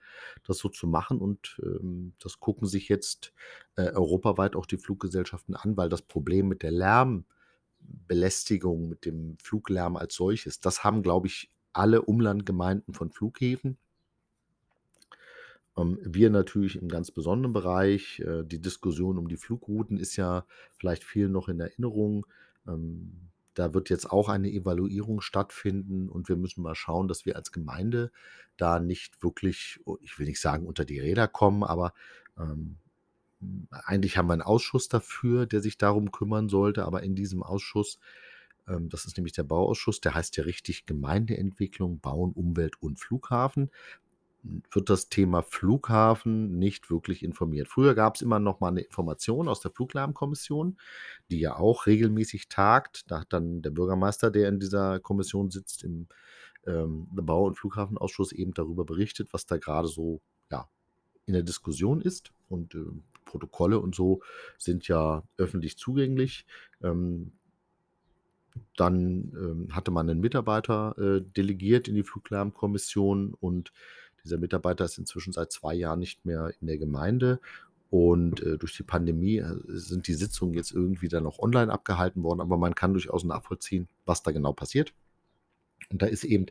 das 0.45 0.59
so 0.59 0.69
zu 0.69 0.87
machen 0.87 1.19
und, 1.19 1.61
ähm, 1.63 2.15
das 2.21 2.39
gucken 2.41 2.69
sich 2.69 2.89
jetzt, 2.89 3.33
äh, 3.77 3.91
europaweit 3.93 4.55
auch 4.57 4.67
die 4.67 4.79
Fluggesellschaften 4.79 5.55
an, 5.57 5.77
weil 5.77 5.89
das 5.89 6.03
Problem 6.03 6.47
mit 6.49 6.63
der 6.63 6.71
Lärmbelästigung, 6.71 8.89
mit 8.89 9.05
dem 9.05 9.37
Fluglärm 9.43 9.97
als 9.97 10.15
solches, 10.15 10.61
das 10.61 10.85
haben, 10.85 11.03
glaube 11.03 11.27
ich, 11.27 11.51
alle 11.77 12.03
Umlandgemeinden 12.03 12.95
von 12.95 13.11
Flughäfen. 13.11 13.79
Ähm, 15.77 15.99
wir 16.03 16.31
natürlich 16.31 16.77
im 16.81 16.89
ganz 16.89 17.11
besonderen 17.11 17.53
Bereich. 17.53 18.21
Äh, 18.21 18.45
die 18.45 18.61
Diskussion 18.61 19.19
um 19.19 19.29
die 19.29 19.37
Flugrouten 19.37 19.99
ist 19.99 20.17
ja 20.17 20.45
vielleicht 20.79 21.05
vielen 21.05 21.33
noch 21.33 21.49
in 21.49 21.61
Erinnerung. 21.61 22.27
Ähm, 22.67 23.31
da 23.55 23.73
wird 23.75 23.89
jetzt 23.89 24.11
auch 24.11 24.29
eine 24.29 24.51
Evaluierung 24.51 25.21
stattfinden 25.23 26.09
und 26.11 26.29
wir 26.29 26.37
müssen 26.37 26.63
mal 26.63 26.75
schauen, 26.75 27.09
dass 27.09 27.25
wir 27.25 27.37
als 27.37 27.53
Gemeinde 27.53 28.11
da 28.59 28.81
nicht 28.81 29.23
wirklich, 29.23 29.81
oh, 29.87 29.97
ich 30.03 30.19
will 30.19 30.27
nicht 30.27 30.41
sagen, 30.41 30.67
unter 30.67 30.85
die 30.85 31.01
Räder 31.01 31.27
kommen, 31.29 31.63
aber, 31.65 31.95
ähm, 32.39 32.77
hm, 33.41 33.69
eigentlich 33.73 34.19
haben 34.19 34.29
wir 34.29 34.35
'n 34.35 34.43
Ausschuss 34.43 34.89
dafür, 34.89 35.47
der 35.47 35.61
sich 35.63 35.79
darum 35.79 36.13
kümmern 36.13 36.49
sollte, 36.51 36.85
aber 36.87 37.03
in 37.03 37.15
diesem 37.17 37.43
Ausschuss 37.43 37.99
das 38.67 39.05
ist 39.05 39.17
nämlich 39.17 39.33
der 39.33 39.45
Bauausschuss, 39.45 40.01
der 40.01 40.15
heißt 40.15 40.37
ja 40.37 40.45
richtig 40.45 40.87
Gemeindeentwicklung, 40.87 42.01
Bauen, 42.01 42.33
Umwelt 42.33 42.81
und 42.83 42.99
Flughafen. 42.99 43.71
wird 44.73 44.91
das 44.91 45.09
Thema 45.09 45.43
Flughafen 45.43 46.59
nicht 46.59 46.91
wirklich 46.91 47.23
informiert. 47.25 47.69
Früher 47.69 47.95
gab 47.95 48.17
es 48.17 48.23
immer 48.23 48.39
noch 48.39 48.61
mal 48.61 48.69
eine 48.69 48.83
Information 48.83 49.49
aus 49.49 49.61
der 49.61 49.73
Fluglärmkommission, 49.73 50.79
die 51.31 51.41
ja 51.41 51.57
auch 51.57 51.87
regelmäßig 51.87 52.49
tagt. 52.49 53.11
Da 53.11 53.21
hat 53.21 53.33
dann 53.33 53.63
der 53.63 53.71
Bürgermeister, 53.71 54.31
der 54.31 54.49
in 54.49 54.61
dieser 54.61 55.01
Kommission 55.01 55.51
sitzt, 55.51 55.83
im 55.85 56.09
ähm, 56.67 57.09
Bau- 57.11 57.47
und 57.47 57.57
Flughafenausschuss 57.57 58.33
eben 58.33 58.55
darüber 58.55 58.85
berichtet, 58.85 59.33
was 59.33 59.47
da 59.47 59.57
gerade 59.57 59.89
so 59.89 60.21
ja, 60.51 60.69
in 61.27 61.33
der 61.35 61.43
Diskussion 61.43 62.01
ist. 62.01 62.33
Und 62.49 62.75
äh, 62.75 62.85
Protokolle 63.25 63.81
und 63.81 63.95
so 63.95 64.23
sind 64.59 64.89
ja 64.89 65.23
öffentlich 65.37 65.77
zugänglich. 65.77 66.47
Ähm, 66.83 67.33
dann 68.77 69.33
ähm, 69.35 69.69
hatte 69.75 69.91
man 69.91 70.09
einen 70.09 70.21
Mitarbeiter 70.21 70.97
äh, 70.99 71.23
delegiert 71.23 71.89
in 71.89 71.95
die 71.95 72.03
Fluglärmkommission 72.03 73.35
und 73.35 73.73
dieser 74.25 74.39
Mitarbeiter 74.39 74.85
ist 74.85 74.99
inzwischen 74.99 75.33
seit 75.33 75.53
zwei 75.53 75.75
Jahren 75.75 76.01
nicht 76.01 76.25
mehr 76.25 76.53
in 76.61 76.67
der 76.67 76.79
Gemeinde. 76.79 77.41
Und 77.91 78.43
äh, 78.43 78.59
durch 78.59 78.77
die 78.77 78.83
Pandemie 78.83 79.39
äh, 79.39 79.57
sind 79.69 80.09
die 80.09 80.15
Sitzungen 80.15 80.55
jetzt 80.55 80.73
irgendwie 80.73 81.09
dann 81.09 81.27
auch 81.27 81.39
online 81.39 81.73
abgehalten 81.73 82.23
worden, 82.23 82.41
aber 82.41 82.57
man 82.57 82.75
kann 82.75 82.93
durchaus 82.93 83.23
nachvollziehen, 83.23 83.89
was 84.05 84.23
da 84.23 84.33
genau 84.33 84.53
passiert. 84.53 84.93
Und 85.91 86.03
da 86.03 86.07
ist 86.07 86.25
eben 86.25 86.47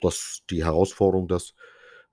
das, 0.00 0.42
die 0.48 0.64
Herausforderung, 0.64 1.28
dass 1.28 1.54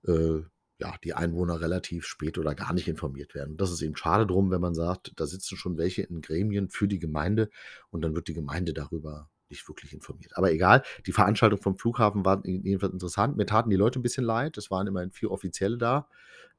äh, 0.06 0.40
ja, 0.78 0.94
die 1.04 1.14
Einwohner 1.14 1.60
relativ 1.60 2.04
spät 2.06 2.38
oder 2.38 2.54
gar 2.54 2.72
nicht 2.72 2.88
informiert 2.88 3.34
werden. 3.34 3.56
Das 3.56 3.70
ist 3.70 3.82
eben 3.82 3.96
schade 3.96 4.26
drum, 4.26 4.50
wenn 4.50 4.60
man 4.60 4.74
sagt, 4.74 5.12
da 5.16 5.26
sitzen 5.26 5.56
schon 5.56 5.78
welche 5.78 6.02
in 6.02 6.20
Gremien 6.20 6.68
für 6.68 6.88
die 6.88 6.98
Gemeinde 6.98 7.48
und 7.90 8.02
dann 8.02 8.14
wird 8.14 8.28
die 8.28 8.34
Gemeinde 8.34 8.72
darüber 8.72 9.28
nicht 9.50 9.68
wirklich 9.68 9.92
informiert. 9.92 10.36
Aber 10.36 10.52
egal, 10.52 10.82
die 11.06 11.12
Veranstaltung 11.12 11.60
vom 11.60 11.76
Flughafen 11.76 12.24
war 12.24 12.44
jedenfalls 12.44 12.92
interessant. 12.92 13.36
Mir 13.36 13.46
taten 13.46 13.70
die 13.70 13.76
Leute 13.76 14.00
ein 14.00 14.02
bisschen 14.02 14.24
leid. 14.24 14.56
Es 14.58 14.70
waren 14.70 14.86
immerhin 14.86 15.12
vier 15.12 15.30
Offizielle 15.30 15.78
da, 15.78 16.08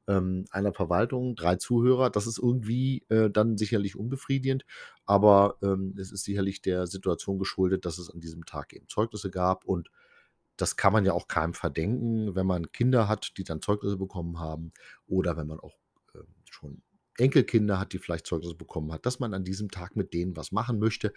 ähm, 0.08 0.46
einer 0.50 0.72
Verwaltung, 0.72 1.34
drei 1.34 1.56
Zuhörer. 1.56 2.08
Das 2.10 2.26
ist 2.26 2.38
irgendwie 2.38 3.04
äh, 3.08 3.28
dann 3.28 3.58
sicherlich 3.58 3.96
unbefriedigend, 3.96 4.64
aber 5.04 5.56
ähm, 5.62 5.94
es 5.98 6.12
ist 6.12 6.24
sicherlich 6.24 6.62
der 6.62 6.86
Situation 6.86 7.38
geschuldet, 7.38 7.84
dass 7.84 7.98
es 7.98 8.10
an 8.10 8.20
diesem 8.20 8.46
Tag 8.46 8.72
eben 8.72 8.88
Zeugnisse 8.88 9.30
gab 9.30 9.64
und 9.64 9.90
das 10.56 10.76
kann 10.76 10.92
man 10.92 11.04
ja 11.04 11.12
auch 11.12 11.28
keinem 11.28 11.54
verdenken, 11.54 12.34
wenn 12.34 12.46
man 12.46 12.72
Kinder 12.72 13.08
hat, 13.08 13.32
die 13.36 13.44
dann 13.44 13.62
Zeugnisse 13.62 13.96
bekommen 13.96 14.38
haben 14.38 14.72
oder 15.06 15.36
wenn 15.36 15.46
man 15.46 15.60
auch 15.60 15.76
äh, 16.14 16.20
schon 16.50 16.82
Enkelkinder 17.18 17.78
hat, 17.78 17.92
die 17.92 17.98
vielleicht 17.98 18.26
Zeugnisse 18.26 18.54
bekommen 18.54 18.92
hat, 18.92 19.06
dass 19.06 19.20
man 19.20 19.34
an 19.34 19.44
diesem 19.44 19.70
Tag 19.70 19.96
mit 19.96 20.12
denen 20.12 20.36
was 20.36 20.52
machen 20.52 20.78
möchte. 20.78 21.12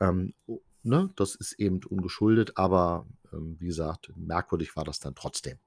Ähm, 0.00 0.34
ne, 0.82 1.10
das 1.16 1.34
ist 1.34 1.54
eben 1.54 1.80
ungeschuldet, 1.84 2.56
aber 2.56 3.06
ähm, 3.32 3.56
wie 3.58 3.66
gesagt, 3.66 4.12
merkwürdig 4.16 4.76
war 4.76 4.84
das 4.84 5.00
dann 5.00 5.14
trotzdem. 5.14 5.58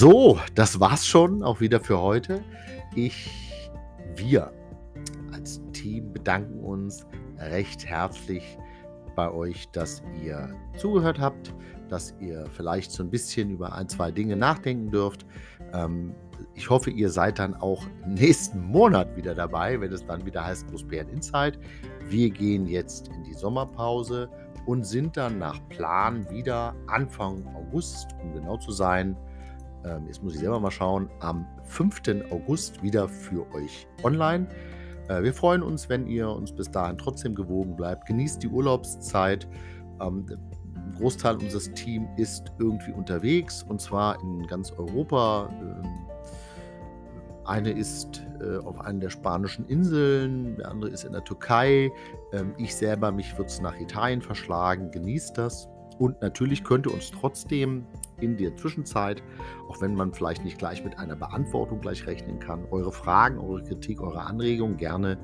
So, 0.00 0.38
das 0.54 0.78
war's 0.78 1.04
schon 1.04 1.42
auch 1.42 1.58
wieder 1.58 1.80
für 1.80 2.00
heute. 2.00 2.40
Ich, 2.94 3.28
wir 4.14 4.52
als 5.32 5.60
Team 5.72 6.12
bedanken 6.12 6.60
uns 6.60 7.04
recht 7.36 7.84
herzlich 7.84 8.56
bei 9.16 9.28
euch, 9.28 9.68
dass 9.72 10.00
ihr 10.22 10.54
zugehört 10.76 11.18
habt, 11.18 11.52
dass 11.88 12.14
ihr 12.20 12.46
vielleicht 12.52 12.92
so 12.92 13.02
ein 13.02 13.10
bisschen 13.10 13.50
über 13.50 13.72
ein, 13.72 13.88
zwei 13.88 14.12
Dinge 14.12 14.36
nachdenken 14.36 14.92
dürft. 14.92 15.26
Ähm, 15.72 16.14
ich 16.54 16.70
hoffe, 16.70 16.90
ihr 16.90 17.10
seid 17.10 17.40
dann 17.40 17.56
auch 17.56 17.84
nächsten 18.06 18.62
Monat 18.66 19.16
wieder 19.16 19.34
dabei, 19.34 19.80
wenn 19.80 19.92
es 19.92 20.06
dann 20.06 20.24
wieder 20.24 20.46
heißt 20.46 20.68
Großbären 20.68 21.08
Insight. 21.08 21.58
Wir 22.08 22.30
gehen 22.30 22.68
jetzt 22.68 23.08
in 23.08 23.24
die 23.24 23.34
Sommerpause 23.34 24.30
und 24.64 24.86
sind 24.86 25.16
dann 25.16 25.40
nach 25.40 25.58
Plan 25.70 26.30
wieder 26.30 26.76
Anfang 26.86 27.44
August, 27.56 28.06
um 28.22 28.32
genau 28.32 28.58
zu 28.58 28.70
sein, 28.70 29.16
ähm, 29.84 30.06
jetzt 30.06 30.22
muss 30.22 30.34
ich 30.34 30.40
selber 30.40 30.60
mal 30.60 30.70
schauen, 30.70 31.08
am 31.20 31.46
5. 31.64 32.30
August 32.30 32.82
wieder 32.82 33.08
für 33.08 33.46
euch 33.54 33.86
online. 34.02 34.48
Äh, 35.08 35.22
wir 35.22 35.34
freuen 35.34 35.62
uns, 35.62 35.88
wenn 35.88 36.06
ihr 36.06 36.28
uns 36.28 36.52
bis 36.52 36.70
dahin 36.70 36.98
trotzdem 36.98 37.34
gewogen 37.34 37.76
bleibt. 37.76 38.06
Genießt 38.06 38.42
die 38.42 38.48
Urlaubszeit. 38.48 39.48
Ähm, 40.00 40.26
ein 40.74 40.94
Großteil 40.96 41.36
unseres 41.36 41.72
Teams 41.72 42.08
ist 42.16 42.52
irgendwie 42.58 42.92
unterwegs 42.92 43.62
und 43.62 43.80
zwar 43.80 44.20
in 44.22 44.46
ganz 44.46 44.72
Europa. 44.72 45.50
Ähm, 45.60 46.08
eine 47.44 47.70
ist 47.70 48.26
äh, 48.42 48.58
auf 48.58 48.78
einer 48.80 49.00
der 49.00 49.10
spanischen 49.10 49.66
Inseln, 49.66 50.56
der 50.56 50.70
andere 50.70 50.90
ist 50.90 51.04
in 51.04 51.12
der 51.12 51.24
Türkei. 51.24 51.90
Ähm, 52.32 52.52
ich 52.58 52.74
selber, 52.74 53.10
mich 53.10 53.36
wird 53.38 53.48
es 53.48 53.60
nach 53.60 53.78
Italien 53.80 54.20
verschlagen. 54.20 54.90
Genießt 54.90 55.38
das. 55.38 55.66
Und 55.98 56.20
natürlich 56.20 56.62
könnt 56.62 56.86
ihr 56.86 56.92
uns 56.92 57.10
trotzdem 57.10 57.86
in 58.20 58.36
der 58.36 58.56
Zwischenzeit, 58.56 59.22
auch 59.68 59.80
wenn 59.80 59.94
man 59.94 60.12
vielleicht 60.12 60.44
nicht 60.44 60.58
gleich 60.58 60.84
mit 60.84 60.98
einer 60.98 61.16
Beantwortung 61.16 61.80
gleich 61.80 62.06
rechnen 62.06 62.38
kann, 62.38 62.64
eure 62.70 62.92
Fragen, 62.92 63.38
eure 63.38 63.62
Kritik, 63.62 64.00
eure 64.00 64.22
Anregungen 64.22 64.76
gerne 64.76 65.18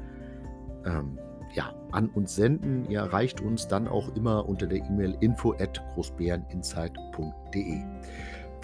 ähm, 0.84 1.18
ja, 1.54 1.74
an 1.92 2.08
uns 2.08 2.34
senden. 2.34 2.88
Ihr 2.90 3.00
erreicht 3.00 3.40
uns 3.40 3.68
dann 3.68 3.88
auch 3.88 4.14
immer 4.16 4.48
unter 4.48 4.66
der 4.66 4.78
E-Mail 4.78 5.16
info 5.20 5.52
at 5.52 5.82
großbäreninsight.de. 5.94 7.82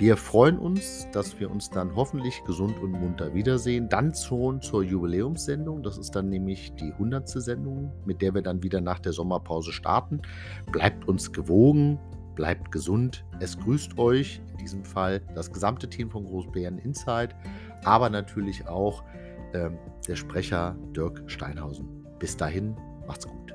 Wir 0.01 0.17
freuen 0.17 0.59
uns, 0.59 1.07
dass 1.13 1.39
wir 1.39 1.51
uns 1.51 1.69
dann 1.69 1.95
hoffentlich 1.95 2.43
gesund 2.45 2.81
und 2.81 2.93
munter 2.93 3.35
wiedersehen. 3.35 3.91
Dann 3.91 4.15
schon 4.15 4.63
zur 4.63 4.83
Jubiläumssendung. 4.83 5.83
Das 5.83 5.99
ist 5.99 6.13
dann 6.17 6.31
nämlich 6.31 6.73
die 6.77 6.91
100. 6.93 7.29
Sendung, 7.29 7.93
mit 8.07 8.23
der 8.23 8.33
wir 8.33 8.41
dann 8.41 8.63
wieder 8.63 8.81
nach 8.81 8.99
der 8.99 9.13
Sommerpause 9.13 9.73
starten. 9.73 10.23
Bleibt 10.73 11.07
uns 11.07 11.33
gewogen, 11.33 11.99
bleibt 12.41 12.73
gesund. 12.73 13.23
Es 13.39 13.59
grüßt 13.59 13.99
euch 13.99 14.41
in 14.53 14.57
diesem 14.57 14.83
Fall 14.83 15.21
das 15.35 15.53
gesamte 15.53 15.91
Team 15.91 16.09
von 16.11 16.25
Großbären 16.25 16.79
Inside, 16.79 17.35
aber 17.85 18.09
natürlich 18.09 18.67
auch 18.67 19.05
ähm, 19.53 19.77
der 20.09 20.17
Sprecher 20.17 20.75
Dirk 20.97 21.23
Steinhausen. 21.27 22.07
Bis 22.19 22.39
dahin, 22.39 22.75
macht's 23.07 23.29
gut. 23.29 23.55